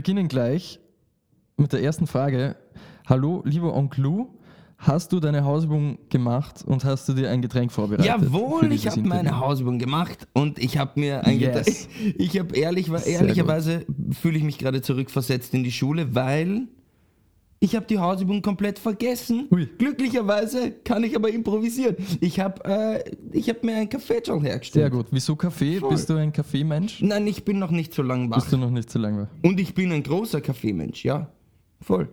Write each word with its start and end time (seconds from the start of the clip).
Wir 0.00 0.04
beginnen 0.04 0.28
gleich 0.28 0.80
mit 1.58 1.74
der 1.74 1.82
ersten 1.82 2.06
Frage. 2.06 2.56
Hallo, 3.06 3.42
lieber 3.44 3.74
Onkel 3.76 4.04
Lou, 4.04 4.28
hast 4.78 5.12
du 5.12 5.20
deine 5.20 5.44
Hausübung 5.44 5.98
gemacht 6.08 6.64
und 6.66 6.86
hast 6.86 7.06
du 7.06 7.12
dir 7.12 7.28
ein 7.28 7.42
Getränk 7.42 7.70
vorbereitet? 7.70 8.06
Jawohl, 8.06 8.72
ich 8.72 8.86
habe 8.86 9.02
meine? 9.02 9.38
Hausübung 9.38 9.78
gemacht 9.78 10.26
und 10.32 10.58
ich 10.58 10.78
habe 10.78 10.98
mir 10.98 11.26
ein 11.26 11.38
Yes. 11.38 11.86
Getränk. 11.88 12.14
Ich 12.18 12.38
habe 12.38 12.56
ehrlich, 12.56 12.88
ehrlicherweise 12.88 13.84
fühle 14.18 14.38
ich 14.38 14.42
mich 14.42 14.56
gerade 14.56 14.80
zurückversetzt 14.80 15.52
in 15.52 15.64
die 15.64 15.70
Schule, 15.70 16.14
weil 16.14 16.68
ich 17.62 17.76
habe 17.76 17.84
die 17.84 17.98
Hausübung 17.98 18.40
komplett 18.40 18.78
vergessen. 18.78 19.46
Ui. 19.50 19.66
Glücklicherweise 19.78 20.72
kann 20.82 21.04
ich 21.04 21.14
aber 21.14 21.28
improvisieren. 21.30 21.94
Ich 22.20 22.40
habe 22.40 22.64
äh, 22.64 23.04
ich 23.32 23.50
hab 23.50 23.62
mir 23.62 23.76
einen 23.76 23.88
Kaffee 23.90 24.22
schon 24.24 24.42
hergestellt. 24.42 24.84
Sehr 24.84 24.90
gut. 24.90 25.08
Wieso 25.10 25.36
Kaffee? 25.36 25.78
Voll. 25.78 25.90
Bist 25.90 26.08
du 26.08 26.16
ein 26.16 26.32
Kaffeemensch? 26.32 27.02
Nein, 27.02 27.26
ich 27.26 27.44
bin 27.44 27.58
noch 27.58 27.70
nicht 27.70 27.92
so 27.92 28.02
lange 28.02 28.30
wach. 28.30 28.36
Bist 28.36 28.50
du 28.50 28.56
noch 28.56 28.70
nicht 28.70 28.90
so 28.90 28.98
lange? 28.98 29.28
Und 29.42 29.60
ich 29.60 29.74
bin 29.74 29.92
ein 29.92 30.02
großer 30.02 30.40
Kaffeemensch, 30.40 31.04
ja. 31.04 31.30
Voll. 31.82 32.08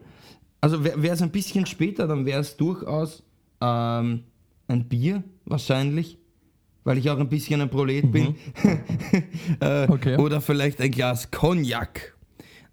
Also 0.59 0.83
wäre 0.83 1.09
es 1.09 1.21
ein 1.21 1.31
bisschen 1.31 1.65
später, 1.65 2.07
dann 2.07 2.25
wäre 2.25 2.41
es 2.41 2.57
durchaus 2.57 3.23
ähm, 3.61 4.23
ein 4.67 4.89
Bier, 4.89 5.23
wahrscheinlich. 5.45 6.17
Weil 6.83 6.97
ich 6.97 7.09
auch 7.09 7.19
ein 7.19 7.29
bisschen 7.29 7.61
ein 7.61 7.69
Prolet 7.69 8.11
bin. 8.11 8.35
äh, 9.61 9.87
Okay. 9.89 10.17
Oder 10.17 10.41
vielleicht 10.41 10.81
ein 10.81 10.91
Glas 10.91 11.31
Cognac. 11.31 12.16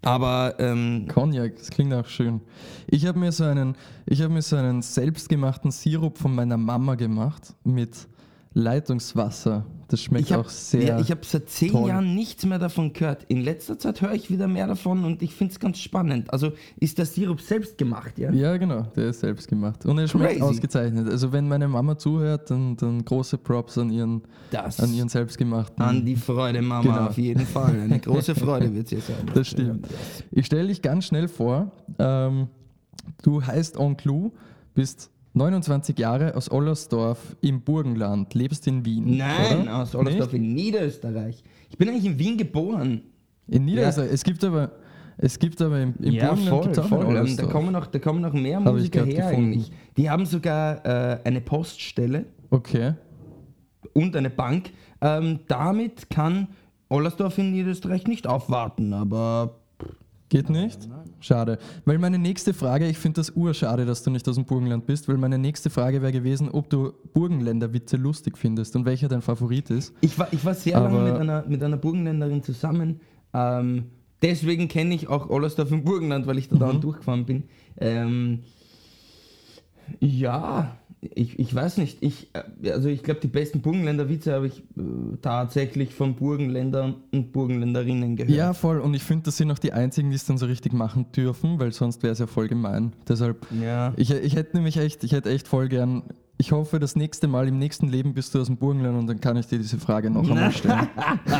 Aber 0.01 0.55
ähm, 0.59 1.07
Cognac, 1.07 1.57
das 1.57 1.69
klingt 1.69 1.93
auch 1.93 2.07
schön. 2.07 2.41
Ich 2.87 3.05
habe 3.05 3.17
mir 3.17 3.31
so 3.31 3.43
einen, 3.43 3.75
ich 4.05 4.21
habe 4.21 4.33
mir 4.33 4.41
so 4.41 4.55
einen 4.55 4.81
selbstgemachten 4.81 5.71
Sirup 5.71 6.17
von 6.17 6.35
meiner 6.35 6.57
Mama 6.57 6.95
gemacht 6.95 7.53
mit 7.63 8.07
Leitungswasser. 8.53 9.65
Das 9.87 10.01
schmeckt 10.01 10.31
habe 10.31 10.41
auch 10.43 10.49
sehr. 10.49 10.83
ja, 10.83 10.99
ich 10.99 11.11
hab 11.11 11.23
seit 11.25 11.47
zehn 11.49 11.71
toll. 11.71 11.89
Jahren 11.89 12.15
nichts 12.15 12.43
mehr 12.45 12.57
davon 12.57 12.91
gehört. 12.93 13.23
In 13.27 13.41
letzter 13.41 13.77
Zeit 13.77 14.01
höre 14.01 14.13
ich 14.13 14.31
wieder 14.31 14.47
mehr 14.47 14.65
davon 14.65 15.05
und 15.05 15.21
ich 15.21 15.33
finde 15.35 15.53
es 15.53 15.59
ganz 15.59 15.77
spannend. 15.77 16.33
Also 16.33 16.53
ist 16.79 16.97
der 16.97 17.05
Sirup 17.05 17.39
selbst 17.39 17.77
gemacht, 17.77 18.17
ja? 18.17 18.31
ja, 18.31 18.57
genau, 18.57 18.81
der 18.95 19.09
ist 19.09 19.19
selbst 19.19 19.47
gemacht. 19.47 19.85
Und 19.85 19.99
er 19.99 20.07
schmeckt 20.07 20.31
Crazy. 20.31 20.41
ausgezeichnet. 20.41 21.07
Also 21.07 21.31
wenn 21.31 21.47
meine 21.47 21.67
Mama 21.67 21.97
zuhört, 21.97 22.49
dann, 22.49 22.75
dann 22.77 23.05
große 23.05 23.37
Props 23.37 23.77
an 23.77 23.91
ihren, 23.91 24.23
Das 24.49 24.79
an 24.79 24.93
ihren 24.93 25.09
selbstgemachten. 25.09 25.83
an 25.83 26.05
die 26.05 26.15
Freude, 26.15 26.61
Mama, 26.63 26.81
Genau. 26.81 27.07
auf 27.09 27.17
jeden 27.17 27.45
Fall. 27.45 27.79
Eine 27.79 27.99
große 27.99 28.33
Freude 28.35 28.73
wird 28.73 28.87
es 28.87 28.91
ihr 28.93 29.01
sein. 29.01 29.29
Das 29.35 29.47
stimmt. 29.47 29.87
Ich 30.31 30.45
stelle 30.47 30.67
dich 30.69 30.81
ganz 30.81 31.05
schnell 31.05 31.27
vor. 31.27 31.71
Ähm, 31.99 32.47
du 33.21 33.41
heißt 33.43 33.77
Onkel 33.77 34.07
Lou, 34.07 34.31
bist 34.73 35.11
29 35.35 35.99
Jahre 35.99 36.35
aus 36.35 36.49
Ollersdorf 36.49 37.35
im 37.41 37.61
Burgenland, 37.61 38.33
lebst 38.33 38.67
in 38.67 38.85
Wien. 38.85 39.17
Nein, 39.17 39.63
oder? 39.63 39.77
aus 39.81 39.93
Ollersdorf 39.93 40.31
Nicht? 40.31 40.41
in 40.41 40.53
Niederösterreich. 40.53 41.43
Ich 41.69 41.77
bin 41.77 41.89
eigentlich 41.89 42.05
in 42.05 42.17
Wien 42.19 42.37
geboren. 42.37 43.01
In 43.47 43.65
Niederösterreich. 43.65 44.11
Es 44.13 44.23
gibt 44.23 44.43
aber, 44.43 44.71
es 45.17 45.37
gibt 45.37 45.61
aber 45.61 45.81
im, 45.81 45.93
im 46.01 46.17
Burgenland 46.17 46.63
gibt's 46.63 46.79
auch 46.79 46.91
in 47.09 47.15
Ähm, 47.17 47.37
da, 47.37 47.43
kommen 47.47 47.71
noch, 47.73 47.87
da 47.87 47.99
kommen 47.99 48.21
noch 48.21 48.33
mehr 48.33 48.57
Hab 48.59 48.67
ich 48.67 48.71
Musiker 48.73 49.05
her 49.05 49.29
gefunden. 49.29 49.51
eigentlich. 49.51 49.71
Die 49.97 50.09
haben 50.09 50.25
sogar 50.25 50.85
äh, 50.85 51.19
eine 51.25 51.41
Poststelle 51.41 52.25
Okay. 52.49 52.93
und 53.93 54.15
eine 54.15 54.29
Bank. 54.29 54.71
Ähm, 55.01 55.39
damit 55.47 56.09
kann 56.09 56.47
Ollersdorf 56.87 57.37
in 57.39 57.51
Niederösterreich 57.51 58.07
nicht 58.07 58.25
aufwarten, 58.27 58.93
aber 58.93 59.59
Geht 60.29 60.49
nicht? 60.49 60.89
Schade. 61.19 61.59
Weil 61.85 61.99
meine 61.99 62.17
nächste 62.17 62.53
Frage, 62.53 62.87
ich 62.87 62.97
finde 62.97 63.21
das 63.21 63.29
urschade, 63.35 63.85
dass 63.85 64.01
du 64.01 64.09
nicht 64.09 64.27
aus 64.27 64.35
dem 64.35 64.45
Burgenland 64.45 64.85
bist, 64.87 65.07
weil 65.07 65.17
meine 65.17 65.37
nächste 65.37 65.69
Frage 65.69 66.01
wäre 66.01 66.11
gewesen, 66.11 66.49
ob 66.49 66.69
du 66.69 66.93
Burgenländer-Witze 67.13 67.97
lustig 67.97 68.37
findest 68.37 68.75
und 68.75 68.85
welcher 68.85 69.07
dein 69.07 69.21
Favorit 69.21 69.69
ist. 69.69 69.93
ich 70.01 70.17
war, 70.17 70.27
ich 70.31 70.43
war 70.43 70.55
sehr 70.55 70.79
lange 70.79 70.97
Aber- 70.99 71.11
mit 71.11 71.21
einer, 71.21 71.45
mit 71.47 71.61
einer 71.63 71.77
Burgenländerin 71.77 72.41
zusammen. 72.41 73.01
Ähm, 73.33 73.85
deswegen 74.23 74.67
kenne 74.67 74.95
ich 74.95 75.07
auch 75.09 75.29
Ollersdorf 75.29 75.71
im 75.71 75.83
Burgenland, 75.83 76.25
weil 76.25 76.39
ich 76.39 76.49
da 76.49 76.55
Mhm. 76.55 76.59
dauernd 76.59 76.83
durchgefahren 76.83 77.25
bin. 77.25 77.43
Ähm, 77.77 78.39
ja, 79.99 80.77
ich, 81.13 81.37
ich 81.39 81.53
weiß 81.53 81.77
nicht. 81.77 81.97
Ich, 82.01 82.29
äh, 82.33 82.71
also 82.71 82.89
ich 82.89 83.03
glaube, 83.03 83.19
die 83.19 83.27
besten 83.27 83.61
Burgenländer-Witze 83.61 84.33
habe 84.33 84.47
ich 84.47 84.59
äh, 84.77 85.17
tatsächlich 85.21 85.93
von 85.93 86.15
Burgenländern 86.15 86.95
und 87.11 87.31
Burgenländerinnen 87.31 88.15
gehört. 88.15 88.35
Ja, 88.35 88.53
voll. 88.53 88.79
Und 88.79 88.93
ich 88.93 89.03
finde, 89.03 89.23
das 89.25 89.37
sind 89.37 89.51
auch 89.51 89.59
die 89.59 89.73
einzigen, 89.73 90.09
die 90.09 90.15
es 90.15 90.25
dann 90.25 90.37
so 90.37 90.45
richtig 90.45 90.73
machen 90.73 91.05
dürfen, 91.15 91.59
weil 91.59 91.71
sonst 91.71 92.03
wäre 92.03 92.13
es 92.13 92.19
ja 92.19 92.27
voll 92.27 92.47
gemein. 92.47 92.93
Deshalb, 93.07 93.45
Ja. 93.61 93.93
ich, 93.97 94.11
ich 94.11 94.35
hätte 94.35 94.55
nämlich 94.57 94.77
echt, 94.77 95.03
ich 95.03 95.11
hätte 95.11 95.29
echt 95.29 95.47
voll 95.47 95.67
gern, 95.69 96.03
ich 96.37 96.51
hoffe, 96.51 96.79
das 96.79 96.95
nächste 96.95 97.27
Mal, 97.27 97.47
im 97.47 97.57
nächsten 97.59 97.87
Leben 97.87 98.13
bist 98.13 98.35
du 98.35 98.39
aus 98.41 98.47
dem 98.47 98.57
Burgenland 98.57 98.97
und 98.97 99.07
dann 99.07 99.21
kann 99.21 99.37
ich 99.37 99.47
dir 99.47 99.57
diese 99.57 99.77
Frage 99.77 100.09
noch 100.09 100.29
einmal 100.29 100.51
stellen. 100.51 100.89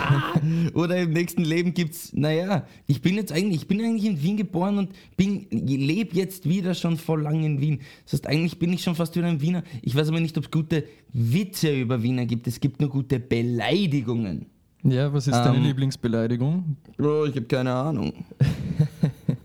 Oder 0.73 0.97
im 0.97 1.11
nächsten 1.11 1.43
Leben 1.43 1.73
gibt's, 1.73 2.13
naja, 2.13 2.65
ich 2.87 3.01
bin 3.01 3.15
jetzt 3.15 3.31
eigentlich, 3.31 3.63
ich 3.63 3.67
bin 3.67 3.81
eigentlich 3.81 4.05
in 4.05 4.21
Wien 4.21 4.37
geboren 4.37 4.77
und 4.77 4.89
bin, 5.17 5.47
lebe 5.51 6.15
jetzt 6.15 6.47
wieder 6.47 6.73
schon 6.73 6.97
voll 6.97 7.21
lang 7.21 7.43
in 7.43 7.59
Wien. 7.59 7.79
Das 8.05 8.13
heißt, 8.13 8.27
eigentlich 8.27 8.57
bin 8.57 8.71
ich 8.71 8.83
schon 8.83 8.95
fast 8.95 9.15
wieder 9.15 9.27
ein 9.27 9.41
Wiener. 9.41 9.63
Ich 9.81 9.95
weiß 9.95 10.09
aber 10.09 10.19
nicht, 10.19 10.37
ob 10.37 10.45
es 10.45 10.51
gute 10.51 10.85
Witze 11.11 11.73
über 11.77 12.01
Wiener 12.01 12.25
gibt. 12.25 12.47
Es 12.47 12.59
gibt 12.59 12.79
nur 12.79 12.89
gute 12.89 13.19
Beleidigungen. 13.19 14.45
Ja, 14.83 15.11
was 15.11 15.25
ist 15.27 15.33
deine 15.33 15.57
Ähm, 15.57 15.63
Lieblingsbeleidigung? 15.63 16.77
Bro, 16.95 17.25
ich 17.25 17.35
habe 17.35 17.45
keine 17.47 17.73
Ahnung. 17.73 18.13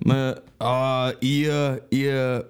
Mal, 0.05 0.41
Ah, 0.59 1.13
ihr, 1.21 1.83
ihr, 1.91 2.45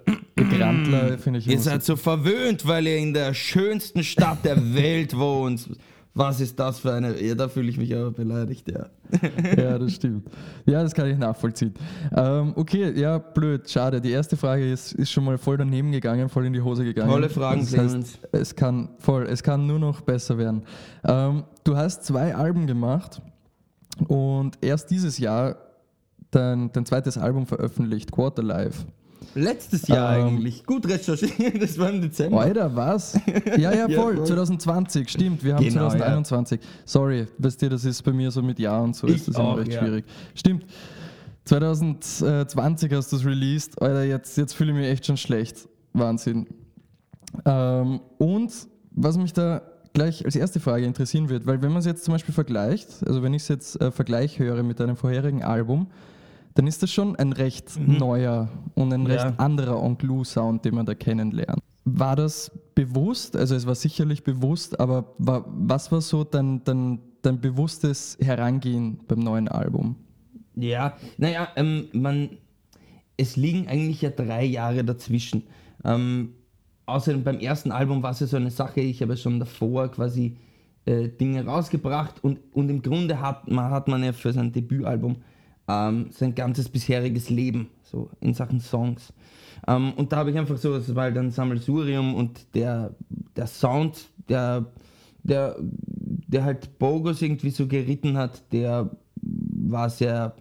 finde 1.19 1.39
ich 1.39 1.47
ihr 1.47 1.59
seid 1.59 1.83
so 1.83 1.95
verwöhnt, 1.95 2.67
weil 2.67 2.87
ihr 2.87 2.97
in 2.97 3.13
der 3.13 3.33
schönsten 3.33 4.03
Stadt 4.03 4.43
der 4.43 4.73
Welt 4.75 5.17
wohnt. 5.17 5.69
Was 6.13 6.41
ist 6.41 6.59
das 6.59 6.79
für 6.79 6.93
eine, 6.93 7.21
ja, 7.23 7.35
da 7.35 7.47
fühle 7.47 7.69
ich 7.69 7.77
mich 7.77 7.95
aber 7.95 8.11
beleidigt, 8.11 8.69
ja. 8.69 8.87
Ja, 9.57 9.79
das 9.79 9.93
stimmt. 9.93 10.27
Ja, 10.65 10.83
das 10.83 10.93
kann 10.93 11.09
ich 11.09 11.17
nachvollziehen. 11.17 11.73
Ähm, 12.13 12.51
okay, 12.57 12.91
ja, 12.99 13.17
blöd, 13.17 13.69
schade. 13.69 14.01
Die 14.01 14.11
erste 14.11 14.35
Frage 14.35 14.69
ist, 14.69 14.91
ist 14.91 15.09
schon 15.09 15.23
mal 15.23 15.37
voll 15.37 15.55
daneben 15.55 15.93
gegangen, 15.93 16.27
voll 16.27 16.45
in 16.45 16.51
die 16.51 16.61
Hose 16.61 16.83
gegangen. 16.83 17.09
Tolle 17.09 17.29
Fragen, 17.29 17.61
das 17.61 17.77
heißt, 17.77 18.19
es 18.33 18.55
kann 18.57 18.89
voll, 18.99 19.23
es 19.23 19.41
kann 19.41 19.65
nur 19.67 19.79
noch 19.79 20.01
besser 20.01 20.37
werden. 20.37 20.63
Ähm, 21.07 21.43
du 21.63 21.77
hast 21.77 22.03
zwei 22.03 22.35
Alben 22.35 22.67
gemacht 22.67 23.21
und 24.09 24.57
erst 24.61 24.91
dieses 24.91 25.17
Jahr 25.17 25.55
dein, 26.31 26.71
dein 26.71 26.85
zweites 26.85 27.17
Album 27.17 27.45
veröffentlicht, 27.45 28.11
Quarterlife. 28.11 28.85
Letztes 29.35 29.87
Jahr 29.87 30.17
Ähm, 30.17 30.27
eigentlich. 30.27 30.65
Gut 30.65 30.87
recherchiert, 30.89 31.61
das 31.61 31.77
war 31.77 31.89
im 31.89 32.01
Dezember. 32.01 32.41
Alter, 32.41 32.75
was? 32.75 33.17
Ja, 33.57 33.71
ja, 33.71 33.73
Ja, 33.87 34.01
voll. 34.01 34.17
voll. 34.17 34.25
2020, 34.25 35.09
stimmt. 35.09 35.43
Wir 35.43 35.55
haben 35.55 35.63
Genau, 35.63 35.87
2021. 35.89 36.59
Sorry, 36.85 37.27
weißt 37.37 37.61
du, 37.61 37.69
das 37.69 37.85
ist 37.85 38.01
bei 38.03 38.11
mir 38.11 38.31
so 38.31 38.41
mit 38.41 38.59
Jahr 38.59 38.81
und 38.83 38.95
so 38.95 39.07
Ich 39.07 39.17
ist 39.17 39.27
das 39.29 39.35
immer 39.35 39.49
auch, 39.49 39.57
recht 39.57 39.71
ja. 39.73 39.79
schwierig. 39.79 40.05
Stimmt. 40.35 40.65
2020 41.45 42.91
hast 42.93 43.11
du 43.11 43.15
es 43.17 43.25
released. 43.25 43.81
Alter, 43.81 44.03
jetzt, 44.03 44.37
jetzt 44.37 44.53
fühle 44.53 44.71
ich 44.71 44.77
mich 44.77 44.87
echt 44.87 45.05
schon 45.05 45.17
schlecht. 45.17 45.67
Wahnsinn. 45.93 46.47
Ähm, 47.45 48.01
und 48.17 48.51
was 48.91 49.17
mich 49.17 49.33
da 49.33 49.61
gleich 49.93 50.25
als 50.25 50.35
erste 50.35 50.59
Frage 50.59 50.85
interessieren 50.85 51.29
wird, 51.29 51.45
weil 51.45 51.61
wenn 51.61 51.69
man 51.71 51.79
es 51.79 51.85
jetzt 51.85 52.03
zum 52.05 52.13
Beispiel 52.13 52.33
vergleicht, 52.33 52.87
also 53.05 53.23
wenn 53.23 53.33
ich 53.33 53.43
es 53.43 53.47
jetzt 53.49 53.81
äh, 53.81 53.91
Vergleich 53.91 54.39
höre 54.39 54.63
mit 54.63 54.79
deinem 54.79 54.95
vorherigen 54.95 55.43
Album, 55.43 55.87
dann 56.55 56.67
ist 56.67 56.83
das 56.83 56.91
schon 56.91 57.15
ein 57.15 57.33
recht 57.33 57.79
neuer 57.79 58.49
und 58.75 58.93
ein 58.93 59.03
Mhm. 59.03 59.09
Ja. 59.09 59.23
recht 59.23 59.39
anderer 59.39 59.81
Onkel 59.81 60.07
Lou 60.09 60.23
Sound, 60.23 60.65
den 60.65 60.75
man 60.75 60.85
da 60.85 60.93
kennenlernt. 60.95 61.61
War 61.85 62.15
das 62.15 62.51
bewusst? 62.75 63.35
Also 63.35 63.55
es 63.55 63.65
war 63.65 63.75
sicherlich 63.75 64.23
bewusst, 64.23 64.79
aber 64.79 65.13
war, 65.17 65.45
was 65.47 65.91
war 65.91 66.01
so 66.01 66.23
dein, 66.23 66.63
dein, 66.63 66.99
dein 67.21 67.39
bewusstes 67.41 68.17
Herangehen 68.21 68.99
beim 69.07 69.19
neuen 69.19 69.47
Album? 69.47 69.95
Ja, 70.55 70.97
naja, 71.17 71.47
ähm, 71.55 71.87
man, 71.93 72.37
es 73.17 73.35
liegen 73.35 73.67
eigentlich 73.67 74.01
ja 74.01 74.09
drei 74.09 74.43
Jahre 74.45 74.83
dazwischen. 74.83 75.43
Ähm, 75.83 76.33
außerdem 76.85 77.23
beim 77.23 77.39
ersten 77.39 77.71
Album 77.71 78.03
war 78.03 78.11
es 78.11 78.19
ja 78.19 78.27
so 78.27 78.37
eine 78.37 78.51
Sache, 78.51 78.81
ich 78.81 79.01
habe 79.01 79.13
ja 79.13 79.17
schon 79.17 79.39
davor 79.39 79.89
quasi 79.89 80.37
äh, 80.85 81.07
Dinge 81.07 81.45
rausgebracht 81.45 82.23
und, 82.23 82.39
und 82.53 82.69
im 82.69 82.81
Grunde 82.81 83.21
hat 83.21 83.49
man, 83.49 83.71
hat 83.71 83.87
man 83.87 84.03
ja 84.03 84.13
für 84.13 84.33
sein 84.33 84.51
Debütalbum 84.51 85.17
ähm, 85.67 86.07
sein 86.11 86.35
ganzes 86.35 86.69
bisheriges 86.69 87.29
Leben, 87.29 87.69
so 87.83 88.09
in 88.19 88.33
Sachen 88.33 88.59
Songs. 88.59 89.13
Ähm, 89.67 89.93
und 89.93 90.11
da 90.11 90.17
habe 90.17 90.31
ich 90.31 90.37
einfach 90.37 90.57
so, 90.57 90.75
es 90.75 90.93
war 90.95 91.05
ein 91.05 91.31
Sammelsurium 91.31 92.15
und 92.15 92.55
der, 92.55 92.95
der 93.35 93.47
Sound, 93.47 94.09
der, 94.27 94.65
der, 95.23 95.55
der 95.59 96.43
halt 96.43 96.79
Bogus 96.79 97.21
irgendwie 97.21 97.51
so 97.51 97.67
geritten 97.67 98.17
hat, 98.17 98.41
der 98.51 98.89
war 99.21 99.89
sehr, 99.89 100.35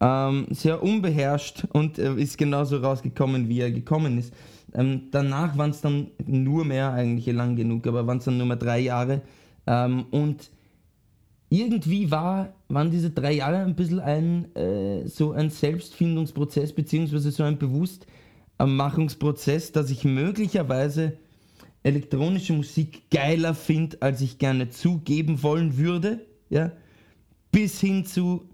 ähm, 0.00 0.46
sehr 0.50 0.82
unbeherrscht 0.82 1.66
und 1.72 1.98
äh, 1.98 2.14
ist 2.14 2.38
genauso 2.38 2.78
rausgekommen, 2.78 3.48
wie 3.48 3.60
er 3.60 3.70
gekommen 3.70 4.18
ist. 4.18 4.32
Ähm, 4.72 5.08
danach 5.10 5.58
waren 5.58 5.70
es 5.70 5.80
dann 5.80 6.08
nur 6.24 6.64
mehr, 6.64 6.92
eigentlich 6.92 7.34
lang 7.34 7.56
genug, 7.56 7.86
aber 7.86 8.06
waren 8.06 8.18
es 8.18 8.24
dann 8.24 8.38
nur 8.38 8.46
mehr 8.46 8.56
drei 8.56 8.78
Jahre. 8.78 9.22
Ähm, 9.66 10.06
und 10.12 10.50
irgendwie 11.50 12.10
war, 12.10 12.54
waren 12.68 12.90
diese 12.90 13.10
drei 13.10 13.32
Jahre 13.32 13.58
ein 13.58 13.74
bisschen 13.74 14.00
ein, 14.00 14.54
äh, 14.54 15.06
so 15.06 15.32
ein 15.32 15.50
Selbstfindungsprozess, 15.50 16.72
beziehungsweise 16.72 17.30
so 17.32 17.42
ein 17.42 17.58
Bewusstmachungsprozess, 17.58 19.72
dass 19.72 19.90
ich 19.90 20.04
möglicherweise 20.04 21.18
elektronische 21.82 22.52
Musik 22.52 23.10
geiler 23.10 23.54
finde, 23.54 23.96
als 24.00 24.20
ich 24.20 24.38
gerne 24.38 24.70
zugeben 24.70 25.42
wollen 25.42 25.76
würde. 25.76 26.24
Ja? 26.50 26.70
Bis 27.50 27.80
hin 27.80 28.06
zu, 28.06 28.48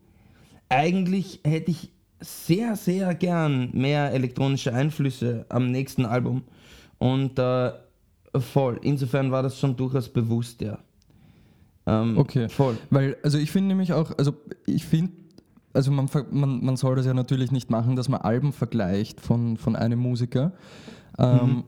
eigentlich 0.70 1.40
hätte 1.44 1.72
ich 1.72 1.90
sehr, 2.20 2.76
sehr 2.76 3.14
gern 3.14 3.68
mehr 3.72 4.10
elektronische 4.12 4.72
Einflüsse 4.72 5.44
am 5.50 5.70
nächsten 5.70 6.06
Album. 6.06 6.44
Und 6.96 7.38
äh, 7.38 7.72
voll. 8.40 8.80
Insofern 8.82 9.30
war 9.30 9.42
das 9.42 9.60
schon 9.60 9.76
durchaus 9.76 10.08
bewusst, 10.08 10.62
ja. 10.62 10.78
Ähm, 11.86 12.18
okay. 12.18 12.48
Voll. 12.48 12.76
Weil, 12.90 13.16
also 13.22 13.38
ich 13.38 13.50
finde 13.50 13.68
nämlich 13.68 13.92
auch, 13.92 14.12
also 14.18 14.34
ich 14.66 14.84
finde, 14.84 15.12
also 15.72 15.90
man, 15.90 16.08
man, 16.30 16.64
man 16.64 16.76
soll 16.76 16.96
das 16.96 17.06
ja 17.06 17.14
natürlich 17.14 17.52
nicht 17.52 17.70
machen, 17.70 17.96
dass 17.96 18.08
man 18.08 18.20
Alben 18.20 18.52
vergleicht 18.52 19.20
von, 19.20 19.56
von 19.56 19.76
einem 19.76 19.98
Musiker. 19.98 20.52
Ähm, 21.18 21.36
mhm. 21.36 21.64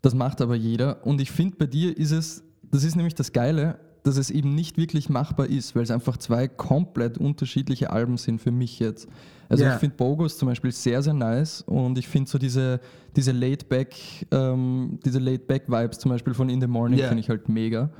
Das 0.00 0.14
macht 0.14 0.40
aber 0.40 0.56
jeder. 0.56 1.06
Und 1.06 1.20
ich 1.20 1.30
finde, 1.30 1.56
bei 1.56 1.66
dir 1.66 1.96
ist 1.96 2.10
es, 2.10 2.42
das 2.70 2.84
ist 2.84 2.96
nämlich 2.96 3.14
das 3.14 3.32
Geile, 3.32 3.78
dass 4.02 4.16
es 4.16 4.30
eben 4.30 4.54
nicht 4.54 4.76
wirklich 4.76 5.08
machbar 5.08 5.46
ist, 5.46 5.76
weil 5.76 5.82
es 5.82 5.90
einfach 5.90 6.16
zwei 6.16 6.48
komplett 6.48 7.18
unterschiedliche 7.18 7.90
Alben 7.90 8.16
sind 8.16 8.40
für 8.40 8.50
mich 8.50 8.80
jetzt. 8.80 9.08
Also 9.48 9.64
yeah. 9.64 9.74
ich 9.74 9.80
finde 9.80 9.96
Bogus 9.96 10.38
zum 10.38 10.48
Beispiel 10.48 10.72
sehr, 10.72 11.02
sehr 11.02 11.14
nice 11.14 11.62
und 11.62 11.98
ich 11.98 12.08
finde 12.08 12.28
so 12.28 12.38
diese, 12.38 12.80
diese 13.14 13.32
Laid-Back, 13.32 13.94
ähm, 14.30 14.98
diese 15.04 15.18
Laid-Back-Vibes 15.18 15.98
zum 15.98 16.10
Beispiel 16.10 16.34
von 16.34 16.48
In 16.48 16.60
the 16.60 16.66
Morning 16.66 16.98
yeah. 16.98 17.08
finde 17.08 17.20
ich 17.20 17.28
halt 17.28 17.48
mega. 17.48 17.90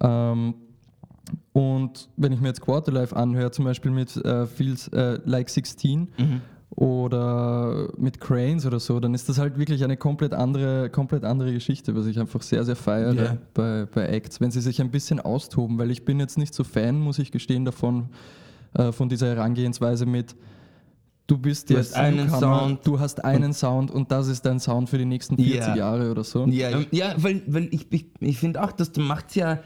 Ähm, 0.00 0.54
und 1.52 2.08
wenn 2.16 2.32
ich 2.32 2.40
mir 2.40 2.48
jetzt 2.48 2.60
Quarterlife 2.60 3.14
anhöre, 3.14 3.50
zum 3.50 3.64
Beispiel 3.64 3.90
mit 3.90 4.16
äh, 4.16 4.46
Feels 4.46 4.88
äh, 4.88 5.18
Like 5.24 5.50
16, 5.50 6.08
mhm 6.18 6.40
oder 6.76 7.88
mit 7.98 8.20
Cranes 8.20 8.64
oder 8.64 8.80
so, 8.80 8.98
dann 8.98 9.14
ist 9.14 9.28
das 9.28 9.38
halt 9.38 9.58
wirklich 9.58 9.84
eine 9.84 9.96
komplett 9.96 10.32
andere, 10.32 10.88
komplett 10.88 11.24
andere 11.24 11.52
Geschichte, 11.52 11.94
was 11.94 12.06
ich 12.06 12.18
einfach 12.18 12.40
sehr, 12.42 12.64
sehr 12.64 12.76
feiere 12.76 13.14
yeah. 13.14 13.38
bei, 13.52 13.86
bei 13.92 14.06
Acts, 14.06 14.40
wenn 14.40 14.50
sie 14.50 14.60
sich 14.60 14.80
ein 14.80 14.90
bisschen 14.90 15.20
austoben, 15.20 15.78
weil 15.78 15.90
ich 15.90 16.04
bin 16.04 16.18
jetzt 16.18 16.38
nicht 16.38 16.54
so 16.54 16.64
Fan, 16.64 16.98
muss 16.98 17.18
ich 17.18 17.30
gestehen, 17.30 17.64
davon, 17.64 18.08
äh, 18.74 18.90
von 18.90 19.08
dieser 19.08 19.28
Herangehensweise 19.28 20.06
mit 20.06 20.34
du 21.26 21.38
bist 21.38 21.70
du 21.70 21.74
jetzt 21.74 21.94
einen 21.94 22.28
Sound. 22.30 22.80
du 22.84 22.98
hast 22.98 23.24
einen 23.24 23.52
Sound 23.52 23.90
und 23.90 24.10
das 24.10 24.28
ist 24.28 24.44
dein 24.44 24.58
Sound 24.58 24.88
für 24.88 24.98
die 24.98 25.04
nächsten 25.04 25.36
40 25.36 25.54
yeah. 25.54 25.76
Jahre 25.76 26.10
oder 26.10 26.24
so. 26.24 26.46
Ja, 26.46 26.80
ja 26.90 27.14
weil, 27.18 27.42
weil 27.46 27.68
ich, 27.70 27.86
ich, 27.90 28.06
ich 28.18 28.38
finde 28.38 28.62
auch, 28.62 28.72
das 28.72 28.96
macht 28.96 29.36
ja 29.36 29.60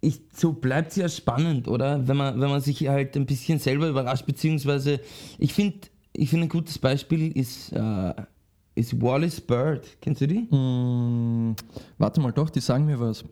ich, 0.00 0.20
so 0.32 0.52
bleibt 0.52 0.90
es 0.90 0.96
ja 0.96 1.08
spannend, 1.08 1.68
oder? 1.68 2.06
Wenn 2.06 2.16
man, 2.16 2.40
wenn 2.40 2.50
man 2.50 2.60
sich 2.60 2.86
halt 2.88 3.16
ein 3.16 3.26
bisschen 3.26 3.58
selber 3.58 3.88
überrascht, 3.88 4.26
beziehungsweise 4.26 5.00
ich 5.38 5.52
finde, 5.52 5.88
ich 6.12 6.30
finde 6.30 6.46
ein 6.46 6.48
gutes 6.48 6.78
Beispiel 6.78 7.36
ist, 7.36 7.72
äh, 7.72 8.14
ist 8.74 9.00
Wallace 9.02 9.40
Bird. 9.40 9.86
Kennst 10.00 10.20
du 10.20 10.28
die? 10.28 10.40
Mm, 10.54 11.56
warte 11.98 12.20
mal, 12.20 12.32
doch, 12.32 12.50
die 12.50 12.60
sagen 12.60 12.86
mir 12.86 12.98
was. 13.00 13.24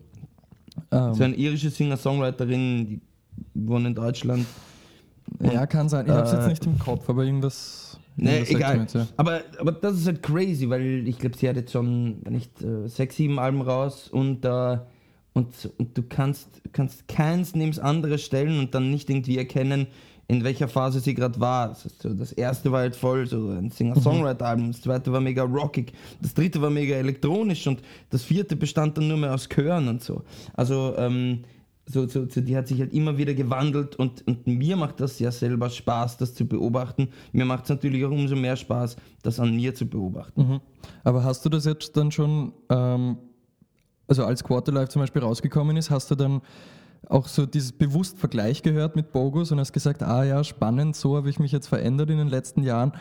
Ähm. 0.91 1.13
So 1.13 1.23
eine 1.23 1.35
irische 1.35 1.69
Singer-Songwriterin, 1.69 2.87
die 2.87 3.01
wohnt 3.53 3.87
in 3.87 3.95
Deutschland. 3.95 4.45
ja, 5.39 5.65
kann 5.65 5.87
sein. 5.87 6.05
Ich 6.05 6.11
äh, 6.11 6.15
habe 6.15 6.27
es 6.27 6.33
jetzt 6.33 6.47
nicht 6.47 6.65
im 6.65 6.77
Kopf, 6.77 7.09
aber 7.09 7.23
irgendwas. 7.23 7.97
Nee, 8.17 8.41
egal. 8.47 8.79
Mit, 8.79 8.93
ja. 8.93 9.07
aber, 9.15 9.41
aber 9.59 9.71
das 9.71 9.97
ist 9.97 10.07
halt 10.07 10.23
crazy, 10.23 10.69
weil 10.69 11.07
ich 11.07 11.19
glaube, 11.19 11.37
sie 11.37 11.47
hat 11.47 11.55
jetzt 11.55 11.71
schon 11.71 12.19
nicht 12.23 12.61
äh, 12.61 12.87
sechs, 12.87 13.15
sieben 13.15 13.39
Alben 13.39 13.61
raus 13.61 14.09
und, 14.09 14.43
äh, 14.43 14.77
und, 15.37 15.71
und 15.77 15.95
du 15.95 16.01
kannst, 16.01 16.49
kannst 16.73 17.07
keins 17.07 17.53
neben 17.53 17.71
das 17.71 17.79
andere 17.79 18.17
stellen 18.17 18.57
und 18.59 18.73
dann 18.73 18.89
nicht 18.89 19.09
irgendwie 19.09 19.37
erkennen, 19.37 19.85
in 20.27 20.43
welcher 20.43 20.67
Phase 20.67 20.99
sie 20.99 21.13
gerade 21.13 21.39
war. 21.39 21.69
Das, 21.69 21.87
so, 21.99 22.13
das 22.13 22.31
erste 22.31 22.71
war 22.71 22.79
halt 22.79 22.95
voll 22.95 23.27
so 23.27 23.49
ein 23.49 23.69
Singer-Songwriter-Album, 23.69 24.71
das 24.71 24.81
zweite 24.81 25.11
war 25.11 25.21
mega 25.21 25.43
rockig, 25.43 25.93
das 26.21 26.33
dritte 26.33 26.59
war 26.61 26.71
mega 26.71 26.95
elektronisch 26.95 27.67
und 27.67 27.81
das 28.09 28.23
vierte 28.23 28.55
bestand 28.55 28.97
dann 28.97 29.07
nur 29.07 29.17
mehr 29.17 29.33
aus 29.33 29.47
Chören 29.47 29.87
und 29.87 30.03
so. 30.03 30.23
Also 30.55 30.95
ähm, 30.97 31.43
so, 31.85 32.07
so, 32.07 32.27
so, 32.27 32.41
die 32.41 32.57
hat 32.57 32.67
sich 32.67 32.79
halt 32.79 32.91
immer 32.91 33.17
wieder 33.17 33.35
gewandelt 33.35 33.95
und, 33.95 34.27
und 34.27 34.47
mir 34.47 34.75
macht 34.75 34.99
das 34.99 35.19
ja 35.19 35.31
selber 35.31 35.69
Spaß, 35.69 36.17
das 36.17 36.33
zu 36.33 36.45
beobachten. 36.45 37.09
Mir 37.31 37.45
macht 37.45 37.65
es 37.65 37.69
natürlich 37.69 38.03
auch 38.03 38.11
umso 38.11 38.35
mehr 38.35 38.57
Spaß, 38.57 38.97
das 39.21 39.39
an 39.39 39.55
mir 39.55 39.73
zu 39.75 39.85
beobachten. 39.85 40.41
Mhm. 40.41 40.59
Aber 41.03 41.23
hast 41.23 41.45
du 41.45 41.49
das 41.49 41.63
jetzt 41.63 41.95
dann 41.95 42.11
schon, 42.11 42.53
ähm, 42.69 43.17
also 44.07 44.25
als 44.25 44.43
Quarterlife 44.43 44.89
zum 44.89 45.01
Beispiel 45.01 45.21
rausgekommen 45.21 45.77
ist, 45.77 45.89
hast 45.89 46.09
du 46.11 46.15
dann 46.15 46.41
auch 47.09 47.27
so 47.27 47.45
dieses 47.45 47.71
bewusst 47.71 48.17
Vergleich 48.17 48.61
gehört 48.63 48.95
mit 48.95 49.11
Bogus 49.11 49.51
und 49.51 49.59
hast 49.59 49.73
gesagt, 49.73 50.03
ah 50.03 50.23
ja, 50.23 50.43
spannend, 50.43 50.95
so 50.95 51.15
habe 51.15 51.29
ich 51.29 51.39
mich 51.39 51.51
jetzt 51.51 51.67
verändert 51.67 52.09
in 52.09 52.17
den 52.17 52.27
letzten 52.27 52.63
Jahren? 52.63 52.91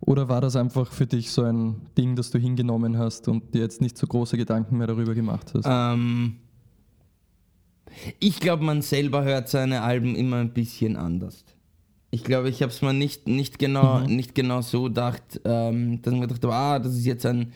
Oder 0.00 0.28
war 0.28 0.40
das 0.40 0.54
einfach 0.54 0.92
für 0.92 1.06
dich 1.06 1.32
so 1.32 1.42
ein 1.42 1.86
Ding, 1.96 2.14
das 2.14 2.30
du 2.30 2.38
hingenommen 2.38 2.98
hast 2.98 3.26
und 3.26 3.54
dir 3.54 3.62
jetzt 3.62 3.80
nicht 3.80 3.98
so 3.98 4.06
große 4.06 4.36
Gedanken 4.36 4.78
mehr 4.78 4.86
darüber 4.86 5.14
gemacht 5.14 5.52
hast? 5.54 5.64
Ähm, 5.66 6.36
ich 8.20 8.38
glaube, 8.38 8.62
man 8.64 8.82
selber 8.82 9.24
hört 9.24 9.48
seine 9.48 9.82
Alben 9.82 10.14
immer 10.14 10.36
ein 10.36 10.52
bisschen 10.52 10.96
anders. 10.96 11.44
Ich 12.10 12.24
glaube, 12.24 12.48
ich 12.48 12.62
habe 12.62 12.72
es 12.72 12.80
mir 12.80 12.92
nicht, 12.92 13.26
nicht, 13.26 13.58
genau, 13.58 14.00
mhm. 14.00 14.16
nicht 14.16 14.34
genau 14.34 14.60
so 14.62 14.84
gedacht, 14.84 15.40
ähm, 15.44 16.00
dass 16.00 16.14
ich 16.14 16.20
mir 16.20 16.26
dachte, 16.28 16.48
ah, 16.48 16.78
das 16.78 16.94
ist 16.94 17.04
jetzt 17.04 17.26
ein, 17.26 17.52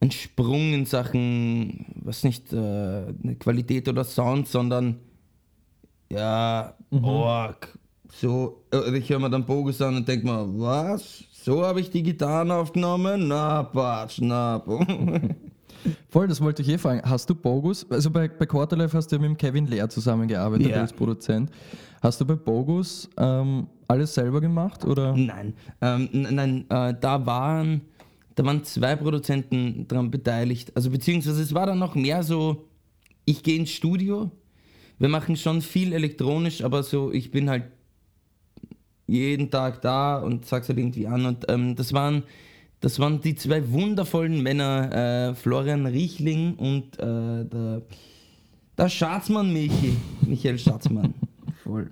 ein 0.00 0.10
Sprung 0.10 0.72
in 0.72 0.86
Sachen, 0.86 1.86
was 2.02 2.24
nicht, 2.24 2.52
äh, 2.52 3.12
Qualität 3.38 3.88
oder 3.88 4.04
Sound, 4.04 4.48
sondern 4.48 4.96
ja, 6.10 6.74
mhm. 6.90 7.04
Org. 7.04 7.78
So, 8.12 8.64
äh, 8.72 8.98
ich 8.98 9.08
höre 9.08 9.20
mir 9.20 9.30
dann 9.30 9.44
Bogus 9.44 9.80
an 9.80 9.96
und 9.96 10.08
denke 10.08 10.26
mir, 10.26 10.44
was? 10.58 11.24
So 11.32 11.64
habe 11.64 11.80
ich 11.80 11.90
die 11.90 12.02
Gitarren 12.02 12.50
aufgenommen? 12.50 13.28
Na, 13.28 13.62
Patsch, 13.62 14.18
na. 14.20 14.62
Voll, 16.08 16.28
das 16.28 16.40
wollte 16.40 16.62
ich 16.62 16.68
eh 16.68 16.78
fragen. 16.78 17.00
Hast 17.08 17.30
du 17.30 17.34
Bogus, 17.34 17.86
also 17.90 18.10
bei, 18.10 18.28
bei 18.28 18.44
Quarterlife 18.44 18.96
hast 18.96 19.08
du 19.08 19.16
ja 19.16 19.22
mit 19.22 19.30
dem 19.30 19.36
Kevin 19.36 19.66
Lehr 19.66 19.88
zusammengearbeitet 19.88 20.68
yeah. 20.68 20.80
als 20.80 20.92
Produzent. 20.92 21.50
Hast 22.02 22.20
du 22.20 22.26
bei 22.26 22.34
Bogus 22.34 23.08
ähm, 23.16 23.66
alles 23.88 24.14
selber 24.14 24.40
gemacht? 24.40 24.84
Oder? 24.84 25.16
Nein, 25.16 25.54
ähm, 25.80 26.08
nein, 26.12 26.64
äh, 26.68 26.94
da 27.00 27.24
waren, 27.24 27.82
da 28.40 28.46
waren 28.46 28.64
zwei 28.64 28.96
Produzenten 28.96 29.86
daran 29.86 30.10
beteiligt. 30.10 30.74
Also 30.74 30.88
beziehungsweise 30.88 31.42
es 31.42 31.52
war 31.52 31.66
dann 31.66 31.78
noch 31.78 31.94
mehr 31.94 32.22
so, 32.22 32.64
ich 33.26 33.42
gehe 33.42 33.58
ins 33.58 33.70
Studio, 33.70 34.30
wir 34.98 35.10
machen 35.10 35.36
schon 35.36 35.60
viel 35.60 35.92
elektronisch, 35.92 36.64
aber 36.64 36.82
so, 36.82 37.12
ich 37.12 37.30
bin 37.30 37.50
halt 37.50 37.64
jeden 39.06 39.50
Tag 39.50 39.82
da 39.82 40.16
und 40.16 40.46
sag's 40.46 40.70
halt 40.70 40.78
irgendwie 40.78 41.06
an. 41.06 41.26
Und 41.26 41.50
ähm, 41.50 41.76
das 41.76 41.92
waren 41.92 42.22
das 42.80 42.98
waren 42.98 43.20
die 43.20 43.34
zwei 43.34 43.70
wundervollen 43.72 44.42
Männer, 44.42 45.32
äh, 45.32 45.34
Florian 45.34 45.84
Riechling 45.84 46.54
und 46.54 46.98
äh, 46.98 47.44
der, 47.44 47.82
der 48.78 48.88
Schatzmann 48.88 49.52
Michi, 49.52 49.98
Michael 50.26 50.58
Schatzmann. 50.58 51.12
Voll. 51.62 51.90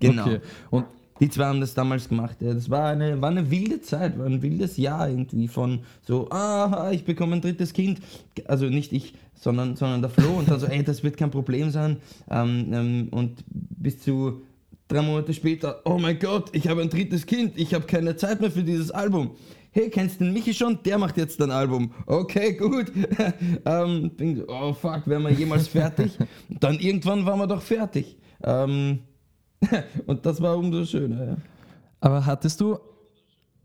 Genau. 0.00 0.26
Okay. 0.26 0.40
Und 0.68 0.84
die 1.20 1.28
zwei 1.28 1.46
haben 1.46 1.60
das 1.60 1.74
damals 1.74 2.08
gemacht. 2.08 2.36
Ja. 2.40 2.52
Das 2.52 2.70
war 2.70 2.90
eine, 2.90 3.20
war 3.20 3.30
eine 3.30 3.50
wilde 3.50 3.80
Zeit, 3.80 4.18
war 4.18 4.26
ein 4.26 4.42
wildes 4.42 4.76
Jahr 4.76 5.08
irgendwie 5.08 5.48
von 5.48 5.80
so, 6.02 6.30
aha, 6.30 6.90
ich 6.92 7.04
bekomme 7.04 7.36
ein 7.36 7.40
drittes 7.40 7.72
Kind. 7.72 8.00
Also 8.46 8.66
nicht 8.66 8.92
ich, 8.92 9.14
sondern, 9.34 9.76
sondern 9.76 10.02
der 10.02 10.10
Flo 10.10 10.38
und 10.38 10.50
dann 10.50 10.60
so, 10.60 10.66
ey, 10.66 10.82
das 10.82 11.02
wird 11.02 11.16
kein 11.16 11.30
Problem 11.30 11.70
sein. 11.70 11.98
Ähm, 12.30 12.70
ähm, 12.72 13.08
und 13.10 13.44
bis 13.48 14.00
zu 14.00 14.42
drei 14.88 15.02
Monate 15.02 15.34
später, 15.34 15.80
oh 15.84 15.98
mein 15.98 16.18
Gott, 16.18 16.50
ich 16.52 16.68
habe 16.68 16.82
ein 16.82 16.90
drittes 16.90 17.26
Kind, 17.26 17.52
ich 17.56 17.74
habe 17.74 17.86
keine 17.86 18.16
Zeit 18.16 18.40
mehr 18.40 18.50
für 18.50 18.62
dieses 18.62 18.90
Album. 18.90 19.32
Hey, 19.72 19.90
kennst 19.90 20.20
du 20.20 20.24
den 20.24 20.32
Michi 20.32 20.54
schon? 20.54 20.78
Der 20.84 20.96
macht 20.96 21.18
jetzt 21.18 21.40
ein 21.42 21.50
Album. 21.50 21.92
Okay, 22.06 22.54
gut. 22.54 22.86
ähm, 23.66 24.10
oh 24.48 24.72
fuck, 24.72 25.02
wären 25.06 25.22
wir 25.22 25.32
jemals 25.32 25.68
fertig? 25.68 26.12
dann 26.48 26.78
irgendwann 26.78 27.26
waren 27.26 27.38
wir 27.38 27.46
doch 27.46 27.60
fertig. 27.60 28.16
Ähm, 28.42 29.00
und 30.06 30.24
das 30.26 30.40
war 30.40 30.56
umso 30.56 30.84
schöner, 30.84 31.24
ja. 31.24 31.36
Aber 32.00 32.24
hattest 32.24 32.60
du, 32.60 32.78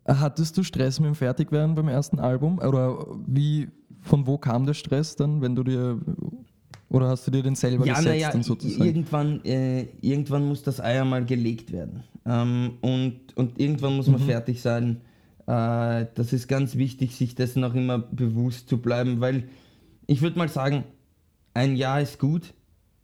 hattest 0.07 0.57
du 0.57 0.63
Stress 0.63 0.99
mit 0.99 1.07
dem 1.07 1.15
Fertigwerden 1.15 1.75
beim 1.75 1.87
ersten 1.89 2.19
Album? 2.19 2.59
Oder 2.59 3.05
wie, 3.27 3.69
von 4.01 4.25
wo 4.25 4.37
kam 4.37 4.65
der 4.65 4.73
Stress 4.73 5.15
dann, 5.15 5.41
wenn 5.41 5.55
du 5.55 5.63
dir 5.63 5.99
oder 6.91 7.07
hast 7.07 7.25
du 7.25 7.31
dir 7.31 7.41
den 7.41 7.55
selber 7.55 7.85
ja, 7.85 7.95
gesetzt 7.95 8.19
ja, 8.19 8.43
sozusagen? 8.43 8.83
Irgendwann, 8.83 9.45
äh, 9.45 9.87
irgendwann 10.01 10.45
muss 10.45 10.61
das 10.61 10.81
Ei 10.81 10.99
einmal 10.99 11.25
gelegt 11.25 11.71
werden. 11.71 12.03
Ähm, 12.25 12.73
und, 12.81 13.35
und 13.35 13.59
irgendwann 13.59 13.95
muss 13.95 14.07
man 14.07 14.21
mhm. 14.21 14.25
fertig 14.25 14.61
sein. 14.61 15.01
Äh, 15.47 16.07
das 16.15 16.33
ist 16.33 16.49
ganz 16.49 16.75
wichtig, 16.75 17.15
sich 17.15 17.33
dessen 17.33 17.63
auch 17.63 17.75
immer 17.75 17.99
bewusst 17.99 18.67
zu 18.67 18.77
bleiben, 18.77 19.21
weil 19.21 19.47
ich 20.05 20.21
würde 20.21 20.37
mal 20.37 20.49
sagen, 20.49 20.83
ein 21.53 21.77
Jahr 21.77 22.01
ist 22.01 22.19
gut. 22.19 22.53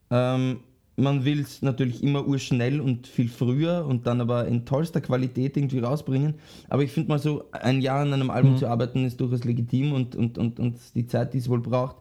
Ähm, 0.10 0.60
man 1.00 1.26
will 1.26 1.42
es 1.42 1.62
natürlich 1.62 2.04
immer 2.04 2.28
urschnell 2.28 2.82
und 2.82 3.06
viel 3.06 3.30
früher 3.30 3.86
und 3.88 4.08
dann 4.08 4.20
aber 4.20 4.48
in 4.48 4.66
tollster 4.66 5.00
Qualität 5.00 5.56
irgendwie 5.56 5.80
rausbringen. 5.80 6.34
Aber 6.70 6.84
ich 6.84 6.92
finde 6.92 7.10
mal 7.10 7.20
so, 7.20 7.46
ein 7.52 7.82
Jahr 7.82 8.02
an 8.02 8.14
einem 8.14 8.32
Album 8.32 8.54
mhm. 8.54 8.58
zu 8.58 8.68
arbeiten 8.68 9.06
ist 9.06 9.22
durchaus 9.22 9.44
legitim 9.44 9.94
und, 9.94 10.16
und, 10.16 10.40
und, 10.40 10.60
und 10.60 10.78
die 10.96 11.06
Zeit, 11.06 11.36
die 11.36 11.38
es 11.38 11.50
wohl 11.50 11.62
braucht. 11.62 11.98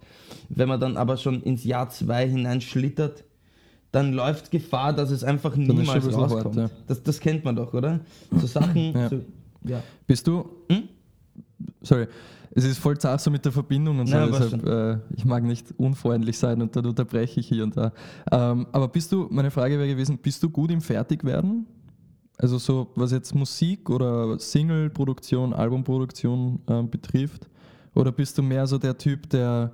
Wenn 0.48 0.68
man 0.68 0.80
dann 0.80 0.96
aber 0.96 1.18
schon 1.18 1.42
ins 1.42 1.64
Jahr 1.64 1.90
zwei 1.90 2.26
hineinschlittert, 2.26 3.24
dann 3.92 4.14
läuft 4.14 4.50
Gefahr, 4.50 4.94
dass 4.94 5.10
es 5.10 5.22
einfach 5.22 5.52
dann 5.52 5.66
niemals 5.66 6.06
rauskommt. 6.12 6.56
Hart, 6.56 6.70
ja. 6.70 6.70
das, 6.86 7.02
das 7.02 7.20
kennt 7.20 7.44
man 7.44 7.54
doch, 7.54 7.74
oder? 7.74 8.00
So 8.30 8.46
Sachen. 8.46 8.94
Ja. 8.94 9.08
So, 9.10 9.20
ja. 9.64 9.82
Bist 10.06 10.26
du. 10.26 10.48
Hm? 10.70 10.84
Sorry 11.82 12.06
es 12.56 12.64
ist 12.64 12.78
voll 12.78 12.96
zart 12.96 13.20
so 13.20 13.30
mit 13.30 13.44
der 13.44 13.52
Verbindung 13.52 13.98
und 13.98 14.06
so. 14.06 14.16
Nein, 14.16 14.30
deshalb, 14.32 14.66
äh, 14.66 14.98
ich 15.14 15.26
mag 15.26 15.44
nicht 15.44 15.74
unfreundlich 15.76 16.38
sein 16.38 16.62
und 16.62 16.74
dann 16.74 16.86
unterbreche 16.86 17.38
ich 17.38 17.48
hier 17.48 17.62
und 17.62 17.76
da. 17.76 17.92
Ähm, 18.32 18.66
aber 18.72 18.88
bist 18.88 19.12
du, 19.12 19.28
meine 19.30 19.50
Frage 19.50 19.78
wäre 19.78 19.88
gewesen, 19.88 20.16
bist 20.16 20.42
du 20.42 20.48
gut 20.48 20.70
im 20.70 20.80
Fertigwerden? 20.80 21.66
Also 22.38 22.56
so, 22.56 22.90
was 22.94 23.12
jetzt 23.12 23.34
Musik 23.34 23.90
oder 23.90 24.38
Single-Produktion, 24.38 25.52
Albumproduktion 25.52 26.60
äh, 26.66 26.82
betrifft? 26.82 27.46
Oder 27.94 28.10
bist 28.10 28.38
du 28.38 28.42
mehr 28.42 28.66
so 28.66 28.78
der 28.78 28.96
Typ, 28.96 29.28
der 29.28 29.72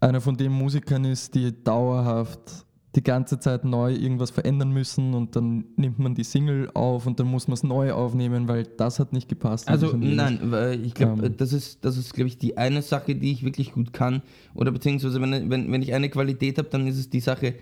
einer 0.00 0.20
von 0.20 0.36
den 0.36 0.50
Musikern 0.50 1.04
ist, 1.04 1.32
die 1.32 1.62
dauerhaft 1.62 2.66
die 2.94 3.02
ganze 3.02 3.40
Zeit 3.40 3.64
neu 3.64 3.92
irgendwas 3.92 4.30
verändern 4.30 4.70
müssen 4.70 5.14
und 5.14 5.34
dann 5.34 5.64
nimmt 5.76 5.98
man 5.98 6.14
die 6.14 6.22
Single 6.22 6.70
auf 6.74 7.06
und 7.06 7.18
dann 7.18 7.26
muss 7.26 7.48
man 7.48 7.54
es 7.54 7.64
neu 7.64 7.92
aufnehmen, 7.92 8.46
weil 8.46 8.64
das 8.64 9.00
hat 9.00 9.12
nicht 9.12 9.28
gepasst. 9.28 9.68
Also 9.68 9.96
nein, 9.96 10.38
weil 10.44 10.84
ich 10.84 10.94
glaube, 10.94 11.26
ähm. 11.26 11.36
das 11.36 11.52
ist, 11.52 11.84
das 11.84 11.96
ist 11.96 12.14
glaube 12.14 12.28
ich, 12.28 12.38
die 12.38 12.56
eine 12.56 12.82
Sache, 12.82 13.16
die 13.16 13.32
ich 13.32 13.44
wirklich 13.44 13.72
gut 13.72 13.92
kann. 13.92 14.22
Oder 14.54 14.70
beziehungsweise, 14.70 15.20
wenn, 15.20 15.50
wenn, 15.50 15.72
wenn 15.72 15.82
ich 15.82 15.92
eine 15.92 16.08
Qualität 16.08 16.58
habe, 16.58 16.68
dann 16.68 16.86
ist 16.86 16.98
es 16.98 17.10
die 17.10 17.20
Sache, 17.20 17.54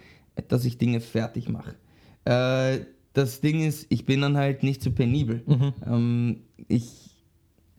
dass 0.48 0.64
ich 0.64 0.76
Dinge 0.76 1.00
fertig 1.00 1.48
mache. 1.48 1.76
Äh, 2.24 2.84
das 3.14 3.40
Ding 3.40 3.62
ist, 3.62 3.86
ich 3.88 4.04
bin 4.04 4.20
dann 4.20 4.36
halt 4.36 4.62
nicht 4.62 4.82
so 4.82 4.90
penibel. 4.90 5.42
Mhm. 5.46 5.72
Ähm, 5.86 6.36
ich, 6.68 7.10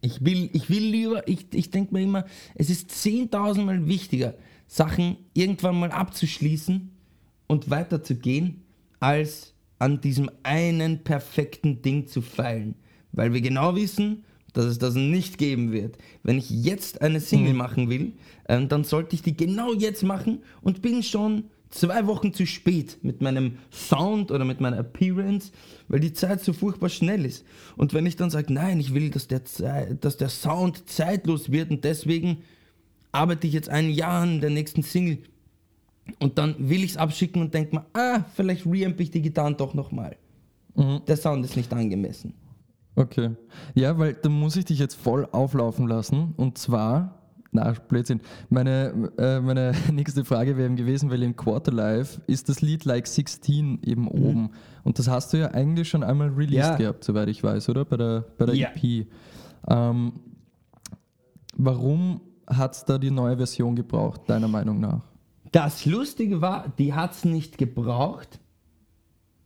ich, 0.02 0.26
will, 0.26 0.50
ich 0.54 0.70
will 0.70 0.84
lieber, 0.84 1.28
ich, 1.28 1.48
ich 1.54 1.70
denke 1.70 1.94
mir 1.94 2.02
immer, 2.02 2.26
es 2.56 2.70
ist 2.70 2.90
10.000 2.90 3.62
Mal 3.62 3.88
wichtiger, 3.88 4.34
Sachen 4.68 5.18
irgendwann 5.34 5.80
mal 5.80 5.92
abzuschließen 5.92 6.90
und 7.48 7.70
weiterzugehen, 7.70 8.64
als 9.00 9.54
an 9.80 10.02
diesem 10.02 10.30
einen 10.44 11.04
perfekten 11.04 11.82
Ding 11.82 12.08
zu 12.08 12.22
feilen. 12.22 12.76
Weil 13.12 13.34
wir 13.34 13.42
genau 13.42 13.76
wissen, 13.76 14.24
dass 14.54 14.66
es 14.66 14.78
das 14.78 14.96
nicht 14.96 15.38
geben 15.38 15.72
wird. 15.72 15.98
Wenn 16.22 16.38
ich 16.38 16.50
jetzt 16.50 17.02
eine 17.02 17.20
Single 17.20 17.54
mhm. 17.54 17.58
machen 17.58 17.90
will, 17.90 18.14
äh, 18.46 18.66
dann 18.66 18.84
sollte 18.84 19.16
ich 19.16 19.22
die 19.22 19.36
genau 19.36 19.74
jetzt 19.74 20.04
machen 20.04 20.44
und 20.62 20.82
bin 20.82 21.04
schon 21.04 21.46
zwei 21.74 22.06
Wochen 22.06 22.34
zu 22.34 22.46
spät 22.46 23.00
mit 23.02 23.22
meinem 23.22 23.58
Sound 23.72 24.32
oder 24.32 24.46
mit 24.46 24.62
meiner 24.62 24.78
Appearance, 24.78 25.52
weil 25.88 26.00
die 26.00 26.14
Zeit 26.14 26.42
so 26.42 26.54
furchtbar 26.54 26.90
schnell 26.90 27.26
ist. 27.26 27.44
Und 27.76 27.94
wenn 27.94 28.06
ich 28.06 28.16
dann 28.16 28.30
sage, 28.30 28.54
nein, 28.54 28.80
ich 28.80 28.94
will, 28.94 29.10
dass 29.10 29.28
der, 29.28 29.42
dass 29.96 30.18
der 30.18 30.30
Sound 30.30 30.88
zeitlos 30.88 31.52
wird 31.52 31.72
und 31.72 31.84
deswegen 31.84 32.44
arbeite 33.12 33.48
ich 33.48 33.54
jetzt 33.54 33.70
ein 33.70 33.90
Jahr 33.90 34.22
an 34.22 34.40
der 34.40 34.52
nächsten 34.52 34.84
Single 34.84 35.20
und 36.20 36.38
dann 36.38 36.56
will 36.58 36.84
ich 36.84 36.92
es 36.92 36.98
abschicken 36.98 37.42
und 37.42 37.54
denke 37.54 37.76
mir, 37.76 37.86
ah, 37.94 38.24
vielleicht 38.36 38.66
reamp 38.66 39.00
ich 39.00 39.12
die 39.12 39.22
Gitarren 39.22 39.58
doch 39.58 39.74
nochmal. 39.74 40.18
Mhm. 40.76 41.02
Der 41.08 41.18
Sound 41.18 41.46
ist 41.46 41.56
nicht 41.56 41.72
angemessen. 41.74 42.34
Okay. 42.96 43.32
Ja, 43.74 43.98
weil 43.98 44.14
da 44.14 44.30
muss 44.30 44.56
ich 44.56 44.66
dich 44.66 44.80
jetzt 44.80 44.96
voll 44.96 45.28
auflaufen 45.32 45.88
lassen. 45.88 46.34
Und 46.38 46.58
zwar 46.58 47.24
na, 47.54 47.72
Blödsinn. 47.88 48.20
Meine, 48.50 49.12
äh, 49.18 49.40
meine 49.40 49.74
nächste 49.94 50.26
Frage 50.26 50.58
wäre 50.58 50.74
gewesen, 50.74 51.12
weil 51.12 51.22
in 51.22 51.36
Quarterlife 51.36 52.20
ist 52.26 52.50
das 52.50 52.62
Lied 52.62 52.84
Like 52.84 53.08
16 53.08 53.80
eben 53.84 54.04
mhm. 54.04 54.08
oben. 54.08 54.50
Und 54.84 55.00
das 55.00 55.08
hast 55.08 55.34
du 55.34 55.38
ja 55.38 55.52
eigentlich 55.52 55.88
schon 55.88 56.04
einmal 56.04 56.30
released 56.30 56.72
ja. 56.72 56.76
gehabt, 56.76 57.04
soweit 57.04 57.30
ich 57.30 57.44
weiß, 57.44 57.70
oder? 57.70 57.86
Bei 57.86 57.98
der, 57.98 58.26
bei 58.38 58.48
der 58.48 58.56
ja. 58.56 58.70
EP. 58.76 59.08
Ähm, 59.70 60.14
warum 61.56 62.22
hat 62.48 62.74
es 62.74 62.86
da 62.86 62.98
die 62.98 63.12
neue 63.12 63.38
Version 63.38 63.76
gebraucht, 63.76 64.22
deiner 64.28 64.48
Meinung 64.48 64.80
nach? 64.80 65.13
Das 65.54 65.86
Lustige 65.86 66.42
war, 66.42 66.74
die 66.80 66.94
hat 66.94 67.12
es 67.12 67.26
nicht 67.26 67.60
gebraucht, 67.60 68.40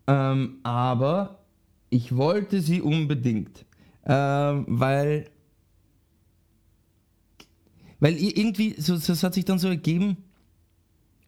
ähm, 0.07 0.59
aber 0.63 1.43
ich 1.89 2.15
wollte 2.15 2.61
sie 2.61 2.81
unbedingt, 2.81 3.65
ähm, 4.05 4.65
weil 4.69 5.25
weil 7.99 8.15
irgendwie, 8.15 8.79
so, 8.79 8.95
das 8.95 9.21
hat 9.21 9.33
sich 9.33 9.43
dann 9.43 9.59
so 9.59 9.67
ergeben, 9.67 10.17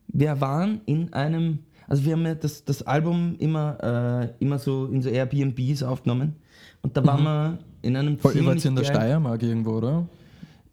wir 0.07 0.39
waren 0.39 0.81
in 0.85 1.11
einem, 1.13 1.59
also 1.87 2.05
wir 2.05 2.13
haben 2.13 2.25
ja 2.25 2.35
das, 2.35 2.63
das 2.63 2.81
Album 2.83 3.35
immer, 3.39 4.31
äh, 4.39 4.43
immer 4.43 4.59
so 4.59 4.85
in 4.85 5.01
so 5.01 5.09
Airbnbs 5.09 5.83
aufgenommen 5.83 6.35
und 6.83 6.95
da 6.95 7.05
waren 7.05 7.21
mhm. 7.21 7.25
wir 7.25 7.59
in 7.81 7.97
einem 7.97 8.17
Voll, 8.17 8.35
Ihr 8.35 8.45
wart 8.45 8.63
in 8.63 8.75
der 8.75 8.85
Steiermark 8.85 9.43
irgendwo, 9.43 9.71
oder? 9.71 10.07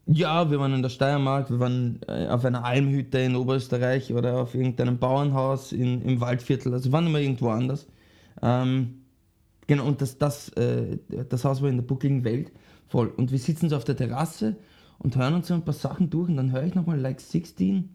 Ja, 0.08 0.50
wir 0.52 0.60
waren 0.60 0.72
in 0.72 0.82
der 0.82 0.88
Steiermark, 0.88 1.50
wir 1.50 1.58
waren 1.58 1.98
äh, 2.06 2.28
auf 2.28 2.44
einer 2.44 2.64
Almhütte 2.64 3.18
in 3.18 3.34
Oberösterreich 3.34 4.12
oder 4.12 4.40
auf 4.40 4.54
irgendeinem 4.54 4.98
Bauernhaus 4.98 5.72
in, 5.72 6.00
im 6.02 6.20
Waldviertel, 6.20 6.72
also 6.72 6.90
wir 6.90 6.92
waren 6.92 7.06
immer 7.08 7.18
irgendwo 7.18 7.48
anders. 7.48 7.88
Ähm, 8.40 9.02
genau, 9.66 9.84
und 9.84 10.00
das, 10.00 10.16
das, 10.18 10.50
äh, 10.50 10.98
das 11.28 11.44
Haus 11.44 11.60
war 11.60 11.68
in 11.70 11.76
der 11.76 11.82
buckligen 11.82 12.22
Welt 12.22 12.52
voll. 12.86 13.08
Und 13.08 13.32
wir 13.32 13.38
sitzen 13.38 13.68
so 13.68 13.76
auf 13.76 13.84
der 13.84 13.96
Terrasse 13.96 14.56
und 14.98 15.16
hören 15.16 15.34
uns 15.34 15.48
so 15.48 15.54
ein 15.54 15.64
paar 15.64 15.74
Sachen 15.74 16.08
durch 16.08 16.28
und 16.28 16.36
dann 16.36 16.52
höre 16.52 16.64
ich 16.64 16.76
nochmal 16.76 17.00
Like 17.00 17.20
16 17.20 17.90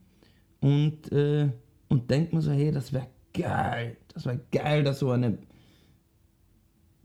und, 0.60 1.12
äh, 1.14 1.50
und 1.88 2.12
denke 2.12 2.36
mir 2.36 2.42
so, 2.42 2.52
hey, 2.52 2.72
das 2.74 2.92
wäre 2.92 3.08
geil, 3.34 3.96
das 4.14 4.26
wäre 4.26 4.42
geil, 4.52 4.84
da 4.84 4.94
so 4.94 5.12
eine, 5.12 5.38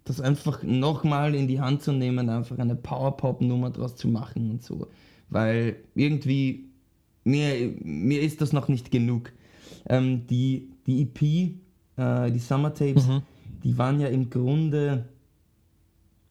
das 0.06 0.20
einfach 0.20 0.62
nochmal 0.62 1.34
in 1.34 1.48
die 1.48 1.60
Hand 1.60 1.82
zu 1.82 1.92
nehmen, 1.92 2.28
einfach 2.28 2.58
eine 2.58 2.76
Powerpop-Nummer 2.76 3.70
draus 3.70 3.96
zu 3.96 4.08
machen 4.08 4.50
und 4.50 4.62
so. 4.62 4.88
Weil 5.28 5.76
irgendwie, 5.94 6.70
mir, 7.24 7.74
mir 7.82 8.22
ist 8.22 8.40
das 8.40 8.52
noch 8.52 8.68
nicht 8.68 8.90
genug. 8.90 9.32
Ähm, 9.88 10.26
die, 10.26 10.70
die 10.86 11.02
EP, 11.02 11.22
äh, 11.96 12.30
die 12.30 12.38
Summer 12.38 12.72
Tapes, 12.72 13.06
mhm. 13.06 13.22
die 13.64 13.76
waren 13.76 14.00
ja 14.00 14.08
im 14.08 14.30
Grunde 14.30 15.06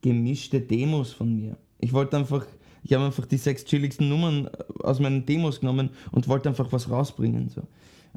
gemischte 0.02 0.62
Demos 0.62 1.12
von 1.12 1.36
mir. 1.36 1.58
Ich 1.80 1.94
wollte 1.94 2.18
einfach 2.18 2.46
ich 2.86 2.94
habe 2.94 3.04
einfach 3.04 3.26
die 3.26 3.38
sechs 3.38 3.66
chilligsten 3.66 4.08
Nummern 4.08 4.46
äh, 4.46 4.84
aus 4.84 5.00
meinen 5.00 5.26
Demos 5.26 5.60
genommen 5.60 5.90
und 6.12 6.28
wollte 6.28 6.50
einfach 6.50 6.72
was 6.72 6.90
rausbringen. 6.90 7.50
So. 7.50 7.64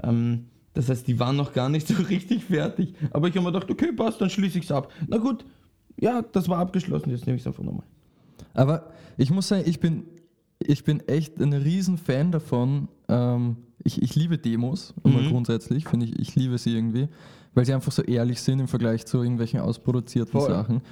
Ähm, 0.03 0.47
das 0.75 0.89
heißt, 0.89 1.07
die 1.07 1.19
waren 1.19 1.37
noch 1.37 1.53
gar 1.53 1.69
nicht 1.69 1.87
so 1.87 1.95
richtig 2.09 2.45
fertig. 2.45 2.95
Aber 3.11 3.29
ich 3.29 3.37
habe 3.37 3.47
mir 3.47 3.53
gedacht, 3.53 3.71
okay, 3.71 3.93
passt, 3.93 4.21
dann 4.21 4.31
schließe 4.31 4.59
ich 4.59 4.65
es 4.65 4.73
ab. 4.73 4.93
Na 5.07 5.19
gut, 5.19 5.45
ja, 5.99 6.23
das 6.23 6.49
war 6.49 6.59
abgeschlossen, 6.59 7.11
jetzt 7.11 7.27
nehme 7.27 7.37
ich 7.37 7.43
es 7.43 7.47
einfach 7.47 7.63
nochmal. 7.63 7.87
Aber 8.55 8.91
ich 9.17 9.31
muss 9.31 9.49
sagen, 9.49 9.65
ich 9.67 9.81
bin, 9.81 10.05
ich 10.61 10.85
bin 10.85 11.01
echt 11.09 11.41
ein 11.41 11.53
riesen 11.53 11.99
Fan 11.99 12.31
davon. 12.33 12.89
Ähm, 13.09 13.57
ich, 13.83 14.03
ich 14.03 14.15
liebe 14.15 14.39
Demos 14.39 14.95
immer 15.05 15.23
mhm. 15.23 15.31
grundsätzlich, 15.31 15.87
finde 15.87 16.07
ich, 16.07 16.19
ich 16.19 16.35
liebe 16.35 16.59
sie 16.59 16.75
irgendwie, 16.75 17.09
weil 17.55 17.65
sie 17.65 17.75
einfach 17.75 17.93
so 17.93 18.03
ehrlich 18.03 18.41
sind 18.41 18.61
im 18.61 18.69
Vergleich 18.69 19.07
zu 19.07 19.19
irgendwelchen 19.19 19.61
ausproduzierten 19.61 20.33
Voll. 20.33 20.49
Sachen. 20.49 20.83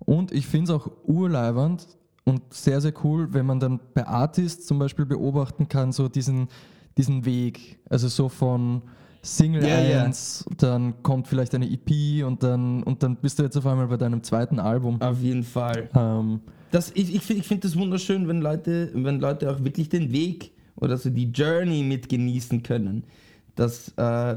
Und 0.00 0.32
ich 0.32 0.46
finde 0.46 0.72
es 0.72 0.78
auch 0.78 0.90
urleibernd, 1.04 1.86
und 2.24 2.52
sehr, 2.52 2.80
sehr 2.80 2.92
cool, 3.04 3.32
wenn 3.32 3.46
man 3.46 3.60
dann 3.60 3.80
bei 3.94 4.06
Artists 4.06 4.66
zum 4.66 4.78
Beispiel 4.78 5.04
beobachten 5.06 5.68
kann, 5.68 5.92
so 5.92 6.08
diesen, 6.08 6.48
diesen 6.96 7.24
Weg. 7.24 7.78
Also 7.88 8.08
so 8.08 8.28
von 8.28 8.82
Single 9.22 9.62
yeah, 9.62 10.04
1, 10.04 10.46
yeah. 10.46 10.56
dann 10.58 11.02
kommt 11.02 11.28
vielleicht 11.28 11.54
eine 11.54 11.70
EP 11.70 12.24
und 12.24 12.42
dann, 12.42 12.82
und 12.82 13.02
dann 13.02 13.16
bist 13.16 13.38
du 13.38 13.42
jetzt 13.42 13.56
auf 13.56 13.66
einmal 13.66 13.86
bei 13.86 13.98
deinem 13.98 14.22
zweiten 14.22 14.58
Album. 14.58 15.00
Auf 15.00 15.20
jeden 15.20 15.42
Fall. 15.42 15.90
Ähm, 15.94 16.40
das, 16.70 16.90
ich 16.94 17.14
ich 17.14 17.22
finde 17.22 17.42
ich 17.42 17.48
find 17.48 17.64
das 17.64 17.76
wunderschön, 17.76 18.28
wenn 18.28 18.40
Leute, 18.40 18.90
wenn 18.94 19.20
Leute 19.20 19.50
auch 19.50 19.62
wirklich 19.62 19.88
den 19.88 20.10
Weg 20.12 20.52
oder 20.76 20.96
so 20.96 21.10
die 21.10 21.30
Journey 21.30 21.82
mit 21.82 22.08
genießen 22.08 22.62
können. 22.62 23.04
Das, 23.56 23.88
äh, 23.88 23.92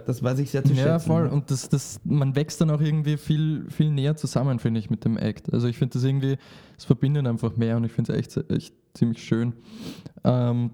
das 0.06 0.22
weiß 0.22 0.40
ich 0.40 0.52
sehr 0.52 0.63
zu 0.63 0.74
schätzen. 0.74 0.88
Ja, 0.88 1.00
voll. 1.00 1.28
Und 1.28 1.50
das, 1.50 1.70
das, 1.70 2.02
man 2.04 2.36
wächst 2.36 2.60
dann 2.60 2.70
auch 2.70 2.82
irgendwie 2.82 3.16
viel, 3.16 3.66
viel 3.70 3.90
näher 3.90 4.18
zusammen, 4.18 4.60
finde 4.60 4.82
ich, 4.82 4.90
mit 4.90 5.06
dem 5.06 5.18
Act. 5.18 5.54
Also 5.54 5.68
ich 5.68 5.78
finde 5.78 5.94
das 5.94 6.04
irgendwie, 6.04 6.38
es 6.78 6.84
verbindet 6.84 7.25
einfach 7.28 7.56
mehr 7.56 7.78
und 7.78 7.86
ich 7.86 7.92
finde 7.94 8.12
es 8.12 8.20
echt, 8.20 8.52
echt 8.52 8.74
ziemlich 8.94 9.24
schön. 9.24 9.54
Ähm, 10.25 10.72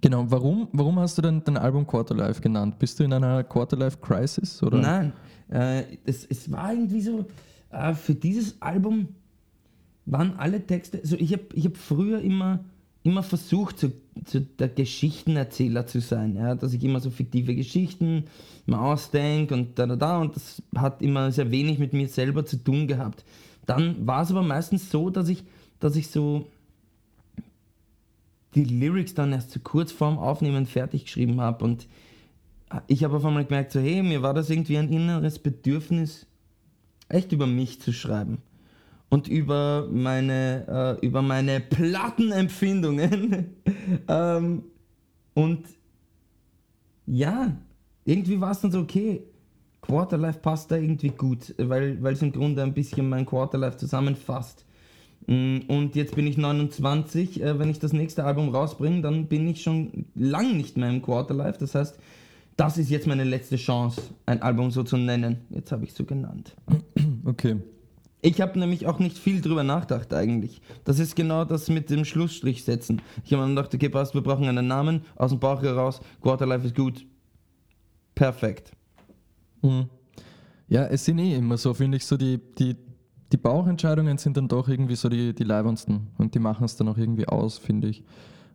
genau, 0.00 0.30
warum, 0.30 0.68
warum 0.72 0.98
hast 0.98 1.18
du 1.18 1.22
denn 1.22 1.42
dein 1.44 1.56
Album 1.56 1.86
Quarterlife 1.86 2.40
genannt? 2.40 2.78
Bist 2.78 2.98
du 3.00 3.04
in 3.04 3.12
einer 3.12 3.44
Quarterlife-Crisis? 3.44 4.62
Nein, 4.62 5.12
äh, 5.50 5.84
es, 6.04 6.24
es 6.24 6.50
war 6.50 6.72
irgendwie 6.72 7.00
so, 7.00 7.26
äh, 7.70 7.94
für 7.94 8.14
dieses 8.14 8.60
Album 8.60 9.08
waren 10.06 10.34
alle 10.38 10.66
Texte, 10.66 10.98
also 10.98 11.16
ich 11.16 11.32
habe 11.32 11.44
ich 11.54 11.66
hab 11.66 11.76
früher 11.76 12.20
immer 12.20 12.60
immer 13.02 13.22
versucht, 13.22 13.78
so, 13.78 13.90
so, 14.26 14.40
der 14.40 14.68
Geschichtenerzähler 14.68 15.86
zu 15.86 16.00
sein. 16.00 16.36
Ja? 16.36 16.54
Dass 16.54 16.72
ich 16.72 16.84
immer 16.84 17.00
so 17.00 17.10
fiktive 17.10 17.54
Geschichten 17.54 18.24
mal 18.66 18.92
ausdenke 18.92 19.54
und 19.54 19.78
da, 19.78 19.86
da, 19.86 19.96
da. 19.96 20.18
Und 20.18 20.36
das 20.36 20.62
hat 20.76 21.02
immer 21.02 21.32
sehr 21.32 21.50
wenig 21.50 21.78
mit 21.78 21.92
mir 21.92 22.08
selber 22.08 22.44
zu 22.44 22.56
tun 22.56 22.86
gehabt. 22.86 23.24
Dann 23.66 24.06
war 24.06 24.22
es 24.22 24.30
aber 24.30 24.42
meistens 24.42 24.90
so, 24.90 25.10
dass 25.10 25.28
ich, 25.28 25.44
dass 25.78 25.96
ich 25.96 26.08
so 26.08 26.46
die 28.54 28.64
Lyrics 28.64 29.14
dann 29.14 29.32
erst 29.32 29.52
so 29.52 29.60
kurz 29.60 29.92
vorm 29.92 30.18
Aufnehmen 30.18 30.66
fertig 30.66 31.04
geschrieben 31.04 31.40
habe. 31.40 31.64
Und 31.64 31.86
ich 32.86 33.04
habe 33.04 33.16
auf 33.16 33.24
einmal 33.24 33.44
gemerkt, 33.44 33.72
so, 33.72 33.80
hey, 33.80 34.02
mir 34.02 34.22
war 34.22 34.34
das 34.34 34.50
irgendwie 34.50 34.78
ein 34.78 34.92
inneres 34.92 35.38
Bedürfnis, 35.38 36.26
echt 37.08 37.32
über 37.32 37.46
mich 37.46 37.80
zu 37.80 37.92
schreiben 37.92 38.38
und 39.08 39.28
über 39.28 39.88
meine, 39.90 40.98
äh, 41.00 41.06
über 41.06 41.20
meine 41.20 41.60
Plattenempfindungen. 41.60 43.56
ähm, 44.08 44.62
und 45.34 45.66
ja, 47.06 47.56
irgendwie 48.04 48.40
war 48.40 48.52
es 48.52 48.60
dann 48.60 48.72
so, 48.72 48.80
okay, 48.80 49.24
Quarterlife 49.80 50.38
passt 50.38 50.70
da 50.70 50.76
irgendwie 50.76 51.08
gut, 51.08 51.54
weil 51.58 51.98
es 52.06 52.22
im 52.22 52.32
Grunde 52.32 52.62
ein 52.62 52.74
bisschen 52.74 53.08
mein 53.08 53.26
Quarterlife 53.26 53.76
zusammenfasst. 53.76 54.64
Mm, 55.26 55.58
und 55.68 55.94
jetzt 55.94 56.14
bin 56.14 56.26
ich 56.26 56.36
29, 56.36 57.42
äh, 57.42 57.58
wenn 57.58 57.70
ich 57.70 57.78
das 57.78 57.92
nächste 57.92 58.24
Album 58.24 58.48
rausbringe, 58.54 59.02
dann 59.02 59.26
bin 59.26 59.48
ich 59.48 59.62
schon 59.62 60.06
lang 60.14 60.56
nicht 60.56 60.76
mehr 60.76 60.90
im 60.90 61.02
Quarterlife. 61.02 61.58
Das 61.58 61.74
heißt, 61.74 61.98
das 62.56 62.78
ist 62.78 62.90
jetzt 62.90 63.06
meine 63.06 63.24
letzte 63.24 63.56
Chance, 63.56 64.02
ein 64.26 64.42
Album 64.42 64.70
so 64.70 64.82
zu 64.82 64.96
nennen. 64.96 65.38
Jetzt 65.50 65.72
habe 65.72 65.84
ich 65.84 65.90
es 65.90 65.96
so 65.96 66.04
genannt. 66.04 66.54
Okay. 67.22 67.56
Ich 68.22 68.40
habe 68.40 68.58
nämlich 68.58 68.86
auch 68.86 68.98
nicht 68.98 69.16
viel 69.16 69.40
drüber 69.40 69.62
nachgedacht 69.62 70.12
eigentlich. 70.12 70.60
Das 70.84 70.98
ist 70.98 71.16
genau 71.16 71.44
das 71.44 71.68
mit 71.68 71.90
dem 71.90 72.04
Schlussstrich 72.04 72.64
setzen. 72.64 73.00
Ich 73.24 73.32
habe 73.32 73.46
mir 73.46 73.54
gedacht, 73.54 73.74
okay, 73.74 73.88
passt, 73.88 74.14
wir 74.14 74.22
brauchen 74.22 74.46
einen 74.46 74.66
Namen, 74.66 75.02
aus 75.16 75.30
dem 75.30 75.38
Bauch 75.38 75.62
heraus, 75.62 76.00
Quarterlife 76.20 76.66
ist 76.66 76.74
gut. 76.74 77.06
Perfekt. 78.14 78.72
Mhm. 79.62 79.86
Ja, 80.68 80.86
es 80.86 81.04
sind 81.04 81.18
eh 81.18 81.34
immer 81.34 81.56
so, 81.56 81.74
finde 81.74 81.96
ich, 81.96 82.06
so 82.06 82.16
die, 82.16 82.38
die, 82.58 82.76
die 83.32 83.36
Bauchentscheidungen 83.36 84.18
sind 84.18 84.36
dann 84.36 84.48
doch 84.48 84.68
irgendwie 84.68 84.96
so 84.96 85.08
die, 85.08 85.32
die 85.34 85.44
leibendsten 85.44 86.08
und 86.18 86.34
die 86.34 86.38
machen 86.40 86.64
es 86.64 86.76
dann 86.76 86.88
auch 86.88 86.98
irgendwie 86.98 87.28
aus, 87.28 87.58
finde 87.58 87.88
ich. 87.88 88.02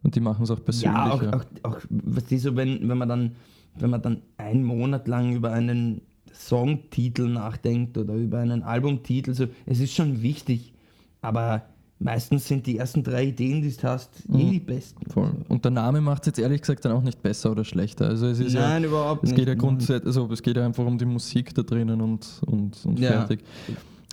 Und 0.04 0.16
die 0.16 0.20
machen 0.20 0.44
es 0.44 0.52
auch 0.52 0.64
persönlich. 0.64 0.96
Ja, 0.96 1.12
auch, 1.14 1.22
auch, 1.24 1.44
auch 1.64 1.78
was 1.90 2.26
die 2.26 2.38
so, 2.38 2.56
wenn, 2.56 2.88
wenn 2.88 2.98
man 2.98 3.10
dann, 3.10 3.32
wenn 3.80 3.90
man 3.90 4.02
dann 4.02 4.22
einen 4.38 4.64
Monat 4.64 5.08
lang 5.08 5.34
über 5.36 5.52
einen 5.52 6.02
Songtitel 6.34 7.28
nachdenkt 7.30 7.98
oder 7.98 8.14
über 8.14 8.40
einen 8.40 8.62
Albumtitel, 8.64 9.34
so, 9.34 9.46
es 9.66 9.80
ist 9.80 9.94
schon 9.94 10.22
wichtig, 10.22 10.74
aber 11.22 11.64
meistens 11.98 12.48
sind 12.48 12.68
die 12.68 12.78
ersten 12.78 13.04
drei 13.04 13.26
Ideen, 13.28 13.62
die 13.62 13.76
du 13.76 13.84
hast, 13.84 14.24
eh 14.30 14.32
Mhm. 14.46 14.52
die 14.52 14.60
besten. 14.60 15.10
Voll. 15.10 15.32
Und 15.48 15.64
der 15.64 15.72
Name 15.72 16.02
macht 16.02 16.24
es 16.24 16.28
jetzt 16.28 16.40
ehrlich 16.40 16.62
gesagt 16.62 16.86
dann 16.86 16.92
auch 16.92 17.02
nicht 17.02 17.24
besser 17.24 17.52
oder 17.52 17.64
schlechter. 17.64 18.08
Also 18.10 18.28
es 18.28 18.40
ist 18.40 18.54
Nein, 18.54 18.84
ja, 18.84 18.90
überhaupt 18.90 19.24
es 19.24 19.30
nicht. 19.32 19.38
geht 19.40 19.48
ja 19.48 19.56
grundsätzlich, 19.56 20.06
also 20.06 20.30
es 20.32 20.42
geht 20.44 20.58
ja 20.58 20.66
einfach 20.66 20.86
um 20.86 20.98
die 20.98 21.06
Musik 21.06 21.56
da 21.56 21.64
drinnen 21.64 22.02
und, 22.02 22.42
und, 22.46 22.86
und 22.86 23.00
Ja. 23.00 23.12
fertig. 23.26 23.44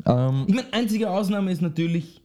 Ähm, 0.07 0.45
Ich 0.47 0.55
meine, 0.55 0.73
einzige 0.73 1.11
Ausnahme 1.11 1.53
ist 1.53 1.63
natürlich, 1.63 2.23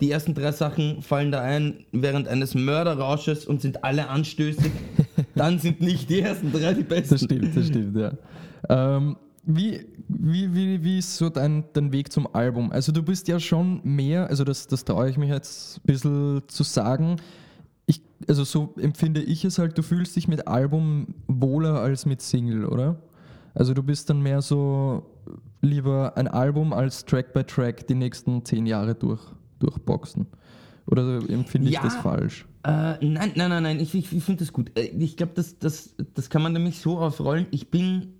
die 0.00 0.10
ersten 0.10 0.34
drei 0.34 0.52
Sachen 0.52 1.02
fallen 1.02 1.30
da 1.30 1.42
ein 1.42 1.84
während 1.92 2.28
eines 2.28 2.54
Mörderrausches 2.54 3.46
und 3.46 3.60
sind 3.60 3.84
alle 3.84 4.08
anstößig. 4.08 4.72
Dann 5.34 5.58
sind 5.58 5.80
nicht 5.80 6.08
die 6.08 6.20
ersten 6.20 6.52
drei 6.52 6.74
die 6.74 6.82
besten. 6.82 7.14
Das 7.14 7.24
stimmt, 7.24 7.56
das 7.56 7.66
stimmt, 7.66 7.96
ja. 7.96 8.12
Ähm, 8.68 9.16
wie, 9.44 9.86
wie, 10.08 10.54
wie, 10.54 10.84
wie 10.84 10.98
ist 10.98 11.16
so 11.16 11.28
dein, 11.28 11.64
dein 11.72 11.92
Weg 11.92 12.12
zum 12.12 12.32
Album? 12.34 12.72
Also 12.72 12.92
du 12.92 13.02
bist 13.02 13.28
ja 13.28 13.40
schon 13.40 13.80
mehr, 13.84 14.28
also 14.28 14.44
das, 14.44 14.66
das 14.66 14.84
traue 14.84 15.08
ich 15.10 15.16
mich 15.16 15.30
jetzt 15.30 15.78
ein 15.78 15.82
bisschen 15.84 16.42
zu 16.48 16.62
sagen. 16.62 17.16
Ich, 17.86 18.02
also 18.28 18.44
so 18.44 18.74
empfinde 18.78 19.22
ich 19.22 19.44
es 19.44 19.58
halt, 19.58 19.76
du 19.76 19.82
fühlst 19.82 20.14
dich 20.16 20.28
mit 20.28 20.46
Album 20.46 21.08
wohler 21.26 21.80
als 21.80 22.06
mit 22.06 22.20
Single, 22.22 22.64
oder? 22.66 22.96
Also 23.54 23.74
du 23.74 23.82
bist 23.82 24.08
dann 24.10 24.22
mehr 24.22 24.42
so 24.42 25.06
lieber 25.60 26.16
ein 26.16 26.28
Album 26.28 26.72
als 26.72 27.04
Track 27.04 27.32
by 27.32 27.44
Track 27.44 27.86
die 27.86 27.94
nächsten 27.94 28.44
zehn 28.44 28.66
Jahre 28.66 28.94
durch, 28.94 29.20
durchboxen. 29.58 30.26
Oder 30.86 31.18
empfinde 31.28 31.68
ich 31.68 31.74
Ja. 31.74 31.82
das 31.82 31.96
falsch? 31.96 32.46
Äh, 32.64 33.04
nein, 33.04 33.32
nein, 33.36 33.50
nein, 33.50 33.62
nein, 33.62 33.80
ich, 33.80 33.94
ich, 33.94 34.12
ich 34.12 34.22
finde 34.24 34.44
das 34.44 34.52
gut. 34.52 34.70
Äh, 34.78 34.86
Ich 34.98 35.16
glaube, 35.16 35.32
das, 35.34 35.58
das, 35.58 35.94
das 36.14 36.28
kann 36.30 36.42
man 36.42 36.52
nämlich 36.52 36.78
so 36.80 36.98
aufrollen. 36.98 37.46
Ich 37.50 37.70
bin. 37.70 38.14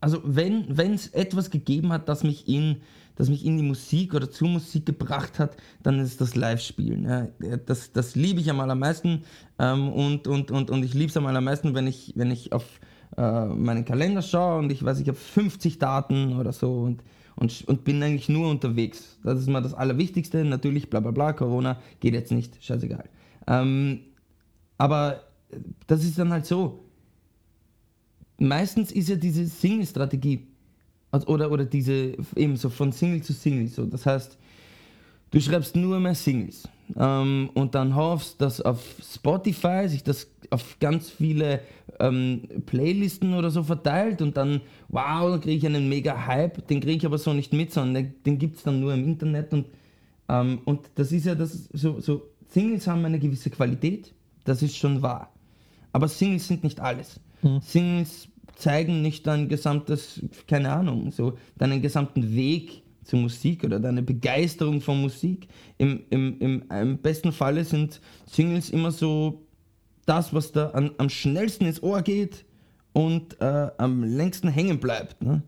Also, 0.00 0.22
wenn 0.24 0.70
es 0.94 1.08
etwas 1.08 1.50
gegeben 1.50 1.92
hat, 1.92 2.08
das 2.08 2.24
mich, 2.24 2.48
in, 2.48 2.76
das 3.16 3.28
mich 3.28 3.44
in 3.44 3.58
die 3.58 3.62
Musik 3.62 4.14
oder 4.14 4.30
zur 4.30 4.48
Musik 4.48 4.86
gebracht 4.86 5.38
hat, 5.38 5.58
dann 5.82 5.98
ist 5.98 6.12
es 6.12 6.16
das 6.16 6.36
Live-Spielen. 6.36 7.04
Ja. 7.04 7.56
Das, 7.58 7.92
das 7.92 8.14
liebe 8.16 8.40
ich 8.40 8.48
am 8.50 8.60
allermeisten 8.60 9.24
ähm, 9.58 9.90
und, 9.92 10.26
und, 10.26 10.50
und, 10.50 10.70
und 10.70 10.82
ich 10.84 10.94
liebe 10.94 11.10
es 11.10 11.16
am 11.18 11.26
allermeisten, 11.26 11.74
wenn 11.74 11.86
ich, 11.86 12.14
wenn 12.16 12.30
ich 12.30 12.52
auf 12.54 12.80
äh, 13.16 13.46
meinen 13.46 13.84
Kalender 13.84 14.22
schaue 14.22 14.58
und 14.58 14.70
ich 14.70 14.84
weiß, 14.84 15.00
ich 15.00 15.08
habe 15.08 15.18
50 15.18 15.78
Daten 15.78 16.36
oder 16.38 16.52
so 16.52 16.82
und, 16.82 17.02
und, 17.36 17.64
und 17.66 17.84
bin 17.84 18.02
eigentlich 18.02 18.28
nur 18.28 18.50
unterwegs. 18.50 19.18
Das 19.24 19.38
ist 19.38 19.48
mal 19.48 19.62
das 19.62 19.74
Allerwichtigste. 19.74 20.44
Natürlich, 20.44 20.90
bla 20.90 21.00
bla 21.00 21.10
bla, 21.10 21.32
Corona 21.32 21.78
geht 22.00 22.14
jetzt 22.14 22.32
nicht, 22.32 22.62
scheißegal. 22.62 23.08
Ähm, 23.46 24.00
aber 24.78 25.24
das 25.86 26.04
ist 26.04 26.18
dann 26.18 26.30
halt 26.30 26.46
so. 26.46 26.84
Meistens 28.38 28.92
ist 28.92 29.08
ja 29.08 29.16
diese 29.16 29.46
Single-Strategie 29.46 30.46
oder, 31.26 31.50
oder 31.50 31.64
diese 31.64 32.16
eben 32.36 32.56
so 32.56 32.70
von 32.70 32.92
Single 32.92 33.22
zu 33.22 33.32
Single 33.32 33.68
so. 33.68 33.84
Das 33.84 34.06
heißt, 34.06 34.38
du 35.30 35.40
schreibst 35.40 35.76
nur 35.76 36.00
mehr 36.00 36.14
Singles 36.14 36.68
ähm, 36.96 37.50
und 37.54 37.74
dann 37.74 37.94
hoffst, 37.94 38.40
dass 38.40 38.60
auf 38.60 38.82
Spotify 39.02 39.88
sich 39.88 40.02
das 40.02 40.28
auf 40.50 40.78
ganz 40.80 41.10
viele 41.10 41.60
ähm, 41.98 42.42
Playlisten 42.66 43.34
oder 43.34 43.50
so 43.50 43.62
verteilt 43.62 44.20
und 44.20 44.36
dann, 44.36 44.60
wow, 44.88 45.30
dann 45.30 45.40
kriege 45.40 45.56
ich 45.56 45.66
einen 45.66 45.88
mega 45.88 46.26
Hype, 46.26 46.66
den 46.66 46.80
kriege 46.80 46.96
ich 46.96 47.06
aber 47.06 47.18
so 47.18 47.32
nicht 47.32 47.52
mit, 47.52 47.72
sondern 47.72 47.94
den, 47.94 48.14
den 48.24 48.38
gibt 48.38 48.56
es 48.56 48.64
dann 48.64 48.80
nur 48.80 48.92
im 48.92 49.04
Internet 49.04 49.52
und, 49.52 49.66
ähm, 50.28 50.60
und 50.64 50.90
das 50.96 51.12
ist 51.12 51.26
ja 51.26 51.34
das, 51.34 51.68
so, 51.72 52.00
so 52.00 52.28
Singles 52.48 52.86
haben 52.86 53.04
eine 53.04 53.18
gewisse 53.18 53.50
Qualität, 53.50 54.12
das 54.44 54.62
ist 54.62 54.76
schon 54.76 55.02
wahr. 55.02 55.32
Aber 55.92 56.08
Singles 56.08 56.48
sind 56.48 56.64
nicht 56.64 56.80
alles. 56.80 57.20
Singles 57.62 58.28
zeigen 58.54 59.02
nicht 59.02 59.26
dein 59.26 59.48
gesamtes, 59.48 60.22
keine 60.46 60.70
Ahnung, 60.72 61.10
so 61.10 61.38
deinen 61.56 61.80
gesamten 61.80 62.34
Weg 62.34 62.82
zur 63.04 63.20
Musik 63.20 63.64
oder 63.64 63.80
deine 63.80 64.02
Begeisterung 64.02 64.80
von 64.80 65.00
Musik. 65.00 65.48
Im, 65.78 66.02
im, 66.10 66.38
im, 66.40 66.64
im 66.70 66.98
besten 66.98 67.32
Falle 67.32 67.64
sind 67.64 68.00
Singles 68.26 68.70
immer 68.70 68.92
so 68.92 69.46
das, 70.10 70.34
was 70.34 70.52
da 70.52 70.70
an, 70.70 70.90
am 70.98 71.08
schnellsten 71.08 71.64
ins 71.66 71.82
Ohr 71.82 72.02
geht 72.02 72.44
und 72.92 73.40
äh, 73.40 73.68
am 73.78 74.02
längsten 74.02 74.48
hängen 74.48 74.80
bleibt. 74.80 75.22
Ne? 75.22 75.42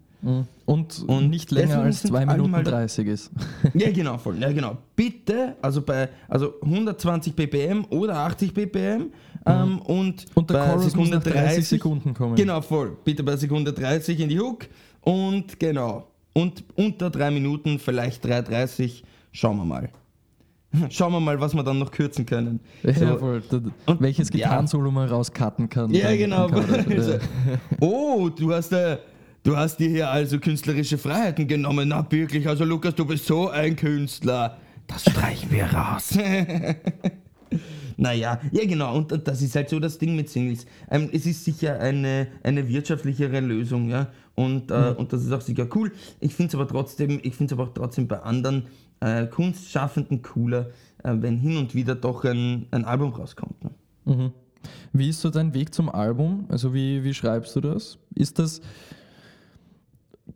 Und, 0.67 1.03
Und 1.09 1.31
nicht 1.31 1.51
länger 1.51 1.81
als 1.81 2.03
sind 2.03 2.11
2 2.11 2.19
alle 2.21 2.33
Minuten 2.35 2.51
mal 2.53 2.63
da- 2.63 2.71
30 2.71 3.09
ist. 3.09 3.33
Ja, 3.75 3.91
genau, 3.91 4.19
voll. 4.19 4.39
Ja, 4.39 4.53
genau. 4.53 4.79
Bitte, 4.95 5.57
also 5.61 5.83
bei 5.83 6.09
also 6.29 6.55
120 6.63 7.35
ppm 7.35 7.85
oder 7.91 8.19
80 8.19 8.55
ppm 8.55 9.11
ähm, 9.45 9.79
und, 9.81 10.27
Und 10.35 10.49
der 10.51 10.55
bei 10.55 10.69
Chorus 10.69 10.95
muss 10.95 11.11
nach 11.11 11.23
30 11.25 11.67
Sekunden 11.67 12.15
kommen. 12.15 12.37
Genau, 12.37 12.61
voll. 12.61 12.97
Bitte 13.03 13.25
bei 13.25 13.37
Sekunde 13.37 13.73
30 13.73 14.21
in 14.21 14.29
die 14.29 14.39
Hook 14.39 14.67
und 15.01 15.59
genau. 15.59 16.07
Und 16.35 16.63
unter 16.77 17.11
3 17.11 17.33
Minuten, 17.33 17.81
vielleicht 17.81 18.25
3,30. 18.25 19.03
Schauen 19.33 19.57
wir 19.57 19.65
mal. 19.65 19.89
Schauen 20.91 21.13
wir 21.13 21.21
mal, 21.21 21.39
was 21.41 21.55
wir 21.55 21.63
dann 21.63 21.79
noch 21.79 21.91
kürzen 21.91 22.25
können. 22.27 22.61
Ja, 22.83 22.95
So. 22.95 23.19
voll. 23.19 23.43
Da- 23.51 23.61
Und- 23.87 24.01
welches 24.01 24.29
ja. 24.31 24.33
Gitarrensolo 24.37 24.91
man 24.91 25.09
rauscutten 25.09 25.69
kann. 25.69 25.91
Ja, 25.93 26.15
genau. 26.17 26.49
äh, 26.49 27.19
oh, 27.81 28.29
du 28.31 28.53
hast, 28.55 28.73
äh, 28.73 28.99
du 29.43 29.57
hast 29.57 29.77
dir 29.79 29.89
hier 29.91 30.11
also 30.11 30.39
künstlerische 30.39 30.97
Freiheiten 30.99 31.47
genommen. 31.47 31.89
Na 31.89 32.07
wirklich, 32.11 32.49
also 32.49 32.65
Lukas, 32.65 32.95
du 32.95 33.05
bist 33.05 33.27
so 33.27 33.49
ein 33.51 33.77
Künstler. 33.77 34.57
Das 34.87 35.03
streichen 35.03 35.51
wir 35.51 35.65
raus. 35.67 36.17
naja, 38.03 38.41
ja 38.51 38.67
genau, 38.67 38.97
und 38.97 39.29
das 39.29 39.43
ist 39.43 39.55
halt 39.55 39.69
so 39.69 39.79
das 39.79 39.97
Ding 39.97 40.17
mit 40.17 40.29
Singles. 40.29 40.67
Ähm, 40.91 41.09
es 41.13 41.25
ist 41.25 41.45
sicher 41.45 41.79
eine, 41.79 42.27
eine 42.43 42.69
wirtschaftlichere 42.69 43.39
Lösung, 43.39 43.89
ja. 43.89 44.09
Und, 44.35 44.73
äh, 44.73 44.95
und 44.97 45.13
das 45.13 45.25
ist 45.25 45.31
auch 45.31 45.41
sicher 45.41 45.69
cool. 45.77 45.93
Ich 46.19 46.35
finde 46.35 46.49
es 46.49 46.55
aber 46.57 46.67
trotzdem, 46.67 47.21
ich 47.23 47.37
finde 47.37 47.55
es 47.55 47.61
aber 47.61 47.69
auch 47.69 47.75
trotzdem 47.75 48.09
bei 48.09 48.19
anderen 48.21 48.67
äh, 48.99 49.27
Kunstschaffenden 49.27 50.21
cooler, 50.23 50.71
äh, 51.05 51.15
wenn 51.15 51.39
hin 51.39 51.57
und 51.57 51.77
wieder 51.77 51.95
doch 51.95 52.25
ein, 52.25 52.67
ein 52.73 52.85
Album 52.85 53.13
rauskommt. 53.13 53.63
Ne? 53.63 53.71
Mhm. 54.05 54.33
Wie 54.93 55.09
ist 55.09 55.21
so 55.21 55.31
dein 55.31 55.55
Weg 55.55 55.73
zum 55.73 55.89
Album? 55.89 56.47
Also 56.49 56.75
wie, 56.75 57.05
wie 57.05 57.15
schreibst 57.15 57.55
du 57.55 57.61
das? 57.61 57.99
Ist 58.17 58.41
das, 58.41 58.63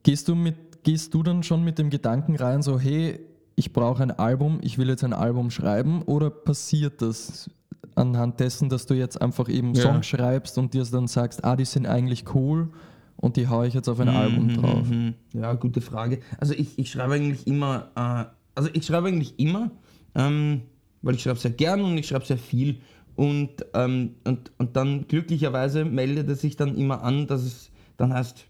gehst 0.04 0.28
du 0.28 0.36
mit, 0.36 0.84
gehst 0.84 1.14
du 1.14 1.24
dann 1.24 1.42
schon 1.42 1.64
mit 1.64 1.80
dem 1.80 1.90
Gedanken 1.90 2.36
rein, 2.36 2.62
so 2.62 2.78
hey, 2.78 3.18
ich 3.56 3.72
brauche 3.72 4.02
ein 4.02 4.10
Album, 4.12 4.58
ich 4.62 4.78
will 4.78 4.88
jetzt 4.88 5.02
ein 5.02 5.14
Album 5.14 5.50
schreiben 5.50 6.02
oder 6.02 6.30
passiert 6.30 7.02
das 7.02 7.50
anhand 7.94 8.38
dessen, 8.40 8.68
dass 8.68 8.84
du 8.84 8.94
jetzt 8.94 9.20
einfach 9.20 9.48
eben 9.48 9.74
Ja. 9.74 9.82
Songs 9.82 10.06
schreibst 10.06 10.58
und 10.58 10.74
dir 10.74 10.84
dann 10.84 11.08
sagst, 11.08 11.44
ah, 11.44 11.56
die 11.56 11.64
sind 11.64 11.86
eigentlich 11.86 12.24
cool 12.34 12.68
und 13.16 13.36
die 13.36 13.48
haue 13.48 13.66
ich 13.66 13.72
jetzt 13.72 13.88
auf 13.88 13.98
ein 13.98 14.10
Album 14.10 14.54
drauf? 14.54 14.86
Mhm. 14.86 15.14
Ja, 15.32 15.54
gute 15.54 15.80
Frage. 15.80 16.20
Also 16.38 16.52
ich, 16.52 16.78
ich 16.78 16.90
schreibe 16.90 17.14
eigentlich 17.14 17.46
immer, 17.46 17.90
äh, 17.96 18.30
also 18.54 18.68
ich 18.74 18.84
schreibe 18.84 19.08
eigentlich 19.08 19.38
immer, 19.38 19.70
ähm, 20.14 20.60
weil 21.00 21.14
ich 21.14 21.22
schreibe 21.22 21.38
sehr 21.38 21.52
gern 21.52 21.80
und 21.82 21.96
ich 21.96 22.06
schreibe 22.08 22.26
sehr 22.26 22.38
viel. 22.38 22.80
Und, 23.14 23.64
ähm, 23.72 24.16
und, 24.24 24.52
und 24.58 24.76
dann 24.76 25.08
glücklicherweise 25.08 25.86
meldet 25.86 26.28
es 26.28 26.42
sich 26.42 26.56
dann 26.56 26.76
immer 26.76 27.02
an, 27.02 27.26
dass 27.26 27.42
es 27.42 27.70
dann 27.96 28.12
heißt, 28.12 28.44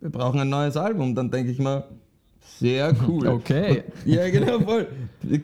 wir 0.00 0.10
brauchen 0.10 0.40
ein 0.40 0.48
neues 0.48 0.76
Album. 0.76 1.14
Dann 1.14 1.30
denke 1.30 1.52
ich 1.52 1.60
mal, 1.60 1.84
sehr 2.62 2.94
cool. 3.08 3.26
Okay. 3.26 3.82
Und, 4.04 4.12
ja, 4.12 4.30
genau, 4.30 4.60
voll. 4.60 4.88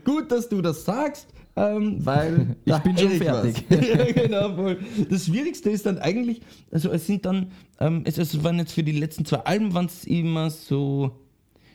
Gut, 0.05 0.31
dass 0.31 0.49
du 0.49 0.63
das 0.63 0.85
sagst, 0.85 1.27
ähm, 1.57 2.05
weil 2.05 2.57
Ich 2.65 2.79
bin 2.79 2.97
schon 2.97 3.11
fertig. 3.11 3.65
ja, 3.71 4.13
genau, 4.13 4.55
voll. 4.55 4.79
Das 5.11 5.27
Schwierigste 5.27 5.71
ist 5.71 5.87
dann 5.87 5.99
eigentlich, 5.99 6.41
also 6.71 6.91
es 6.91 7.07
sind 7.07 7.25
dann, 7.27 7.51
ähm, 7.81 8.03
es, 8.05 8.19
es 8.19 8.43
waren 8.45 8.59
jetzt 8.59 8.73
für 8.73 8.85
die 8.85 8.93
letzten 8.93 9.25
zwei 9.25 9.39
Alben 9.39 9.75
waren 9.75 9.87
es 9.87 10.05
immer 10.05 10.51
so, 10.51 11.19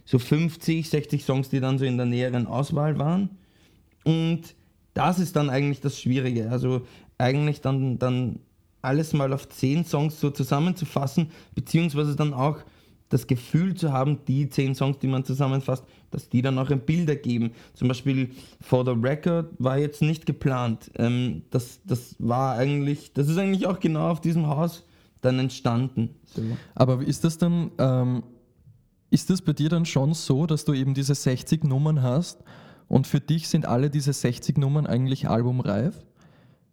so 0.06 0.20
50, 0.20 0.90
60 0.90 1.24
Songs, 1.24 1.50
die 1.50 1.60
dann 1.60 1.78
so 1.78 1.86
in 1.86 1.98
der 1.98 2.06
näheren 2.06 2.48
Auswahl 2.48 2.98
waren. 2.98 3.30
Und 4.06 4.56
das 4.94 5.20
ist 5.20 5.36
dann 5.36 5.50
eigentlich 5.50 5.82
das 5.82 6.00
Schwierige. 6.00 6.50
Also 6.50 6.88
eigentlich 7.18 7.62
dann, 7.62 8.00
dann 8.00 8.40
alles 8.82 9.14
mal 9.14 9.34
auf 9.34 9.50
10 9.50 9.86
Songs 9.86 10.20
so 10.20 10.30
zusammenzufassen, 10.30 11.32
beziehungsweise 11.56 12.16
dann 12.16 12.34
auch 12.34 12.60
das 13.10 13.28
Gefühl 13.28 13.76
zu 13.76 13.92
haben, 13.92 14.20
die 14.28 14.50
10 14.50 14.76
Songs, 14.76 14.98
die 15.00 15.08
man 15.08 15.24
zusammenfasst, 15.24 15.84
dass 16.12 16.30
die 16.30 16.42
dann 16.42 16.58
auch 16.58 16.70
ein 16.70 16.80
Bild 16.80 17.10
ergeben. 17.10 17.52
Zum 17.74 17.88
Beispiel 17.88 18.32
For 18.62 18.84
the 18.86 18.92
Record 18.92 19.54
war 19.60 19.78
jetzt 19.78 20.02
nicht 20.02 20.26
geplant. 20.26 20.92
Ähm, 20.96 21.44
das, 21.52 21.82
das 21.86 22.16
war 22.20 22.56
eigentlich, 22.56 23.14
das 23.14 23.30
ist 23.30 23.38
eigentlich 23.38 23.68
auch 23.68 23.80
genau 23.80 24.10
auf 24.10 24.22
diesem 24.22 24.48
Haus 24.48 24.84
dann 25.22 25.40
entstanden. 25.40 26.10
So. 26.26 26.42
Aber 26.76 27.02
ist 27.02 27.24
das 27.24 27.38
dann, 27.38 27.72
ähm, 27.78 28.24
ist 29.10 29.30
das 29.30 29.42
bei 29.42 29.54
dir 29.54 29.70
dann 29.70 29.86
schon 29.86 30.14
so, 30.14 30.46
dass 30.46 30.66
du 30.66 30.74
eben 30.74 30.94
diese 30.94 31.16
60 31.16 31.64
Nummern 31.64 32.02
hast 32.02 32.44
und 32.88 33.08
für 33.08 33.20
dich 33.20 33.48
sind 33.48 33.66
alle 33.66 33.90
diese 33.90 34.12
60 34.12 34.58
Nummern 34.58 34.88
eigentlich 34.88 35.30
albumreif? 35.30 36.04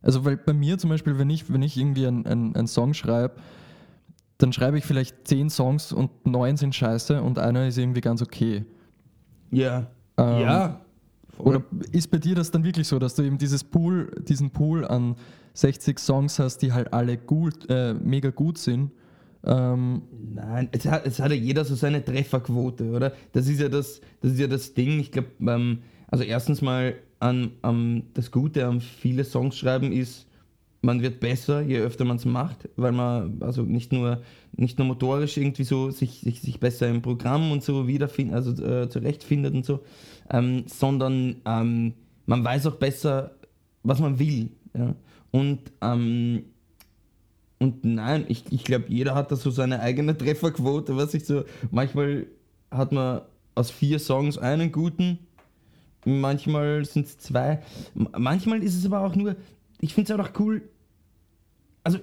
Also, 0.03 0.25
weil 0.25 0.39
bei 0.39 0.55
mir 0.55 0.79
zum 0.79 0.89
Beispiel, 0.89 1.19
wenn 1.19 1.29
ich, 1.29 1.53
wenn 1.53 1.63
ich 1.63 1.77
irgendwie 1.77 2.07
einen 2.07 2.57
ein 2.57 2.67
Song 2.67 2.95
schreibe, 2.95 3.35
dann 4.43 4.53
schreibe 4.53 4.79
ich 4.79 4.85
vielleicht 4.85 5.29
10 5.29 5.51
Songs 5.51 5.93
und 5.93 6.11
9 6.27 6.57
sind 6.57 6.75
scheiße 6.75 7.23
und 7.23 7.39
einer 7.39 7.67
ist 7.67 7.79
irgendwie 7.79 8.01
ganz 8.01 8.23
okay. 8.23 8.65
Ja. 9.51 9.87
Ähm, 10.17 10.41
ja. 10.41 10.81
Oder 11.39 11.63
ist 11.93 12.11
bei 12.11 12.19
dir 12.19 12.35
das 12.35 12.51
dann 12.51 12.65
wirklich 12.65 12.89
so, 12.89 12.99
dass 12.99 13.15
du 13.15 13.23
eben 13.23 13.39
dieses 13.39 13.65
Pool, 13.65 14.11
diesen 14.29 14.51
Pool 14.51 14.85
an 14.85 15.17
60 15.55 15.99
Songs 15.99 16.39
hast, 16.39 16.59
die 16.59 16.73
halt 16.73 16.93
alle 16.93 17.17
gut, 17.17 17.69
äh, 17.69 17.95
mega 17.95 18.31
gut 18.31 18.59
sind? 18.59 18.93
Ähm, 19.45 20.03
Nein, 20.35 20.69
es 20.73 20.85
hat, 20.87 21.07
es 21.07 21.19
hat 21.19 21.31
ja 21.31 21.37
jeder 21.37 21.65
so 21.65 21.75
seine 21.75 22.05
Trefferquote, 22.05 22.91
oder? 22.91 23.13
Das 23.33 23.49
ist 23.49 23.61
ja 23.61 23.69
das, 23.69 24.01
das, 24.21 24.33
ist 24.33 24.39
ja 24.39 24.47
das 24.47 24.75
Ding. 24.75 25.01
Ich 25.01 25.13
glaube, 25.13 25.31
ähm, 25.41 25.79
also 26.09 26.25
erstens 26.25 26.61
mal 26.61 26.95
an, 27.21 27.53
an 27.63 28.05
das 28.15 28.31
Gute 28.31 28.67
am 28.67 28.81
viele 28.81 29.25
Songs 29.25 29.57
schreiben 29.57 29.93
ist, 29.93 30.27
man 30.83 31.03
wird 31.03 31.21
besser, 31.21 31.61
je 31.61 31.79
öfter 31.79 32.05
man 32.05 32.17
es 32.17 32.25
macht, 32.25 32.69
weil 32.77 32.93
man 32.93 33.43
also 33.43 33.63
nicht 33.63 33.93
nur, 33.93 34.23
nicht 34.53 34.79
nur 34.79 34.87
motorisch 34.87 35.37
irgendwie 35.37 35.65
so 35.65 35.91
sich, 35.91 36.21
sich, 36.21 36.41
sich 36.41 36.59
besser 36.59 36.89
im 36.89 37.03
Programm 37.03 37.53
und 37.53 37.63
so 37.63 37.87
wiederfindet, 37.87 38.35
also 38.35 38.65
äh, 38.65 38.89
zurechtfindet 38.89 39.55
und 39.55 39.65
so, 39.65 39.81
ähm, 40.31 40.65
sondern 40.67 41.37
ähm, 41.45 41.95
man 42.27 42.45
weiß 42.45 42.67
auch 42.67 42.77
besser, 42.77 43.33
was 43.83 44.01
man 44.01 44.19
will. 44.19 44.51
Ja? 44.75 44.95
Und, 45.33 45.61
ähm, 45.83 46.45
und 47.59 47.85
nein, 47.85 48.25
ich, 48.29 48.45
ich 48.51 48.65
glaube, 48.65 48.87
jeder 48.89 49.15
hat 49.15 49.31
da 49.31 49.37
so 49.37 49.51
seine 49.51 49.81
eigene 49.81 50.17
Trefferquote, 50.17 50.97
was 50.97 51.13
ich 51.13 51.27
so, 51.27 51.45
manchmal 51.71 52.27
hat 52.71 52.93
man 52.93 53.21
aus 53.55 53.71
vier 53.71 53.99
Songs 53.99 54.39
einen 54.39 54.73
guten, 54.73 55.19
manchmal 56.07 56.87
sind 56.87 57.07
es 57.07 57.19
zwei, 57.19 57.61
manchmal 57.95 58.63
ist 58.63 58.77
es 58.77 58.87
aber 58.87 59.01
auch 59.01 59.15
nur, 59.15 59.37
ich 59.81 59.95
finde 59.95 60.13
es 60.13 60.21
auch 60.21 60.31
cool, 60.39 60.63
also 61.83 61.99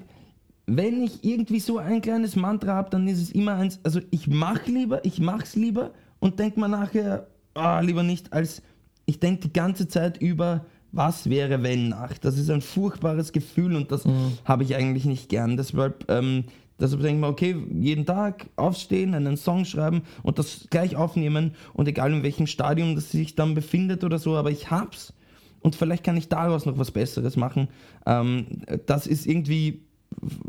wenn 0.65 1.01
ich 1.01 1.23
irgendwie 1.23 1.59
so 1.59 1.77
ein 1.77 2.01
kleines 2.01 2.35
Mantra 2.35 2.73
habe, 2.73 2.89
dann 2.89 3.07
ist 3.07 3.21
es 3.21 3.31
immer 3.31 3.55
eins, 3.55 3.79
also 3.83 4.01
ich 4.11 4.27
mache 4.27 4.69
lieber, 4.69 5.05
ich 5.05 5.19
mache 5.19 5.43
es 5.43 5.55
lieber 5.55 5.91
und 6.19 6.39
denke 6.39 6.59
mir 6.59 6.67
nachher, 6.67 7.27
ah, 7.53 7.79
lieber 7.79 8.03
nicht, 8.03 8.33
als 8.33 8.61
ich 9.05 9.19
denke 9.19 9.47
die 9.47 9.53
ganze 9.53 9.87
Zeit 9.87 10.21
über, 10.21 10.65
was 10.91 11.29
wäre, 11.29 11.63
wenn 11.63 11.89
nach. 11.89 12.17
Das 12.17 12.37
ist 12.37 12.49
ein 12.49 12.61
furchtbares 12.61 13.31
Gefühl 13.31 13.75
und 13.75 13.91
das 13.91 14.05
mhm. 14.05 14.33
habe 14.43 14.63
ich 14.63 14.75
eigentlich 14.75 15.05
nicht 15.05 15.29
gern. 15.29 15.55
Deshalb, 15.55 16.05
ähm, 16.09 16.45
deshalb 16.79 17.01
denke 17.01 17.15
ich 17.15 17.21
mir, 17.21 17.27
okay, 17.27 17.55
jeden 17.79 18.05
Tag 18.05 18.49
aufstehen, 18.57 19.13
einen 19.13 19.37
Song 19.37 19.63
schreiben 19.63 20.01
und 20.23 20.37
das 20.37 20.67
gleich 20.69 20.97
aufnehmen 20.97 21.51
und 21.73 21.87
egal 21.87 22.11
in 22.11 22.23
welchem 22.23 22.47
Stadium 22.47 22.95
das 22.95 23.11
sich 23.11 23.35
dann 23.35 23.53
befindet 23.53 24.03
oder 24.03 24.19
so, 24.19 24.35
aber 24.35 24.51
ich 24.51 24.69
hab's 24.69 25.13
und 25.61 25.75
vielleicht 25.75 26.03
kann 26.03 26.17
ich 26.17 26.29
daraus 26.29 26.65
noch 26.65 26.77
was 26.77 26.91
Besseres 26.91 27.35
machen. 27.35 27.69
Ähm, 28.05 28.63
das 28.85 29.07
ist 29.07 29.25
irgendwie, 29.25 29.81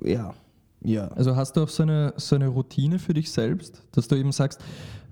ja. 0.02 0.34
Ja. 0.80 1.08
Also 1.08 1.34
hast 1.34 1.56
du 1.56 1.62
auch 1.62 1.68
so 1.68 1.82
eine, 1.82 2.14
so 2.16 2.36
eine 2.36 2.48
Routine 2.48 2.98
für 2.98 3.14
dich 3.14 3.32
selbst, 3.32 3.82
dass 3.92 4.06
du 4.06 4.14
eben 4.14 4.32
sagst, 4.32 4.60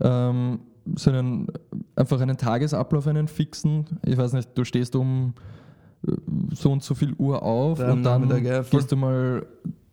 ähm, 0.00 0.60
so 0.94 1.10
einen, 1.10 1.48
einfach 1.96 2.20
einen 2.20 2.36
Tagesablauf, 2.36 3.06
einen 3.08 3.26
fixen, 3.26 3.86
ich 4.04 4.16
weiß 4.16 4.32
nicht, 4.34 4.50
du 4.54 4.64
stehst 4.64 4.94
um 4.94 5.34
äh, 6.06 6.12
so 6.54 6.70
und 6.70 6.84
so 6.84 6.94
viel 6.94 7.14
Uhr 7.14 7.42
auf 7.42 7.78
Dann 7.78 7.90
und 7.90 8.02
dann 8.04 8.44
ja, 8.44 8.62
gehst 8.62 8.92
du 8.92 8.96
mal 8.96 9.44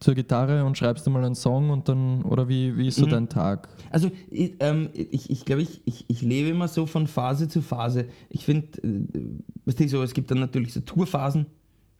zur 0.03 0.15
Gitarre 0.15 0.65
und 0.65 0.77
schreibst 0.77 1.07
du 1.07 1.09
mal 1.09 1.23
einen 1.23 1.35
Song 1.35 1.69
und 1.69 1.87
dann, 1.87 2.23
oder 2.23 2.49
wie, 2.49 2.77
wie 2.77 2.87
ist 2.87 2.97
so 2.97 3.05
mhm. 3.05 3.11
dein 3.11 3.29
Tag? 3.29 3.69
Also 3.89 4.11
ich 4.29 4.53
ähm, 4.59 4.89
ich, 4.93 5.29
ich, 5.29 5.45
glaube, 5.45 5.61
ich, 5.61 5.81
ich, 5.85 6.05
ich 6.07 6.21
lebe 6.21 6.49
immer 6.49 6.67
so 6.67 6.85
von 6.85 7.07
Phase 7.07 7.47
zu 7.47 7.61
Phase. 7.61 8.05
Ich 8.29 8.45
finde, 8.45 8.67
äh, 8.83 9.19
weißt 9.65 9.79
du, 9.79 9.87
so, 9.87 10.03
es 10.03 10.13
gibt 10.13 10.29
dann 10.29 10.39
natürlich 10.39 10.73
so 10.73 10.81
Tourphasen, 10.81 11.45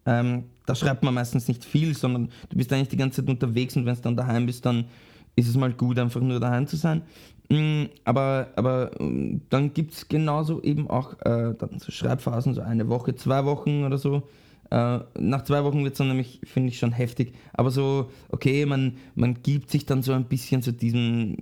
ähm, 0.06 0.44
da 0.66 0.76
schreibt 0.76 1.04
man 1.04 1.14
meistens 1.14 1.48
nicht 1.48 1.64
viel, 1.64 1.96
sondern 1.96 2.30
du 2.50 2.58
bist 2.58 2.72
eigentlich 2.74 2.90
die 2.90 2.98
ganze 2.98 3.22
Zeit 3.22 3.30
unterwegs 3.30 3.76
und 3.78 3.86
wenn 3.86 3.96
du 3.96 4.02
dann 4.02 4.18
daheim 4.18 4.46
bist, 4.46 4.66
dann 4.66 4.86
ist 5.36 5.48
es 5.48 5.56
mal 5.56 5.74
gut, 5.74 5.98
einfach 5.98 6.22
nur 6.22 6.40
daheim 6.40 6.68
zu 6.68 6.76
sein. 6.76 7.02
Mm, 7.50 7.86
aber, 8.04 8.50
aber 8.56 8.92
mm, 9.00 9.42
dann 9.50 9.74
gibt 9.74 9.94
es 9.94 10.08
genauso 10.08 10.62
eben 10.62 10.90
auch 10.90 11.14
äh, 11.22 11.54
dann 11.58 11.80
so 11.80 11.92
Schreibphasen, 11.92 12.54
so 12.54 12.62
eine 12.62 12.88
Woche, 12.90 13.16
zwei 13.16 13.46
Wochen 13.46 13.84
oder 13.84 13.98
so. 13.98 14.24
Äh, 14.74 15.02
nach 15.20 15.44
zwei 15.44 15.64
Wochen 15.64 15.84
wird 15.84 15.94
es 15.94 16.00
dann 16.00 16.08
nämlich, 16.08 16.42
finde 16.46 16.70
ich, 16.70 16.80
schon 16.80 16.92
heftig. 16.92 17.36
Aber 17.54 17.70
so, 17.70 18.10
okay, 18.30 18.66
man, 18.66 18.98
man 19.14 19.44
gibt 19.44 19.70
sich 19.70 19.86
dann 19.86 20.02
so 20.02 20.14
ein 20.14 20.26
bisschen 20.26 20.64
zu 20.64 20.74
diesem, 20.74 21.38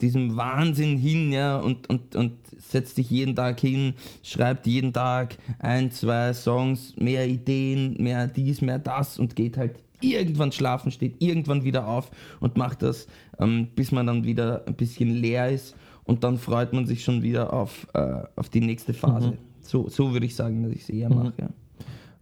diesem 0.00 0.36
Wahnsinn 0.36 0.96
hin, 0.96 1.32
ja, 1.32 1.58
und, 1.58 1.90
und, 1.90 2.16
und 2.16 2.32
setzt 2.56 2.96
sich 2.96 3.10
jeden 3.10 3.36
Tag 3.36 3.60
hin, 3.60 3.92
schreibt 4.22 4.66
jeden 4.66 4.94
Tag 4.94 5.36
ein, 5.58 5.90
zwei 5.90 6.32
Songs, 6.32 6.96
mehr 6.96 7.28
Ideen, 7.28 8.02
mehr 8.02 8.26
dies, 8.26 8.62
mehr 8.62 8.78
das 8.78 9.18
und 9.18 9.36
geht 9.36 9.58
halt 9.58 9.78
irgendwann 10.00 10.50
schlafen, 10.50 10.90
steht 10.90 11.22
irgendwann 11.22 11.64
wieder 11.64 11.86
auf 11.86 12.10
und 12.40 12.56
macht 12.56 12.80
das, 12.80 13.06
ähm, 13.38 13.68
bis 13.76 13.92
man 13.92 14.06
dann 14.06 14.24
wieder 14.24 14.66
ein 14.66 14.76
bisschen 14.76 15.10
leer 15.10 15.50
ist 15.50 15.76
und 16.04 16.24
dann 16.24 16.38
freut 16.38 16.72
man 16.72 16.86
sich 16.86 17.04
schon 17.04 17.22
wieder 17.22 17.52
auf, 17.52 17.86
äh, 17.92 18.22
auf 18.34 18.48
die 18.48 18.62
nächste 18.62 18.94
Phase. 18.94 19.32
Mhm. 19.32 19.38
So, 19.60 19.90
so 19.90 20.14
würde 20.14 20.24
ich 20.24 20.34
sagen, 20.34 20.62
dass 20.62 20.72
ich 20.72 20.82
es 20.82 20.88
eher 20.88 21.10
mhm. 21.10 21.16
mache. 21.16 21.32
Ja. 21.38 21.50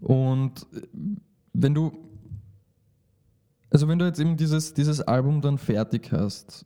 Und 0.00 0.66
äh, 0.72 0.80
wenn 1.52 1.74
du, 1.74 1.92
also 3.70 3.88
wenn 3.88 3.98
du 3.98 4.06
jetzt 4.06 4.20
eben 4.20 4.36
dieses, 4.36 4.74
dieses 4.74 5.00
Album 5.00 5.40
dann 5.40 5.58
fertig 5.58 6.10
hast, 6.12 6.64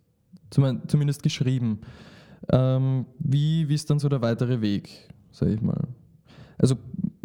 zumindest 0.51 1.23
geschrieben, 1.23 1.81
ähm, 2.51 3.07
wie, 3.19 3.69
wie 3.69 3.75
ist 3.75 3.91
dann 3.91 3.99
so 3.99 4.09
der 4.09 4.23
weitere 4.23 4.61
Weg, 4.61 5.09
sag 5.33 5.49
ich 5.49 5.61
mal? 5.61 5.89
Also 6.59 6.77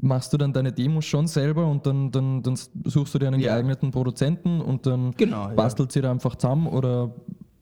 machst 0.02 0.34
du 0.34 0.38
dann 0.38 0.54
deine 0.54 0.72
Demos 0.72 1.06
schon 1.06 1.28
selber 1.28 1.68
und 1.68 1.86
dann, 1.86 2.12
dann, 2.12 2.42
dann 2.42 2.56
suchst 2.56 3.14
du 3.14 3.20
dir 3.20 3.28
einen 3.28 3.40
ja. 3.40 3.54
geeigneten 3.54 3.92
Produzenten 3.92 4.62
und 4.62 4.86
dann 4.86 5.12
genau, 5.18 5.50
bastelt 5.50 5.90
ja. 5.90 5.94
sie 5.94 6.02
da 6.02 6.12
einfach 6.12 6.36
zusammen 6.36 6.68
oder 6.68 7.14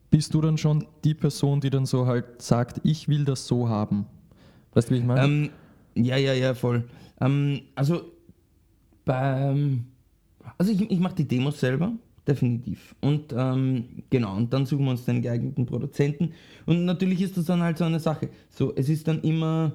bist 0.09 0.33
du 0.33 0.41
dann 0.41 0.57
schon 0.57 0.85
die 1.03 1.13
Person, 1.13 1.59
die 1.59 1.69
dann 1.69 1.85
so 1.85 2.05
halt 2.05 2.41
sagt, 2.41 2.79
ich 2.83 3.07
will 3.07 3.25
das 3.25 3.45
so 3.45 3.67
haben? 3.67 4.05
Weißt 4.73 4.89
du, 4.89 4.95
wie 4.95 4.99
ich 4.99 5.05
meine? 5.05 5.25
Ähm, 5.25 5.49
ja, 5.95 6.15
ja, 6.15 6.33
ja, 6.33 6.53
voll. 6.53 6.85
Ähm, 7.19 7.61
also 7.75 8.01
beim 9.07 9.85
also 10.57 10.71
ich, 10.71 10.79
ich 10.89 10.99
mache 10.99 11.15
die 11.15 11.27
Demos 11.27 11.59
selber, 11.59 11.91
definitiv. 12.27 12.95
Und 13.01 13.33
ähm, 13.35 14.03
genau, 14.09 14.37
und 14.37 14.53
dann 14.53 14.65
suchen 14.65 14.85
wir 14.85 14.91
uns 14.91 15.05
den 15.05 15.21
geeigneten 15.21 15.65
Produzenten. 15.65 16.33
Und 16.65 16.85
natürlich 16.85 17.21
ist 17.21 17.35
das 17.37 17.45
dann 17.45 17.61
halt 17.61 17.79
so 17.79 17.83
eine 17.83 17.99
Sache. 17.99 18.29
So, 18.49 18.73
es 18.75 18.87
ist 18.87 19.07
dann 19.07 19.21
immer 19.21 19.73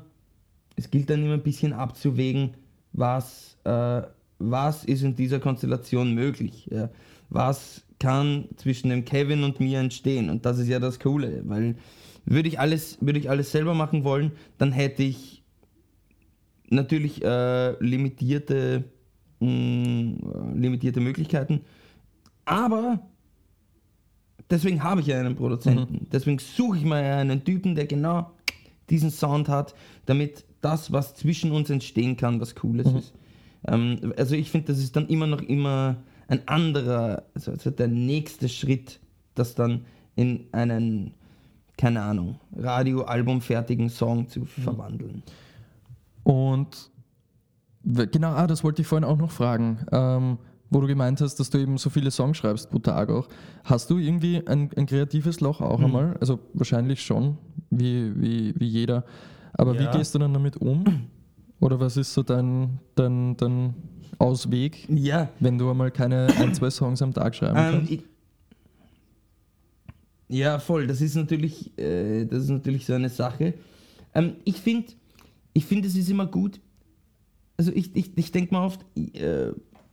es 0.77 0.91
gilt 0.91 1.11
dann 1.11 1.25
immer 1.25 1.35
ein 1.35 1.43
bisschen 1.43 1.73
abzuwägen, 1.73 2.55
was, 2.93 3.57
äh, 3.65 4.03
was 4.39 4.85
ist 4.85 5.03
in 5.03 5.15
dieser 5.15 5.41
Konstellation 5.41 6.15
möglich. 6.15 6.69
Ja? 6.71 6.91
Was 7.31 7.85
kann 7.99 8.49
zwischen 8.57 8.91
dem 8.91 9.05
Kevin 9.05 9.45
und 9.45 9.61
mir 9.61 9.79
entstehen? 9.79 10.31
Und 10.31 10.45
das 10.45 10.59
ist 10.59 10.69
ja 10.69 10.79
das 10.79 10.99
Coole, 10.99 11.43
weil 11.47 11.77
würde 12.25 12.49
ich 12.49 12.59
alles, 12.61 12.99
würde 13.01 13.19
ich 13.19 13.31
alles 13.31 13.51
selber 13.51 13.75
machen 13.75 14.05
wollen, 14.05 14.33
dann 14.59 14.73
hätte 14.73 15.03
ich 15.03 15.43
natürlich 16.69 17.23
äh, 17.23 17.73
limitierte, 17.83 18.85
mh, 19.43 19.49
mm, 19.49 20.61
limitierte 20.61 21.01
Möglichkeiten. 21.01 21.61
Aber 22.45 23.01
deswegen 24.51 24.83
habe 24.83 25.01
ich 25.01 25.07
ja 25.09 25.19
einen 25.19 25.37
Produzenten. 25.37 25.95
Mhm. 25.95 26.07
Deswegen 26.13 26.39
suche 26.39 26.79
ich 26.79 26.85
mal 26.85 27.03
einen 27.03 27.45
Typen, 27.45 27.75
der 27.75 27.87
genau 27.87 28.31
diesen 28.91 29.11
Sound 29.11 29.49
hat, 29.49 29.75
damit 30.07 30.45
das, 30.61 30.93
was 30.93 31.15
zwischen 31.15 31.53
uns 31.53 31.71
entstehen 31.71 32.17
kann, 32.17 32.41
was 32.41 32.55
Cooles 32.55 32.91
mhm. 32.91 32.99
ist. 32.99 33.15
Ähm, 33.67 34.13
also 34.17 34.35
ich 34.35 34.51
finde, 34.51 34.69
das 34.69 34.79
ist 34.79 34.97
dann 34.97 35.09
immer 35.09 35.27
noch 35.27 35.41
immer 35.41 35.97
ein 36.29 36.47
anderer, 36.49 37.25
also, 37.35 37.53
also 37.53 37.71
der 37.71 37.89
nächste 37.89 38.49
Schritt, 38.49 39.01
das 39.35 39.55
dann 39.55 39.85
in 40.15 40.47
einen, 40.53 41.15
keine 41.77 42.03
Ahnung, 42.03 42.39
radioalbumfertigen 42.57 43.89
Song 43.89 44.29
zu 44.29 44.41
mhm. 44.41 44.47
verwandeln. 44.47 45.23
Und 46.23 46.91
genau, 47.85 48.33
ah, 48.33 48.47
das 48.47 48.65
wollte 48.65 48.83
ich 48.83 48.89
vorhin 48.89 49.05
auch 49.05 49.19
noch 49.19 49.31
fragen. 49.31 49.79
Ähm, 49.93 50.39
wo 50.73 50.81
du 50.81 50.87
gemeint 50.87 51.21
hast, 51.21 51.37
dass 51.37 51.51
du 51.51 51.59
eben 51.59 51.77
so 51.77 51.91
viele 51.91 52.11
Songs 52.11 52.39
schreibst 52.39 52.71
pro 52.71 52.79
Tag 52.79 53.11
auch. 53.11 53.29
Hast 53.65 53.91
du 53.91 53.99
irgendwie 53.99 54.43
ein, 54.47 54.71
ein 54.75 54.87
kreatives 54.87 55.41
Loch 55.41 55.61
auch 55.61 55.79
mhm. 55.79 55.85
einmal? 55.85 56.17
Also 56.19 56.39
wahrscheinlich 56.55 57.03
schon, 57.03 57.37
wie, 57.71 58.13
wie, 58.17 58.55
wie 58.57 58.67
jeder. 58.67 59.05
Aber 59.53 59.75
ja. 59.75 59.81
wie 59.81 59.99
gehst 59.99 60.15
du 60.15 60.19
dann 60.19 60.33
damit 60.33 60.57
um? 60.57 61.09
Oder 61.61 61.79
was 61.79 61.97
ist 61.97 62.15
so 62.15 62.23
dein, 62.23 62.81
dein, 62.95 63.37
dein 63.37 63.75
Ausweg, 64.19 64.89
ja. 64.89 65.29
wenn 65.41 65.59
du 65.59 65.71
einmal 65.71 65.91
keine 65.91 66.29
ein, 66.39 66.55
zwei 66.55 66.71
Songs 66.71 67.03
am 67.03 67.13
Tag 67.13 67.35
schreiben 67.35 67.57
ähm, 67.59 67.87
kannst? 67.87 68.05
ja, 70.29 70.59
voll. 70.59 70.87
Das 70.87 71.01
ist 71.01 71.15
natürlich, 71.15 71.79
äh, 71.79 72.25
das 72.25 72.45
ist 72.45 72.51
natürlich 72.51 72.87
so 72.87 72.95
eine 72.95 73.11
Sache. 73.11 73.55
Ähm, 74.15 74.37
ich 74.45 74.57
finde, 74.57 74.93
ich 75.53 75.67
find, 75.67 75.85
es 75.85 75.95
ist 75.97 76.09
immer 76.09 76.27
gut. 76.27 76.61
Also 77.63 77.73
ich, 77.77 77.95
ich, 77.95 78.19
ich 78.19 78.33
denke 78.33 78.53
mal 78.53 78.67
oft, 78.67 78.85
äh, 78.97 79.53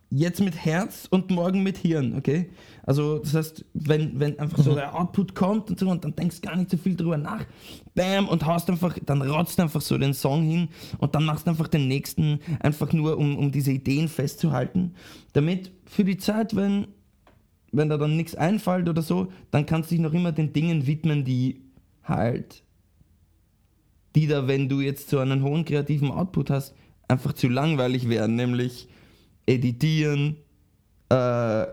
jetzt 0.09 0.41
mit 0.41 0.55
Herz 0.55 1.07
und 1.11 1.29
morgen 1.29 1.61
mit 1.61 1.77
Hirn, 1.77 2.15
okay? 2.17 2.49
Also 2.81 3.19
das 3.19 3.35
heißt, 3.35 3.65
wenn, 3.75 4.19
wenn 4.19 4.39
einfach 4.39 4.57
so 4.57 4.73
der 4.73 4.99
Output 4.99 5.35
kommt 5.35 5.69
und 5.69 5.79
so 5.79 5.87
und 5.87 6.03
dann 6.03 6.15
denkst 6.15 6.41
gar 6.41 6.55
nicht 6.55 6.71
so 6.71 6.77
viel 6.77 6.95
drüber 6.95 7.17
nach, 7.17 7.45
bam, 7.93 8.27
und 8.27 8.43
haust 8.43 8.71
einfach, 8.71 8.97
dann 9.05 9.21
rotzt 9.21 9.59
einfach 9.59 9.81
so 9.81 9.99
den 9.99 10.15
Song 10.15 10.41
hin 10.41 10.69
und 10.97 11.13
dann 11.13 11.25
machst 11.25 11.45
du 11.45 11.51
einfach 11.51 11.67
den 11.67 11.87
nächsten, 11.87 12.39
einfach 12.59 12.91
nur 12.91 13.19
um, 13.19 13.37
um 13.37 13.51
diese 13.51 13.71
Ideen 13.71 14.07
festzuhalten, 14.07 14.95
damit 15.33 15.71
für 15.85 16.03
die 16.03 16.17
Zeit, 16.17 16.55
wenn, 16.55 16.87
wenn 17.71 17.89
da 17.89 17.97
dann 17.97 18.17
nichts 18.17 18.33
einfällt 18.33 18.89
oder 18.89 19.03
so, 19.03 19.27
dann 19.51 19.67
kannst 19.67 19.91
du 19.91 19.95
dich 19.95 20.01
noch 20.01 20.13
immer 20.13 20.31
den 20.31 20.53
Dingen 20.53 20.87
widmen, 20.87 21.23
die 21.23 21.61
halt, 22.03 22.63
die 24.15 24.25
da, 24.25 24.47
wenn 24.47 24.69
du 24.69 24.81
jetzt 24.81 25.11
so 25.11 25.19
einen 25.19 25.43
hohen 25.43 25.65
kreativen 25.65 26.09
Output 26.09 26.49
hast, 26.49 26.73
einfach 27.09 27.33
zu 27.33 27.49
langweilig 27.49 28.07
werden, 28.07 28.35
nämlich 28.35 28.87
editieren, 29.45 30.37
äh, 31.09 31.65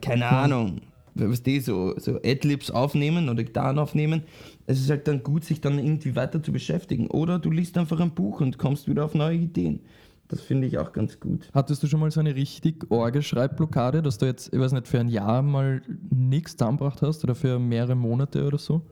keine 0.00 0.26
Ahnung, 0.26 0.80
was 1.14 1.42
die 1.42 1.60
so, 1.60 1.94
so 1.98 2.18
Adlibs 2.24 2.70
aufnehmen 2.70 3.28
oder 3.28 3.44
Gitarren 3.44 3.78
aufnehmen. 3.78 4.22
Es 4.66 4.80
ist 4.80 4.90
halt 4.90 5.06
dann 5.06 5.22
gut, 5.22 5.44
sich 5.44 5.60
dann 5.60 5.78
irgendwie 5.78 6.16
weiter 6.16 6.42
zu 6.42 6.52
beschäftigen. 6.52 7.08
Oder 7.08 7.38
du 7.38 7.50
liest 7.50 7.76
einfach 7.76 8.00
ein 8.00 8.12
Buch 8.12 8.40
und 8.40 8.58
kommst 8.58 8.88
wieder 8.88 9.04
auf 9.04 9.14
neue 9.14 9.36
Ideen. 9.36 9.80
Das 10.28 10.40
finde 10.40 10.66
ich 10.66 10.78
auch 10.78 10.92
ganz 10.92 11.18
gut. 11.20 11.48
Hattest 11.54 11.82
du 11.82 11.86
schon 11.86 12.00
mal 12.00 12.10
so 12.10 12.20
eine 12.20 12.34
richtig 12.34 12.90
orge 12.90 13.22
Schreibblockade, 13.22 14.02
dass 14.02 14.18
du 14.18 14.26
jetzt, 14.26 14.52
ich 14.52 14.60
weiß 14.60 14.72
nicht, 14.72 14.86
für 14.86 15.00
ein 15.00 15.08
Jahr 15.08 15.42
mal 15.42 15.82
nichts 16.10 16.52
zusammengebracht 16.52 17.02
hast 17.02 17.24
oder 17.24 17.34
für 17.34 17.58
mehrere 17.58 17.94
Monate 17.94 18.46
oder 18.46 18.58
so? 18.58 18.82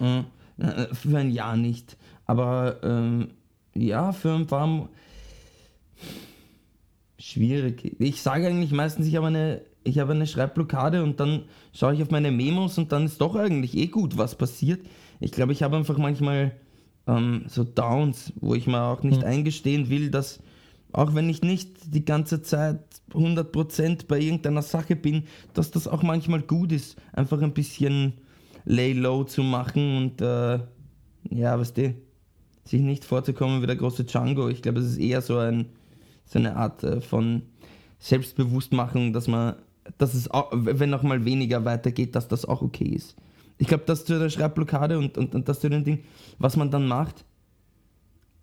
Mhm. 0.00 0.24
Für 0.92 1.18
ein 1.18 1.30
Jahr 1.30 1.56
nicht. 1.56 1.96
Aber 2.26 2.76
ähm, 2.82 3.28
ja, 3.74 4.12
für 4.12 4.34
ein 4.34 4.46
paar 4.46 4.66
Monate 4.66 4.90
schwierig. 7.18 7.96
Ich 7.98 8.22
sage 8.22 8.48
eigentlich 8.48 8.72
meistens, 8.72 9.06
ich 9.06 9.16
habe 9.16 9.28
eine, 9.28 9.62
ich 9.84 9.98
habe 9.98 10.12
eine 10.12 10.26
Schreibblockade 10.26 11.02
und 11.02 11.20
dann 11.20 11.44
schaue 11.72 11.94
ich 11.94 12.02
auf 12.02 12.10
meine 12.10 12.30
Memos 12.30 12.78
und 12.78 12.92
dann 12.92 13.06
ist 13.06 13.20
doch 13.20 13.36
eigentlich 13.36 13.76
eh 13.76 13.86
gut, 13.86 14.18
was 14.18 14.36
passiert. 14.36 14.80
Ich 15.20 15.32
glaube, 15.32 15.52
ich 15.52 15.62
habe 15.62 15.76
einfach 15.76 15.98
manchmal 15.98 16.52
ähm, 17.06 17.44
so 17.48 17.64
Downs, 17.64 18.32
wo 18.40 18.54
ich 18.54 18.66
mir 18.66 18.82
auch 18.82 19.02
nicht 19.02 19.20
mhm. 19.20 19.26
eingestehen 19.26 19.88
will, 19.88 20.10
dass 20.10 20.40
auch 20.92 21.14
wenn 21.14 21.28
ich 21.30 21.42
nicht 21.42 21.94
die 21.94 22.04
ganze 22.04 22.42
Zeit 22.42 22.80
100% 23.12 24.06
bei 24.06 24.20
irgendeiner 24.20 24.62
Sache 24.62 24.94
bin, 24.94 25.24
dass 25.54 25.70
das 25.70 25.88
auch 25.88 26.02
manchmal 26.02 26.42
gut 26.42 26.70
ist, 26.70 26.96
einfach 27.12 27.40
ein 27.40 27.54
bisschen 27.54 28.14
lay 28.64 28.92
low 28.92 29.24
zu 29.24 29.42
machen 29.42 29.96
und 29.96 30.20
äh, 30.20 30.58
ja, 31.30 31.58
weißt 31.58 31.78
du, 31.78 31.94
sich 32.64 32.80
nicht 32.82 33.04
vorzukommen 33.04 33.62
wie 33.62 33.66
der 33.66 33.76
große 33.76 34.04
Django. 34.04 34.48
Ich 34.48 34.62
glaube, 34.62 34.80
es 34.80 34.92
ist 34.92 34.98
eher 34.98 35.22
so 35.22 35.38
ein 35.38 35.66
so 36.32 36.38
eine 36.38 36.56
Art 36.56 36.82
äh, 36.82 37.00
von 37.00 37.42
Selbstbewusstmachung, 37.98 39.12
dass 39.12 39.28
man, 39.28 39.56
dass 39.98 40.14
es 40.14 40.30
auch, 40.30 40.48
wenn 40.52 40.94
auch 40.94 41.02
mal 41.02 41.24
weniger 41.24 41.64
weitergeht, 41.64 42.14
dass 42.14 42.26
das 42.26 42.44
auch 42.44 42.62
okay 42.62 42.86
ist. 42.86 43.16
Ich 43.58 43.68
glaube, 43.68 43.84
dass 43.84 44.04
zu 44.04 44.18
der 44.18 44.30
Schreibblockade 44.30 44.98
und, 44.98 45.18
und, 45.18 45.34
und 45.34 45.48
das 45.48 45.60
zu 45.60 45.68
dem 45.68 45.84
Ding, 45.84 46.00
was 46.38 46.56
man 46.56 46.70
dann 46.70 46.88
macht, 46.88 47.24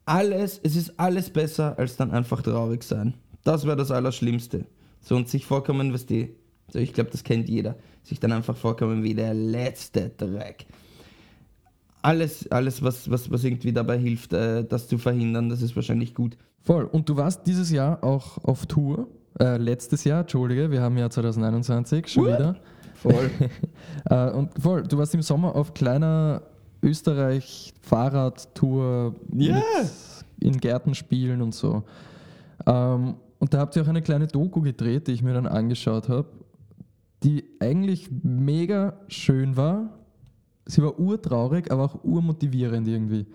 alles, 0.05 0.59
es 0.63 0.75
ist 0.75 0.99
alles 0.99 1.29
besser, 1.29 1.77
als 1.77 1.97
dann 1.97 2.11
einfach 2.11 2.41
traurig 2.41 2.83
sein. 2.83 3.15
Das 3.43 3.65
wäre 3.65 3.75
das 3.75 3.91
Allerschlimmste. 3.91 4.65
So 5.01 5.15
und 5.15 5.27
sich 5.29 5.45
vorkommen, 5.45 5.93
was 5.93 6.05
die, 6.05 6.35
so 6.71 6.79
ich 6.79 6.93
glaube, 6.93 7.09
das 7.09 7.23
kennt 7.23 7.49
jeder, 7.49 7.75
sich 8.03 8.19
dann 8.19 8.31
einfach 8.31 8.55
vorkommen 8.55 9.03
wie 9.03 9.13
der 9.13 9.33
letzte 9.33 10.09
Dreck. 10.09 10.65
Alles, 12.01 12.49
alles 12.51 12.81
was, 12.81 13.09
was, 13.09 13.29
was 13.29 13.43
irgendwie 13.43 13.73
dabei 13.73 13.97
hilft, 13.97 14.33
äh, 14.33 14.63
das 14.63 14.87
zu 14.87 14.97
verhindern, 14.97 15.49
das 15.49 15.61
ist 15.61 15.75
wahrscheinlich 15.75 16.13
gut. 16.15 16.37
Voll. 16.63 16.85
Und 16.85 17.09
du 17.09 17.17
warst 17.17 17.45
dieses 17.47 17.71
Jahr 17.71 18.03
auch 18.03 18.37
auf 18.43 18.65
Tour. 18.65 19.07
Äh, 19.39 19.57
letztes 19.57 20.03
Jahr, 20.03 20.21
Entschuldige, 20.21 20.71
wir 20.71 20.81
haben 20.81 20.97
ja 20.97 21.07
2021 21.09 22.07
schon 22.07 22.25
What? 22.25 22.39
wieder. 22.39 22.55
Voll. 22.95 23.29
äh, 24.09 24.31
und 24.31 24.59
voll, 24.61 24.83
du 24.83 24.97
warst 24.97 25.13
im 25.13 25.21
Sommer 25.21 25.55
auf 25.55 25.73
kleiner 25.73 26.41
Österreich-Fahrradtour 26.81 29.15
yeah. 29.33 29.61
in 30.39 30.57
Gärten 30.57 30.95
spielen 30.95 31.41
und 31.41 31.55
so. 31.55 31.83
Ähm, 32.65 33.15
und 33.39 33.53
da 33.53 33.59
habt 33.59 33.75
ihr 33.75 33.83
auch 33.83 33.87
eine 33.87 34.01
kleine 34.01 34.27
Doku 34.27 34.61
gedreht, 34.61 35.07
die 35.07 35.13
ich 35.13 35.23
mir 35.23 35.33
dann 35.33 35.47
angeschaut 35.47 36.09
habe, 36.09 36.27
die 37.23 37.45
eigentlich 37.59 38.09
mega 38.23 38.93
schön 39.07 39.55
war. 39.55 39.97
Sie 40.65 40.83
war 40.83 40.99
urtraurig, 40.99 41.71
aber 41.71 41.85
auch 41.85 42.03
urmotivierend 42.03 42.87
irgendwie. 42.87 43.25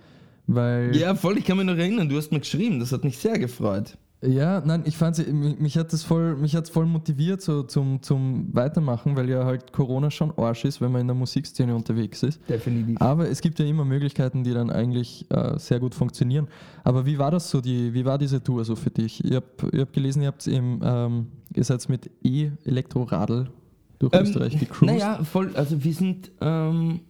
Weil 0.46 0.94
ja, 0.96 1.14
voll, 1.14 1.38
ich 1.38 1.44
kann 1.44 1.56
mich 1.56 1.66
noch 1.66 1.76
erinnern, 1.76 2.08
du 2.08 2.16
hast 2.16 2.30
mir 2.32 2.40
geschrieben, 2.40 2.80
das 2.80 2.92
hat 2.92 3.04
mich 3.04 3.18
sehr 3.18 3.38
gefreut. 3.38 3.96
Ja, 4.26 4.62
nein, 4.64 4.84
ich 4.86 4.96
fand 4.96 5.18
mich, 5.32 5.58
mich 5.58 5.76
hat 5.76 5.92
das 5.92 6.02
voll, 6.02 6.36
mich 6.36 6.56
hat's 6.56 6.70
voll 6.70 6.86
motiviert 6.86 7.42
so 7.42 7.62
zum, 7.62 8.00
zum 8.00 8.54
Weitermachen, 8.54 9.16
weil 9.16 9.28
ja 9.28 9.44
halt 9.44 9.72
Corona 9.72 10.10
schon 10.10 10.32
Arsch 10.38 10.64
ist, 10.64 10.80
wenn 10.80 10.92
man 10.92 11.02
in 11.02 11.08
der 11.08 11.14
Musikszene 11.14 11.74
unterwegs 11.74 12.22
ist. 12.22 12.40
Definitiv. 12.48 13.00
Aber 13.00 13.28
es 13.28 13.42
gibt 13.42 13.58
ja 13.58 13.66
immer 13.66 13.84
Möglichkeiten, 13.84 14.42
die 14.42 14.54
dann 14.54 14.70
eigentlich 14.70 15.26
äh, 15.30 15.58
sehr 15.58 15.78
gut 15.78 15.94
funktionieren. 15.94 16.48
Aber 16.84 17.04
wie 17.04 17.18
war 17.18 17.30
das 17.30 17.50
so, 17.50 17.60
die, 17.60 17.92
wie 17.92 18.06
war 18.06 18.16
diese 18.16 18.42
Tour 18.42 18.64
so 18.64 18.76
für 18.76 18.90
dich? 18.90 19.22
Ich 19.22 19.34
habe 19.34 19.46
hab 19.78 19.92
gelesen, 19.92 20.22
ihr, 20.22 20.28
habt 20.28 20.46
im, 20.46 20.80
ähm, 20.82 21.26
ihr 21.54 21.64
seid 21.64 21.86
mit 21.90 22.10
E-Elektroradl 22.22 23.50
durch 23.98 24.14
ähm, 24.14 24.22
Österreich 24.22 24.58
gecruised. 24.58 24.94
Naja, 24.94 25.22
voll, 25.22 25.54
also 25.54 25.82
wir 25.84 25.92
sind... 25.92 26.30
Ähm 26.40 27.00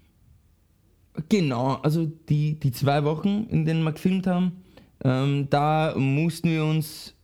Genau, 1.28 1.74
also 1.82 2.06
die, 2.06 2.58
die 2.58 2.72
zwei 2.72 3.04
Wochen, 3.04 3.46
in 3.48 3.64
denen 3.64 3.84
wir 3.84 3.92
gefilmt 3.92 4.26
haben, 4.26 4.64
ähm, 5.04 5.46
da 5.48 5.94
mussten 5.96 6.50
wir 6.50 6.64
uns, 6.64 7.14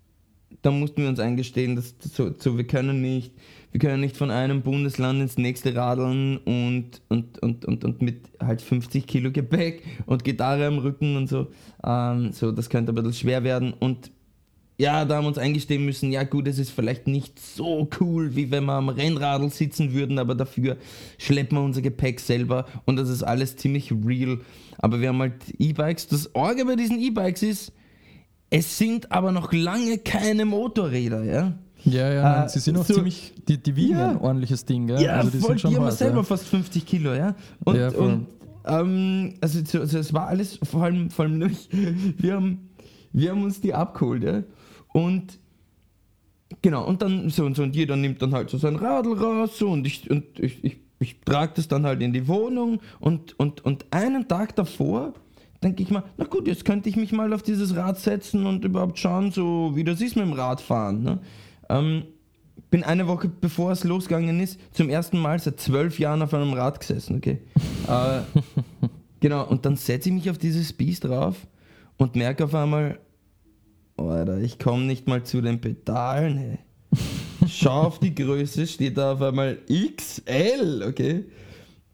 da 0.63 0.71
mussten 0.71 1.03
wir 1.03 1.09
uns 1.09 1.19
eingestehen, 1.19 1.75
dass 1.75 1.95
so, 2.01 2.33
so, 2.39 2.57
wir 2.57 2.67
können 2.67 3.01
nicht, 3.01 3.33
wir 3.73 3.81
können 3.81 4.01
nicht 4.01 4.17
von 4.17 4.31
einem 4.31 4.63
Bundesland 4.63 5.21
ins 5.21 5.39
nächste 5.39 5.75
radeln 5.75 6.39
und, 6.39 7.03
und, 7.09 7.43
und, 7.43 7.65
und, 7.65 7.85
und 7.85 8.03
mit 8.03 8.31
halt 8.41 8.63
50 8.63 9.07
Kilo 9.07 9.33
Gepäck 9.33 9.83
und 10.07 10.25
Gitarre 10.25 10.67
am 10.67 10.79
Rücken 10.79 11.17
und 11.17 11.29
so. 11.29 11.49
Ähm, 11.85 12.33
so, 12.33 12.53
das 12.53 12.71
könnte 12.71 12.93
ein 12.93 12.95
bisschen 12.95 13.13
schwer 13.15 13.43
werden. 13.43 13.73
Und 13.73 14.13
ja, 14.81 15.05
da 15.05 15.17
haben 15.17 15.25
wir 15.25 15.29
uns 15.29 15.37
eingestehen 15.37 15.85
müssen, 15.85 16.11
ja 16.11 16.23
gut, 16.23 16.49
es 16.49 16.59
ist 16.59 16.71
vielleicht 16.71 17.07
nicht 17.07 17.39
so 17.39 17.87
cool, 18.01 18.35
wie 18.35 18.51
wenn 18.51 18.65
wir 18.65 18.73
am 18.73 18.89
Rennradl 18.89 19.51
sitzen 19.51 19.93
würden, 19.93 20.19
aber 20.19 20.35
dafür 20.35 20.79
schleppen 21.19 21.59
wir 21.59 21.63
unser 21.63 21.83
Gepäck 21.83 22.19
selber 22.19 22.65
und 22.87 22.97
das 22.97 23.11
ist 23.11 23.23
alles 23.23 23.57
ziemlich 23.57 23.93
real. 23.93 24.41
Aber 24.79 25.03
wir 25.03 25.09
haben 25.09 25.19
halt 25.19 25.35
E-Bikes. 25.59 26.07
Das 26.07 26.35
Orge 26.35 26.65
bei 26.65 26.77
diesen 26.77 26.99
E-Bikes 26.99 27.43
ist, 27.43 27.73
es 28.49 28.79
sind 28.79 29.13
aber 29.13 29.33
noch 29.33 29.53
lange 29.53 29.99
keine 29.99 30.47
Motorräder, 30.47 31.25
ja. 31.25 31.59
Ja, 31.85 32.13
ja, 32.13 32.45
äh, 32.47 32.49
sie 32.49 32.61
sind 32.61 32.79
auch 32.79 32.87
so, 32.87 32.95
ziemlich, 32.95 33.35
die, 33.47 33.59
die 33.59 33.77
wiegen 33.77 33.99
ja, 33.99 34.13
ein 34.13 34.17
ordentliches 34.17 34.65
Ding, 34.65 34.87
gell? 34.87 35.03
Ja, 35.03 35.17
also 35.17 35.29
die 35.29 35.41
voll, 35.41 35.51
sind 35.51 35.61
schon 35.61 35.71
die 35.73 35.77
haben 35.77 35.91
selber 35.91 36.19
ja. 36.19 36.23
fast 36.23 36.47
50 36.47 36.87
Kilo, 36.87 37.13
ja. 37.13 37.35
Und, 37.65 37.77
ja, 37.77 37.91
und 37.91 38.29
ähm, 38.65 39.35
also, 39.43 39.59
also 39.79 39.99
es 39.99 40.15
war 40.15 40.29
alles, 40.29 40.59
vor 40.63 40.85
allem, 40.85 41.11
vor 41.11 41.27
allem 41.27 41.37
nicht, 41.37 41.69
wir 42.23 42.35
haben, 42.35 42.71
wir 43.13 43.31
haben 43.31 43.45
uns 43.45 43.61
die 43.61 43.75
abgeholt, 43.75 44.25
ja. 44.25 44.43
Und 44.93 45.39
genau, 46.63 46.87
und 46.87 47.03
dann 47.03 47.31
so 47.31 47.45
und 47.45 47.57
so 47.57 47.63
und 47.63 47.77
jeder 47.77 47.97
nimmt 47.97 48.23
dann 48.23 48.35
halt 48.35 48.51
so 48.51 48.59
sein 48.59 48.77
Radl 48.77 49.13
raus 49.15 49.59
so 49.59 49.71
und 49.71 49.87
ich, 49.87 50.11
und 50.11 50.25
ich, 50.39 50.65
ich, 50.65 50.77
ich 50.99 51.21
trage 51.21 51.53
das 51.57 51.69
dann 51.69 51.87
halt 51.87 52.03
in 52.03 52.13
die 52.13 52.29
Wohnung 52.29 52.81
und, 52.99 53.39
und, 53.39 53.65
und 53.65 53.87
einen 53.91 54.29
Tag 54.29 54.57
davor 54.57 55.15
denke 55.63 55.83
ich 55.83 55.91
mal, 55.91 56.05
na 56.17 56.25
gut, 56.25 56.47
jetzt 56.47 56.65
könnte 56.65 56.89
ich 56.89 56.97
mich 56.97 57.13
mal 57.13 57.33
auf 57.33 57.43
dieses 57.43 57.77
Rad 57.77 57.99
setzen 57.99 58.47
und 58.47 58.65
überhaupt 58.65 58.99
schauen, 58.99 59.31
so 59.31 59.73
wie 59.75 59.85
das 59.85 60.01
ist 60.01 60.17
mit 60.17 60.25
dem 60.25 60.33
Radfahren. 60.33 61.03
Ne? 61.03 61.19
Ähm, 61.69 62.05
bin 62.71 62.85
eine 62.85 63.07
Woche 63.09 63.29
bevor 63.29 63.73
es 63.73 63.85
losgegangen 63.85 64.41
ist, 64.41 64.59
zum 64.73 64.89
ersten 64.89 65.19
Mal 65.19 65.39
seit 65.39 65.61
zwölf 65.61 65.99
Jahren 65.99 66.23
auf 66.23 66.33
einem 66.33 66.53
Rad 66.53 66.81
gesessen, 66.81 67.17
okay? 67.17 67.39
äh, 67.89 68.21
genau, 69.21 69.47
und 69.47 69.67
dann 69.67 69.77
setze 69.77 70.09
ich 70.09 70.15
mich 70.15 70.31
auf 70.31 70.39
dieses 70.39 70.73
Biest 70.73 71.05
drauf 71.05 71.37
und 71.97 72.17
merke 72.17 72.45
auf 72.45 72.55
einmal, 72.55 72.99
Alter, 74.09 74.39
ich 74.39 74.59
komme 74.59 74.85
nicht 74.85 75.07
mal 75.09 75.23
zu 75.25 75.41
den 75.41 75.61
Pedalen. 75.61 76.37
Hey. 76.39 76.59
Schau 77.49 77.83
auf 77.83 77.99
die 77.99 78.15
Größe, 78.15 78.67
steht 78.67 78.97
da 78.97 79.13
auf 79.13 79.23
einmal 79.23 79.59
XL, 79.69 80.85
okay? 80.87 81.25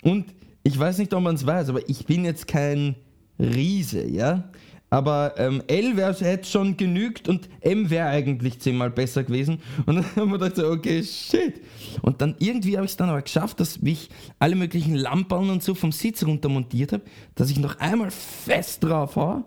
Und 0.02 0.26
ich 0.62 0.78
weiß 0.78 0.98
nicht, 0.98 1.12
ob 1.14 1.22
man 1.22 1.34
es 1.34 1.46
weiß, 1.46 1.68
aber 1.68 1.88
ich 1.88 2.06
bin 2.06 2.24
jetzt 2.24 2.48
kein 2.48 2.96
Riese, 3.38 4.06
ja? 4.06 4.50
Aber 4.88 5.34
ähm, 5.36 5.62
L 5.66 5.96
wäre 5.96 6.14
hätte 6.14 6.48
schon 6.48 6.76
genügt 6.76 7.28
und 7.28 7.48
M 7.60 7.90
wäre 7.90 8.08
eigentlich 8.08 8.60
zehnmal 8.60 8.90
besser 8.90 9.24
gewesen. 9.24 9.58
Und 9.84 9.96
dann 9.96 10.16
haben 10.16 10.30
wir 10.30 10.38
gedacht, 10.38 10.58
okay, 10.60 11.02
shit. 11.02 11.60
Und 12.02 12.20
dann 12.20 12.36
irgendwie 12.38 12.76
habe 12.76 12.84
ich 12.84 12.92
es 12.92 12.96
dann 12.96 13.08
aber 13.08 13.22
geschafft, 13.22 13.58
dass 13.58 13.80
ich 13.82 14.10
alle 14.38 14.54
möglichen 14.54 14.94
Lampen 14.94 15.50
und 15.50 15.62
so 15.62 15.74
vom 15.74 15.90
Sitz 15.90 16.24
runter 16.24 16.48
montiert 16.48 16.92
habe, 16.92 17.02
dass 17.34 17.50
ich 17.50 17.58
noch 17.58 17.78
einmal 17.80 18.12
fest 18.12 18.84
drauf 18.84 19.16
habe, 19.16 19.44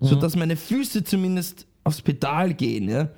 mhm. 0.00 0.06
sodass 0.06 0.36
meine 0.36 0.56
Füße 0.56 1.02
zumindest 1.02 1.66
aufs 1.86 2.02
Pedal 2.02 2.52
gehen, 2.52 2.88
ja. 2.88 3.08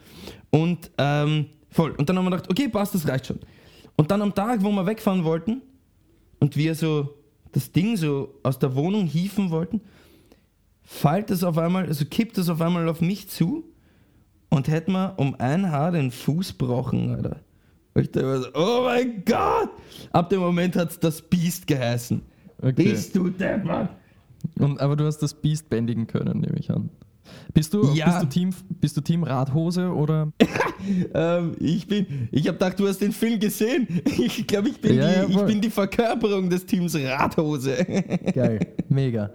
Und 0.50 0.90
ähm, 0.98 1.46
voll. 1.70 1.92
Und 1.92 2.08
dann 2.08 2.18
haben 2.18 2.26
wir 2.26 2.32
gedacht, 2.32 2.50
okay, 2.50 2.68
passt, 2.68 2.94
das 2.94 3.08
reicht 3.08 3.26
schon. 3.26 3.40
Und 3.96 4.10
dann 4.10 4.22
am 4.22 4.34
Tag, 4.34 4.62
wo 4.62 4.70
wir 4.70 4.86
wegfahren 4.86 5.24
wollten 5.24 5.62
und 6.38 6.56
wir 6.56 6.74
so 6.74 7.14
das 7.52 7.72
Ding 7.72 7.96
so 7.96 8.34
aus 8.42 8.58
der 8.58 8.76
Wohnung 8.76 9.06
hieven 9.06 9.50
wollten, 9.50 9.80
fällt 10.82 11.30
es 11.30 11.42
auf 11.42 11.56
einmal, 11.58 11.86
also 11.86 12.04
kippt 12.04 12.38
es 12.38 12.48
auf 12.48 12.60
einmal 12.60 12.88
auf 12.88 13.00
mich 13.00 13.28
zu 13.28 13.64
und 14.50 14.68
hätte 14.68 14.90
mir 14.90 15.14
um 15.16 15.34
ein 15.38 15.70
Haar 15.70 15.92
den 15.92 16.10
Fuß 16.10 16.58
gebrochen, 16.58 17.14
Alter. 17.14 17.40
Und 17.94 18.02
ich 18.02 18.10
dachte 18.12 18.42
so, 18.42 18.48
oh 18.54 18.84
mein 18.84 19.24
Gott! 19.24 19.70
Ab 20.12 20.28
dem 20.28 20.40
Moment 20.40 20.76
hat 20.76 20.90
es 20.90 21.00
das 21.00 21.22
Biest 21.22 21.66
geheißen. 21.66 22.22
Okay. 22.60 22.90
Bist 22.90 23.16
du 23.16 23.30
deppert? 23.30 23.90
Und, 24.58 24.80
aber 24.80 24.94
du 24.94 25.04
hast 25.04 25.18
das 25.18 25.34
Biest 25.34 25.68
bändigen 25.68 26.06
können, 26.06 26.40
nehme 26.40 26.58
ich 26.58 26.70
an. 26.70 26.90
Bist 27.54 27.72
du, 27.74 27.92
Ja. 27.94 28.06
bist 28.06 28.22
du, 28.22 28.26
Team, 28.26 28.50
bist 28.80 28.96
du 28.96 29.00
Team 29.00 29.22
Radhose 29.24 29.92
oder? 29.92 30.32
Ähm, 31.12 31.56
ich 31.58 31.88
bin, 31.88 32.28
ich 32.30 32.46
habe 32.46 32.56
gedacht, 32.56 32.78
du 32.78 32.86
hast 32.86 32.98
den 33.00 33.10
Film 33.12 33.40
gesehen. 33.40 33.86
Ich 34.06 34.46
glaube, 34.46 34.68
ich, 34.68 34.80
bin 34.80 34.94
Ja, 34.94 35.10
ja, 35.10 35.24
die- 35.26 35.32
ich 35.32 35.42
bin 35.42 35.60
die 35.60 35.70
Verkörperung 35.70 36.48
des 36.48 36.64
Teams 36.64 36.94
Radhose. 36.94 37.76
Geil, 38.34 38.60
mega. 38.88 39.30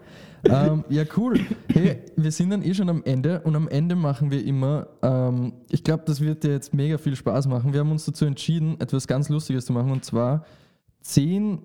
ähm, 0.46 0.86
ja, 0.90 1.04
cool. 1.18 1.40
Hey, 1.68 1.98
wir 2.16 2.32
sind 2.32 2.50
dann 2.50 2.64
eh 2.64 2.74
schon 2.74 2.90
am 2.90 3.04
Ende 3.04 3.42
und 3.42 3.56
am 3.58 3.68
Ende 3.68 3.96
machen 3.96 4.32
wir 4.32 4.44
immer, 4.46 4.88
ähm, 5.02 5.52
ich 5.70 5.84
glaube, 5.84 6.04
das 6.06 6.22
wird 6.22 6.44
dir 6.46 6.52
jetzt 6.52 6.74
mega 6.74 6.98
viel 6.98 7.16
Spaß 7.16 7.48
machen. 7.48 7.74
Wir 7.74 7.82
haben 7.82 7.92
uns 7.92 8.06
dazu 8.06 8.24
entschieden, 8.26 8.78
etwas 8.80 9.06
ganz 9.06 9.28
Lustiges 9.30 9.66
zu 9.66 9.74
machen 9.74 9.92
und 9.92 10.06
zwar 10.06 10.46
zehn 11.02 11.60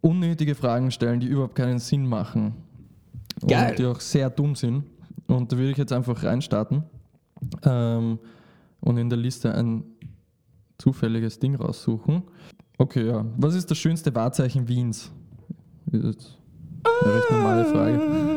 unnötige 0.00 0.54
Fragen 0.54 0.90
stellen, 0.92 1.18
die 1.20 1.26
überhaupt 1.26 1.56
keinen 1.56 1.80
Sinn 1.80 2.06
machen. 2.06 2.54
Geil. 3.46 3.70
Und 3.70 3.78
die 3.80 3.84
auch 3.86 4.00
sehr 4.00 4.30
dumm 4.30 4.54
sind. 4.54 4.84
Und 5.26 5.52
da 5.52 5.56
würde 5.56 5.70
ich 5.70 5.76
jetzt 5.78 5.92
einfach 5.92 6.22
reinstarten 6.22 6.84
ähm, 7.64 8.18
und 8.80 8.96
in 8.98 9.08
der 9.08 9.18
Liste 9.18 9.54
ein 9.54 9.84
zufälliges 10.78 11.38
Ding 11.38 11.54
raussuchen. 11.54 12.22
Okay, 12.78 13.06
ja. 13.06 13.24
Was 13.38 13.54
ist 13.54 13.70
das 13.70 13.78
schönste 13.78 14.14
Wahrzeichen 14.14 14.68
Wiens? 14.68 15.12
Ist 15.92 16.04
jetzt 16.04 16.38
eine 17.04 17.14
recht 17.14 17.30
normale 17.30 17.64
Frage. 17.66 18.00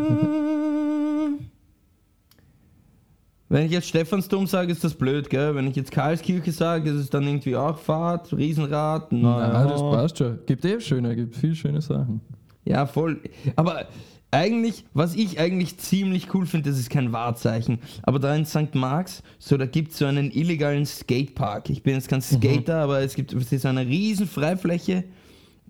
Wenn 3.49 3.65
ich 3.65 3.71
jetzt 3.71 3.87
Stephansdom 3.87 4.45
sage, 4.45 4.71
ist 4.73 4.83
das 4.83 4.93
blöd, 4.93 5.29
gell? 5.29 5.55
Wenn 5.55 5.67
ich 5.67 5.75
jetzt 5.77 5.91
Karlskirche 5.91 6.51
sage, 6.51 6.89
ist 6.89 6.97
es 6.97 7.09
dann 7.09 7.25
irgendwie 7.25 7.55
auch 7.55 7.77
Fahrt, 7.77 8.33
Riesenrad. 8.33 9.11
Na, 9.11 9.47
Na, 9.53 9.65
das 9.65 9.81
passt 9.81 10.17
schon. 10.17 10.39
Gibt 10.45 10.65
eh 10.65 10.81
schöne, 10.81 11.15
gibt 11.15 11.35
viel 11.35 11.55
schöne 11.55 11.81
Sachen. 11.81 12.19
Ja, 12.65 12.85
voll. 12.85 13.21
Aber 13.55 13.85
eigentlich, 14.31 14.85
was 14.93 15.15
ich 15.15 15.39
eigentlich 15.39 15.77
ziemlich 15.77 16.33
cool 16.33 16.45
finde, 16.45 16.69
das 16.69 16.79
ist 16.79 16.89
kein 16.89 17.13
Wahrzeichen. 17.13 17.79
Aber 18.03 18.19
da 18.19 18.35
in 18.35 18.45
St. 18.45 18.75
Marx, 18.75 19.23
so 19.39 19.57
da 19.57 19.65
gibt 19.65 19.91
es 19.91 19.99
so 19.99 20.05
einen 20.05 20.31
illegalen 20.31 20.85
Skatepark. 20.85 21.69
Ich 21.69 21.83
bin 21.83 21.95
jetzt 21.95 22.09
kein 22.09 22.21
Skater, 22.21 22.81
aber 22.81 23.01
es 23.01 23.15
gibt 23.15 23.33
es 23.33 23.51
ist 23.51 23.61
so 23.61 23.67
eine 23.69 23.85
riesen 23.87 24.27
Freifläche, 24.27 25.05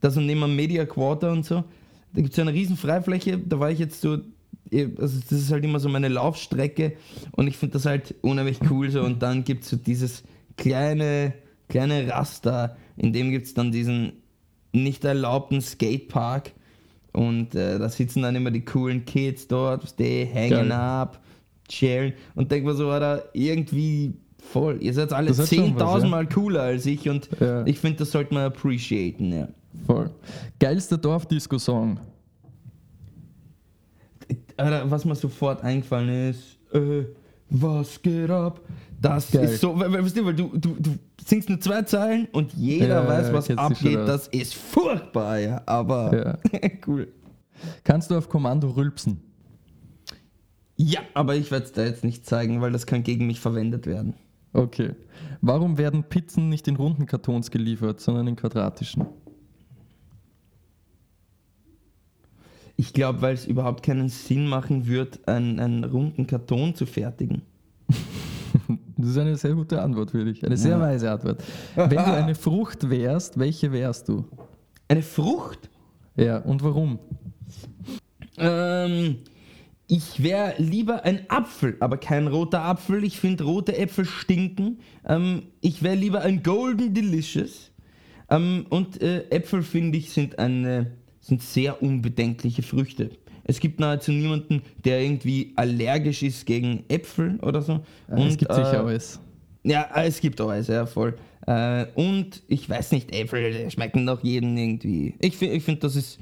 da 0.02 0.10
so 0.10 0.22
neben 0.22 0.41
dem 0.41 0.56
Media 0.56 0.86
Quarter 0.86 1.32
und 1.32 1.46
so. 1.46 1.63
Da 2.13 2.22
gibt 2.22 2.30
es 2.30 2.36
so 2.36 2.41
eine 2.41 2.54
riesen 2.54 2.78
Freifläche, 2.78 3.38
da 3.38 3.60
war 3.60 3.70
ich 3.70 3.80
jetzt 3.80 4.02
so, 4.02 4.17
eh, 4.72 4.88
also 5.00 5.20
das 5.20 5.39
ist 5.39 5.52
halt 5.52 5.63
immer 5.63 5.80
so 5.80 5.89
meine 5.89 6.08
Laufstrecke 6.08 6.93
und 7.34 7.48
ich 7.48 7.58
finde 7.58 7.74
das 7.74 7.86
halt 7.86 8.15
unheimlich 8.22 8.60
cool 8.72 8.89
so. 8.89 9.02
Und 9.02 9.22
dann 9.22 9.43
gibt 9.43 9.63
es 9.63 9.70
so 9.70 9.78
dieses 9.78 10.24
kleine, 10.56 11.34
kleine 11.70 12.08
Raster, 12.10 12.76
in 12.96 13.13
dem 13.13 13.30
gibt 13.30 13.46
es 13.46 13.54
dann 13.54 13.72
diesen 13.72 14.13
nicht 14.72 15.06
erlaubten 15.06 15.62
Skatepark. 15.62 16.54
Und 17.13 17.56
äh, 17.56 17.80
da 17.80 17.89
sitzen 17.89 18.22
dann 18.22 18.36
immer 18.36 18.52
die 18.52 18.63
coolen 18.63 19.04
Kids 19.06 19.48
dort, 19.48 19.98
die 20.00 20.26
hängen 20.26 20.72
ab, 20.72 21.20
chillen 21.67 22.13
und 22.36 22.52
denk 22.52 22.65
mir 22.65 22.74
so, 22.74 22.89
Alter, 22.89 23.24
irgendwie 23.34 24.13
voll. 24.41 24.78
Ihr 24.82 24.93
seid 24.93 25.12
alle 25.13 25.30
Das 25.30 25.39
hat 25.39 25.50
schon 25.50 25.76
was, 25.76 25.82
10.000 25.84 26.04
ja. 26.04 26.08
Mal 26.10 26.28
cooler 26.30 26.62
als 26.62 26.86
ich 26.86 27.10
und 27.10 27.30
Ja. 27.39 27.65
ich 27.65 27.80
finde, 27.80 27.98
das 28.00 28.12
sollte 28.12 28.34
man 28.34 28.43
appreciaten, 28.46 29.32
ja. 29.34 29.48
Voll. 29.86 30.10
Geilster 30.60 30.98
Dorfdisco-Song. 30.98 32.00
Alter, 34.58 34.89
was 34.89 35.06
mir 35.06 35.15
sofort 35.15 35.63
eingefallen 35.63 36.30
ist, 36.30 36.58
äh, 36.74 37.06
was 37.50 38.02
geht 38.02 38.30
ab? 38.30 38.60
Das 38.99 39.31
Geil. 39.31 39.45
ist 39.45 39.62
so, 39.62 39.79
weil, 39.79 39.91
weil, 39.91 40.03
weil 40.03 40.36
du, 40.36 40.49
du, 40.57 40.75
du 40.79 40.97
singst 41.23 41.49
nur 41.49 41.60
zwei 41.60 41.83
Zeilen 41.83 42.27
und 42.31 42.53
jeder 42.53 43.03
Ja, 43.03 43.07
weiß, 43.07 43.31
was 43.31 43.49
abgeht. 43.51 43.95
Das 43.95 44.27
ist 44.29 44.55
furchtbar, 44.55 45.38
ja, 45.39 45.62
aber 45.65 46.39
Ja. 46.53 46.69
cool. 46.88 47.07
Kannst 47.83 48.12
du 48.12 48.17
auf 48.17 48.29
Kommando 48.29 48.69
rülpsen? 48.69 49.21
Ja, 50.75 50.99
aber 51.13 51.36
ich 51.36 51.49
werde 51.51 51.65
es 51.65 51.71
da 51.71 51.83
jetzt 51.83 52.03
nicht 52.03 52.25
zeigen, 52.25 52.62
weil 52.62 52.71
das 52.71 52.86
kann 52.86 53.03
gegen 53.03 53.25
mich 53.25 53.39
verwendet 53.39 53.88
werden. 53.88 54.13
Okay. 54.53 54.95
Warum 55.41 55.77
werden 55.77 56.03
Pizzen 56.03 56.49
nicht 56.49 56.67
in 56.67 56.75
runden 56.75 57.05
Kartons 57.05 57.51
geliefert, 57.51 57.99
sondern 57.99 58.27
in 58.27 58.36
quadratischen? 58.36 59.05
Ich 62.75 62.93
glaube, 62.93 63.21
weil 63.21 63.33
es 63.33 63.45
überhaupt 63.45 63.83
keinen 63.83 64.10
Sinn 64.10 64.47
machen 64.47 64.86
wird, 64.88 65.27
einen, 65.27 65.60
einen 65.60 65.83
runden 65.83 66.27
Karton 66.27 66.75
zu 66.75 66.86
fertigen. 66.86 67.41
Das 68.97 69.10
ist 69.10 69.17
eine 69.17 69.36
sehr 69.38 69.53
gute 69.53 69.81
Antwort 69.81 70.12
für 70.12 70.25
dich. 70.25 70.43
Eine 70.45 70.57
sehr 70.57 70.71
Ja. 70.71 70.79
weise 70.79 71.12
Antwort. 71.12 71.43
Wenn 71.75 71.89
du 71.89 72.03
eine 72.03 72.36
Frucht 72.36 72.89
wärst, 72.89 73.38
welche 73.38 73.71
wärst 73.71 74.10
du? 74.10 74.25
Eine 74.88 75.03
Frucht? 75.03 75.69
Ja, 76.15 76.39
und 76.39 76.63
warum? 76.63 76.97
Ähm, 78.38 79.17
ich 79.88 80.21
wäre 80.21 80.55
lieber 80.57 81.05
ein 81.05 81.21
Apfel, 81.29 81.77
aber 81.79 81.97
kein 81.97 82.27
roter 82.27 82.62
Apfel. 82.63 83.03
Ich 83.03 83.19
finde 83.19 83.43
rote 83.43 83.77
Äpfel 83.77 84.05
stinken. 84.05 84.79
Ähm, 85.05 85.43
ich 85.62 85.83
wäre 85.83 85.95
lieber 85.95 86.21
ein 86.21 86.43
Golden 86.43 86.93
Delicious. 86.93 87.71
Ähm, 88.29 88.65
und 88.69 89.01
äh, 89.01 89.29
Äpfel, 89.29 89.63
finde 89.63 89.97
ich, 89.97 90.12
sind, 90.12 90.39
eine, 90.39 90.91
sind 91.21 91.41
sehr 91.41 91.81
unbedenkliche 91.81 92.63
Früchte. 92.63 93.12
Es 93.47 93.60
gibt 93.62 93.79
nahezu 93.79 94.12
niemanden, 94.12 94.62
der 94.83 95.01
irgendwie 95.01 95.53
allergisch 95.55 96.21
ist 96.21 96.45
gegen 96.45 96.83
Äpfel 96.89 97.39
oder 97.41 97.62
so. 97.62 97.79
es 98.10 98.38
gibt 98.38 98.53
sicher 98.53 98.73
äh, 98.73 98.77
alles. 98.77 99.19
Ja, 99.63 99.89
es 99.95 100.19
gibt 100.19 100.39
alles, 100.39 100.67
ja, 100.67 100.86
voll. 100.86 101.17
Äh, 101.45 101.86
und 101.95 102.43
ich 102.49 102.69
weiß 102.69 102.91
nicht, 102.91 103.15
Äpfel 103.15 103.71
schmecken 103.71 104.05
doch 104.05 104.21
jeden 104.21 104.57
irgendwie. 104.57 105.15
Ich 105.19 105.38
finde, 105.38 105.55
ich 105.55 105.63
find, 105.63 105.83
das 105.83 105.95
ist. 105.95 106.19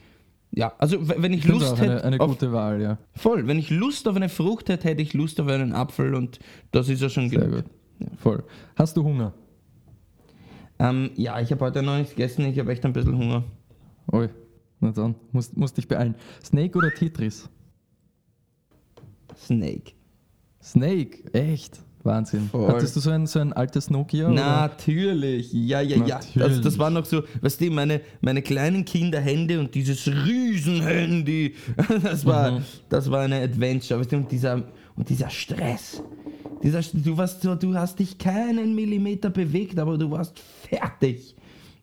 Ja, 0.52 0.74
also 0.78 0.98
wenn 1.10 1.34
ich, 1.34 1.40
Ich 1.40 1.46
finde 1.46 1.60
Lust 1.60 1.74
auch 1.74 1.80
eine, 1.80 1.94
hätte. 1.96 2.04
eine 2.06 2.20
auf, 2.20 2.30
gute 2.30 2.54
Wahl, 2.54 2.82
ja. 2.82 2.98
voll, 3.14 3.46
wenn 3.48 3.60
ich 3.60 3.70
Lust 3.72 4.08
auf 4.08 4.16
eine 4.16 4.30
Frucht 4.30 4.70
hätte, 4.70 4.88
hätte 4.88 5.02
ich 5.02 5.14
Lust 5.14 5.42
auf 5.42 5.48
einen 5.48 5.74
Apfel 5.74 6.16
und 6.16 6.40
das 6.72 6.88
ist 6.88 7.02
ja 7.02 7.10
schon 7.10 7.30
Sehr 7.30 7.48
gut. 7.48 7.66
Voll. 8.18 8.44
Hast 8.76 8.96
du 8.96 9.04
Hunger? 9.04 9.34
Ähm, 10.80 11.10
ja, 11.16 11.40
ich 11.42 11.52
habe 11.52 11.66
heute 11.66 11.82
noch 11.82 11.98
nichts 11.98 12.12
gegessen, 12.16 12.46
ich 12.46 12.58
habe 12.60 12.72
echt 12.72 12.86
ein 12.86 12.94
bisschen 12.94 13.18
Hunger. 13.18 13.44
Oi, 14.12 14.30
na 14.80 14.92
dann, 14.92 15.16
musst, 15.32 15.56
musst 15.58 15.78
dich 15.78 15.88
beeilen. 15.88 16.16
Snake 16.44 16.78
oder 16.78 16.92
Tetris? 16.94 17.50
Snake. 19.38 19.92
Snake, 20.62 21.24
echt? 21.34 21.80
Wahnsinn. 22.04 22.50
Voll. 22.50 22.68
Hattest 22.68 22.96
du 22.96 23.00
so 23.00 23.10
ein, 23.10 23.26
so 23.26 23.40
ein 23.40 23.52
altes 23.54 23.90
Nokia? 23.90 24.28
oder? 24.28 24.36
Natürlich, 24.36 25.52
ja, 25.52 25.82
ja, 25.82 25.98
ja. 26.06 26.18
Das, 26.18 26.36
Natürlich. 26.36 26.62
das 26.62 26.78
war 26.78 26.90
noch 26.92 27.06
so, 27.06 27.24
weißt 27.42 27.62
du, 27.62 27.72
meine, 27.72 28.02
meine 28.22 28.42
kleinen 28.44 28.86
Kinderhände 28.86 29.60
und 29.60 29.74
dieses 29.74 30.08
Riesenhandy, 30.08 31.56
das 32.04 32.26
war, 32.26 32.52
Mhm. 32.52 32.64
das 32.90 33.10
war 33.10 33.22
eine 33.22 33.42
Adventure, 33.42 34.00
weißt 34.00 34.12
du, 34.12 34.18
und 34.18 34.32
dieser, 34.32 34.64
und 34.96 35.10
dieser 35.10 35.30
Stress. 35.32 36.02
Dieser, 36.62 36.82
du, 36.82 37.18
warst 37.18 37.42
so, 37.42 37.56
du 37.56 37.74
hast 37.76 37.98
dich 38.00 38.18
keinen 38.20 38.76
Millimeter 38.76 39.30
bewegt, 39.32 39.78
aber 39.80 39.98
du 39.98 40.10
warst 40.12 40.40
fertig. 40.40 41.36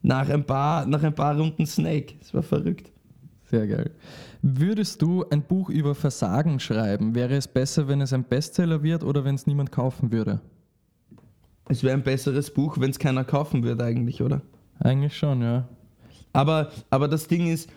Nach 0.02 0.28
ein 0.28 0.44
paar, 0.44 0.84
nach 0.86 1.02
ein 1.02 1.14
paar 1.14 1.36
Runden 1.36 1.66
Snake. 1.66 2.14
Das 2.18 2.34
war 2.34 2.42
verrückt. 2.42 2.90
Sehr 3.44 3.66
geil. 3.66 3.90
Würdest 4.40 5.02
du 5.02 5.24
ein 5.30 5.42
Buch 5.42 5.68
über 5.68 5.94
Versagen 5.94 6.58
schreiben? 6.58 7.14
Wäre 7.14 7.36
es 7.36 7.46
besser, 7.46 7.86
wenn 7.86 8.00
es 8.00 8.12
ein 8.12 8.24
Bestseller 8.24 8.82
wird 8.82 9.04
oder 9.04 9.24
wenn 9.24 9.34
es 9.34 9.46
niemand 9.46 9.70
kaufen 9.70 10.10
würde? 10.10 10.40
Es 11.68 11.82
wäre 11.82 11.94
ein 11.94 12.02
besseres 12.02 12.50
Buch, 12.50 12.78
wenn 12.80 12.90
es 12.90 12.98
keiner 12.98 13.24
kaufen 13.24 13.62
würde, 13.62 13.84
eigentlich, 13.84 14.22
oder? 14.22 14.42
Eigentlich 14.80 15.16
schon, 15.16 15.42
ja. 15.42 15.68
Aber, 16.32 16.70
aber 16.90 17.08
das 17.08 17.28
Ding 17.28 17.46
ist, 17.46 17.70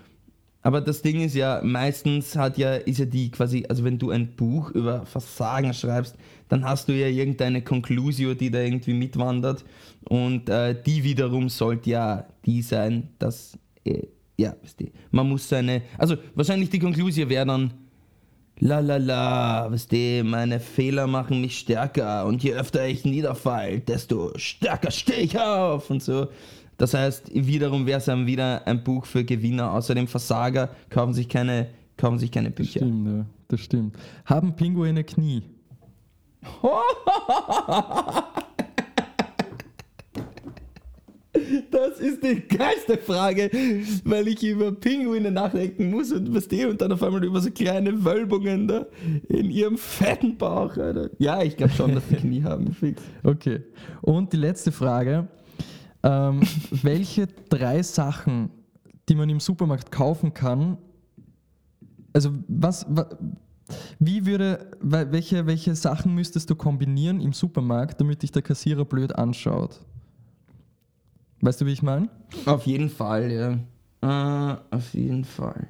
aber 0.65 0.81
das 0.81 1.03
Ding 1.03 1.21
ist 1.21 1.35
ja, 1.35 1.61
meistens 1.63 2.35
hat 2.35 2.57
ja, 2.57 2.73
ist 2.73 2.97
ja 2.97 3.05
die 3.05 3.29
quasi, 3.29 3.65
also 3.69 3.83
wenn 3.83 3.99
du 3.99 4.09
ein 4.09 4.35
Buch 4.35 4.71
über 4.71 5.05
Versagen 5.05 5.75
schreibst, 5.75 6.15
dann 6.49 6.65
hast 6.65 6.89
du 6.89 6.93
ja 6.93 7.05
irgendeine 7.05 7.61
Conclusio, 7.61 8.33
die 8.33 8.49
da 8.49 8.61
irgendwie 8.61 8.95
mitwandert. 8.95 9.63
Und 10.05 10.49
äh, 10.49 10.75
die 10.83 11.03
wiederum 11.03 11.49
sollte 11.49 11.91
ja 11.91 12.25
die 12.47 12.63
sein, 12.63 13.09
dass, 13.19 13.59
äh, 13.83 14.07
ja, 14.37 14.55
man 15.11 15.29
muss 15.29 15.47
seine, 15.47 15.83
also 15.99 16.15
wahrscheinlich 16.33 16.71
die 16.71 16.79
Conclusio 16.79 17.29
wäre 17.29 17.45
dann, 17.45 17.71
la 18.57 18.79
la 18.79 18.97
la, 18.97 19.71
meine 20.23 20.59
Fehler 20.59 21.05
machen 21.05 21.41
mich 21.41 21.59
stärker 21.59 22.25
und 22.25 22.41
je 22.43 22.55
öfter 22.55 22.87
ich 22.87 23.05
niederfall, 23.05 23.81
desto 23.81 24.31
stärker 24.35 24.89
stehe 24.89 25.19
ich 25.19 25.39
auf 25.39 25.91
und 25.91 26.01
so. 26.01 26.29
Das 26.77 26.93
heißt, 26.93 27.31
wiederum 27.33 27.85
wäre 27.85 27.99
es 27.99 28.05
dann 28.05 28.27
wieder 28.27 28.67
ein 28.67 28.83
Buch 28.83 29.05
für 29.05 29.23
Gewinner. 29.23 29.73
Außerdem 29.73 30.07
Versager 30.07 30.69
kaufen 30.89 31.13
sich 31.13 31.29
keine, 31.29 31.67
kaufen 31.97 32.19
sich 32.19 32.31
keine 32.31 32.51
Bücher. 32.51 32.79
Stimmt, 32.79 33.07
ja. 33.07 33.25
Das 33.47 33.61
stimmt. 33.61 33.95
Haben 34.25 34.55
Pinguine 34.55 35.03
Knie? 35.03 35.43
Das 41.71 41.99
ist 41.99 42.23
die 42.23 42.47
geilste 42.47 42.97
Frage, 42.97 43.49
weil 44.05 44.27
ich 44.27 44.43
über 44.43 44.71
Pinguine 44.71 45.31
nachdenken 45.31 45.89
muss 45.89 46.11
und 46.11 46.33
was 46.33 46.47
die 46.47 46.65
und 46.65 46.81
dann 46.81 46.91
auf 46.91 47.03
einmal 47.03 47.23
über 47.23 47.41
so 47.41 47.51
kleine 47.51 48.05
Wölbungen 48.05 48.67
da 48.67 48.85
in 49.27 49.49
ihrem 49.49 49.77
fetten 49.77 50.37
Bauch. 50.37 50.77
Alter. 50.77 51.09
Ja, 51.19 51.43
ich 51.43 51.57
glaube 51.57 51.73
schon, 51.73 51.93
dass 51.93 52.07
die 52.07 52.15
Knie 52.15 52.43
haben. 52.43 52.73
Fix. 52.73 53.01
Okay. 53.23 53.61
Und 54.01 54.33
die 54.33 54.37
letzte 54.37 54.71
Frage. 54.71 55.27
Ähm, 56.05 56.41
welche 56.83 57.25
drei 57.49 57.81
Sachen, 57.81 58.51
die 59.09 59.15
man 59.15 59.27
im 59.29 59.39
Supermarkt 59.39 59.91
kaufen 59.91 60.33
kann, 60.33 60.77
also 62.13 62.31
was, 62.47 62.85
wa- 62.87 63.09
wie 63.99 64.25
würde, 64.27 64.71
welche, 64.81 65.47
welche 65.47 65.73
Sachen 65.75 66.13
müsstest 66.13 66.49
du 66.51 66.55
kombinieren 66.55 67.19
im 67.19 67.33
Supermarkt, 67.33 67.99
damit 67.99 68.21
dich 68.21 68.31
der 68.31 68.43
Kassierer 68.43 68.85
blöd 68.85 69.15
anschaut? 69.15 69.81
Weißt 71.41 71.59
du, 71.61 71.65
wie 71.65 71.71
ich 71.73 71.81
meine? 71.81 72.07
Auf 72.45 72.65
jeden 72.67 72.89
Fall, 72.89 73.31
ja. 73.31 73.57
Äh, 74.01 74.57
auf 74.69 74.93
jeden 74.93 75.25
Fall. 75.25 75.67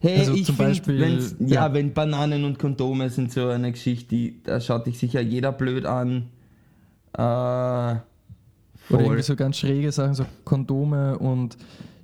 Hey, 0.00 0.18
Also 0.18 0.34
ich 0.34 0.46
finde, 0.52 1.34
ja, 1.40 1.46
ja. 1.48 1.72
wenn 1.72 1.94
Bananen 1.94 2.44
und 2.44 2.58
Kondome 2.58 3.08
sind 3.08 3.32
so 3.32 3.48
eine 3.48 3.72
Geschichte, 3.72 4.08
die, 4.14 4.42
da 4.42 4.60
schaut 4.60 4.86
dich 4.86 4.98
sicher 4.98 5.22
jeder 5.22 5.52
blöd 5.52 5.86
an. 5.86 6.28
Äh, 7.16 7.96
Oder 8.90 9.00
irgendwie 9.02 9.22
so 9.22 9.36
ganz 9.36 9.58
schräge 9.58 9.90
Sachen, 9.92 10.14
so 10.14 10.24
Kondome 10.44 11.18
und 11.18 11.56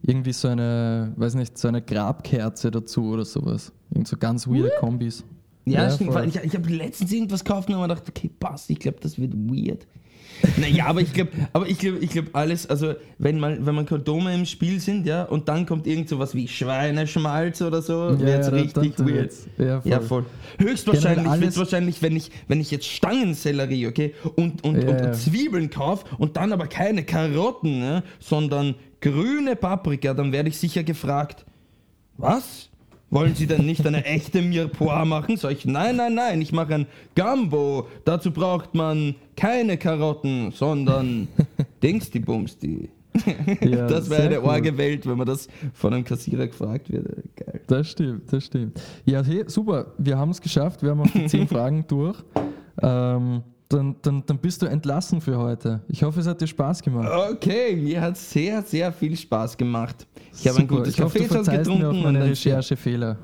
irgendwie 0.03 0.33
so 0.33 0.49
eine, 0.49 1.13
weiß 1.17 1.35
nicht, 1.37 1.57
so 1.57 1.69
eine 1.69 1.81
Grabkerze 1.81 2.71
dazu 2.71 3.11
oder 3.11 3.25
sowas. 3.25 3.73
Irgend 3.91 4.09
so 4.09 4.17
ganz 4.17 4.49
weirde 4.49 4.73
Kombis. 4.81 5.25
Ja, 5.65 5.85
Ja, 5.85 5.91
stimmt. 5.91 6.13
voll. 6.13 6.27
Ich, 6.27 6.37
ich 6.37 6.55
habe 6.55 6.69
letztens 6.71 7.13
irgendwas 7.13 7.45
gekauft 7.45 7.69
und 7.69 7.75
habe 7.77 7.87
mir 7.87 7.95
gedacht, 7.95 8.09
okay, 8.09 8.31
passt, 8.41 8.69
ich 8.71 8.81
glaube, 8.81 8.99
das 9.01 9.19
wird 9.19 9.33
weird. 9.35 9.87
Naja, 10.57 10.87
aber 10.87 11.01
ich 11.01 11.13
glaube, 11.13 11.31
aber 11.53 11.69
ich 11.69 11.79
glaube, 11.79 11.99
ich 11.99 12.11
glaube 12.11 12.31
alles, 12.33 12.69
also 12.69 12.95
wenn 13.19 13.39
man, 13.41 13.65
wenn 13.65 13.75
man 13.75 13.87
Kondome 13.87 14.35
im 14.35 14.45
Spiel 14.47 14.81
sind, 14.81 15.07
ja, 15.07 15.23
und 15.25 15.49
dann 15.49 15.67
kommt 15.67 15.87
irgend 15.87 16.09
sowas 16.09 16.35
wie 16.35 16.49
Schweineschmalz 16.49 17.63
oder 17.63 17.81
so, 17.83 18.19
wird's 18.19 18.49
da- 18.49 18.57
richtig 18.57 18.97
dann 18.97 19.09
weird. 19.09 19.33
Ja, 19.59 19.81
voll. 19.81 19.91
Ja, 19.91 20.01
voll. 20.01 20.25
Höchstwahrscheinlich 20.59 21.33
wird 21.41 21.51
es 21.51 21.59
wahrscheinlich, 21.59 22.03
wenn 22.03 22.17
ich, 22.17 22.31
wenn 22.49 22.61
ich 22.61 22.71
jetzt 22.71 22.87
Stangensellerie, 22.87 23.87
okay, 23.87 24.15
und, 24.37 24.65
und, 24.65 24.83
Ja, 24.83 24.89
und, 24.89 24.99
ja. 25.01 25.07
und 25.07 25.15
Zwiebeln 25.15 25.71
kaufe 25.71 26.05
und 26.19 26.37
dann 26.37 26.53
aber 26.53 26.67
keine 26.67 27.05
Karotten, 27.05 27.79
ne, 27.79 28.03
sondern 28.19 28.75
grüne 29.01 29.57
Paprika, 29.57 30.15
dann 30.15 30.33
werde 30.33 30.49
ich 30.49 30.59
sicher 30.59 30.83
gefragt, 30.83 31.45
was? 32.17 32.69
Wollen 33.13 33.35
Sie 33.35 33.47
denn 33.47 33.67
nicht 33.67 33.87
eine 33.87 34.07
echte 34.07 34.41
Mirepoix 34.41 35.05
machen? 35.05 35.37
Sag 35.37 35.53
ich, 35.53 35.67
nein, 35.67 35.97
nein, 35.97 36.15
nein, 36.15 36.41
ich 36.41 36.51
mache 36.51 36.75
ein 36.75 36.87
Gambo. 37.15 37.87
Dazu 38.07 38.31
braucht 38.31 38.75
man 38.75 39.17
keine 39.37 39.77
Karotten, 39.77 40.51
sondern 40.51 41.29
Dingsti 41.83 42.21
Bumsti. 42.21 42.89
Ja, 43.61 43.87
das 43.87 44.09
wäre 44.09 44.23
eine 44.23 44.41
cool. 44.41 44.49
orge 44.49 44.79
Welt, 44.79 45.07
wenn 45.07 45.19
man 45.19 45.27
das 45.27 45.47
von 45.75 45.93
einem 45.93 46.05
Kassierer 46.05 46.47
gefragt 46.47 46.91
wird. 46.91 47.07
Geil. 47.37 47.61
Das 47.67 47.91
stimmt, 47.91 48.33
das 48.33 48.47
stimmt. 48.47 48.81
Ja, 49.05 49.23
hey, 49.23 49.45
super, 49.47 49.93
wir 49.99 50.17
haben 50.17 50.31
es 50.31 50.41
geschafft, 50.41 50.83
wir 50.83 50.93
haben 50.93 51.03
auch 51.03 51.11
die 51.11 51.27
zehn 51.27 51.47
Fragen 51.49 51.85
durch. 51.87 52.17
Ähm, 52.81 53.43
dann, 53.77 53.97
dann, 54.03 54.23
dann 54.27 54.39
bist 54.39 54.63
du 54.63 54.67
entlassen 54.67 55.21
für 55.21 55.39
heute. 55.39 55.81
Ich 55.89 56.03
hoffe, 56.03 56.21
es 56.21 56.27
hat 56.27 56.41
dir 56.41 56.47
Spaß 56.47 56.83
gemacht. 56.83 57.09
Okay, 57.33 57.77
mir 57.77 58.01
hat 58.01 58.17
sehr, 58.17 58.63
sehr 58.63 58.93
viel 58.93 59.17
Spaß 59.17 59.57
gemacht. 59.57 60.07
Ich 60.35 60.49
habe 60.49 60.59
ein 60.61 60.69
gutes 60.69 60.91
ich 60.91 60.97
Kaffee 60.97 61.19
schon 61.21 61.29
verzeihst 61.29 61.69
mir 61.71 61.77
getrunken. 61.79 62.03
meine 62.03 62.25
Recherchefehler. 62.25 63.19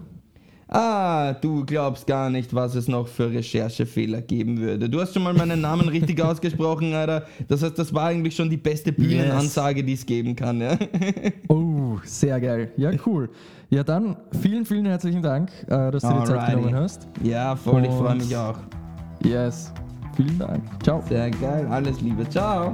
Ah, 0.70 1.32
du 1.32 1.64
glaubst 1.64 2.07
gar 2.07 2.28
nicht, 2.28 2.53
was 2.55 2.74
es 2.74 2.88
noch 2.88 3.09
für 3.09 3.30
Recherchefehler 3.30 4.20
geben 4.20 4.59
würde. 4.61 4.86
Du 4.90 5.01
hast 5.01 5.14
schon 5.14 5.22
mal 5.22 5.32
meinen 5.32 5.62
Namen 5.62 5.88
richtig 5.88 6.22
ausgesprochen, 6.22 6.92
Alter. 6.92 7.24
Das 7.49 7.62
heißt, 7.62 7.78
das 7.78 7.94
war 7.94 8.09
eigentlich 8.09 8.36
schon 8.36 8.51
die 8.51 8.59
beste 8.59 8.92
Bühnenansage, 8.92 9.82
die 9.82 9.94
es 9.94 10.05
geben 10.05 10.36
kann. 10.36 10.61
Ja? 10.61 10.76
Oh, 11.49 11.96
sehr 12.05 12.38
geil. 12.38 12.70
Ja, 12.76 12.90
cool. 13.07 13.30
Ja, 13.70 13.82
dann 13.82 14.16
vielen, 14.42 14.66
vielen 14.66 14.84
herzlichen 14.84 15.22
Dank, 15.22 15.51
äh, 15.68 15.90
dass 15.90 16.03
du 16.03 16.09
dir 16.09 16.20
die 16.20 16.24
Zeit 16.26 16.36
Alrighty. 16.38 16.57
genommen 16.61 16.74
hast. 16.76 17.09
ja, 17.22 17.57
voll, 17.57 17.82
ich 17.84 17.90
Und- 17.90 17.96
freue 17.99 18.14
mich 18.16 18.36
auch. 18.36 18.59
Yes, 19.24 19.72
vielen 20.19 20.39
Dank. 20.39 20.62
Ciao. 20.83 21.03
Sehr 21.09 21.31
geil, 21.31 21.66
alles 21.71 22.01
Liebe, 22.01 22.29
ciao. 22.29 22.73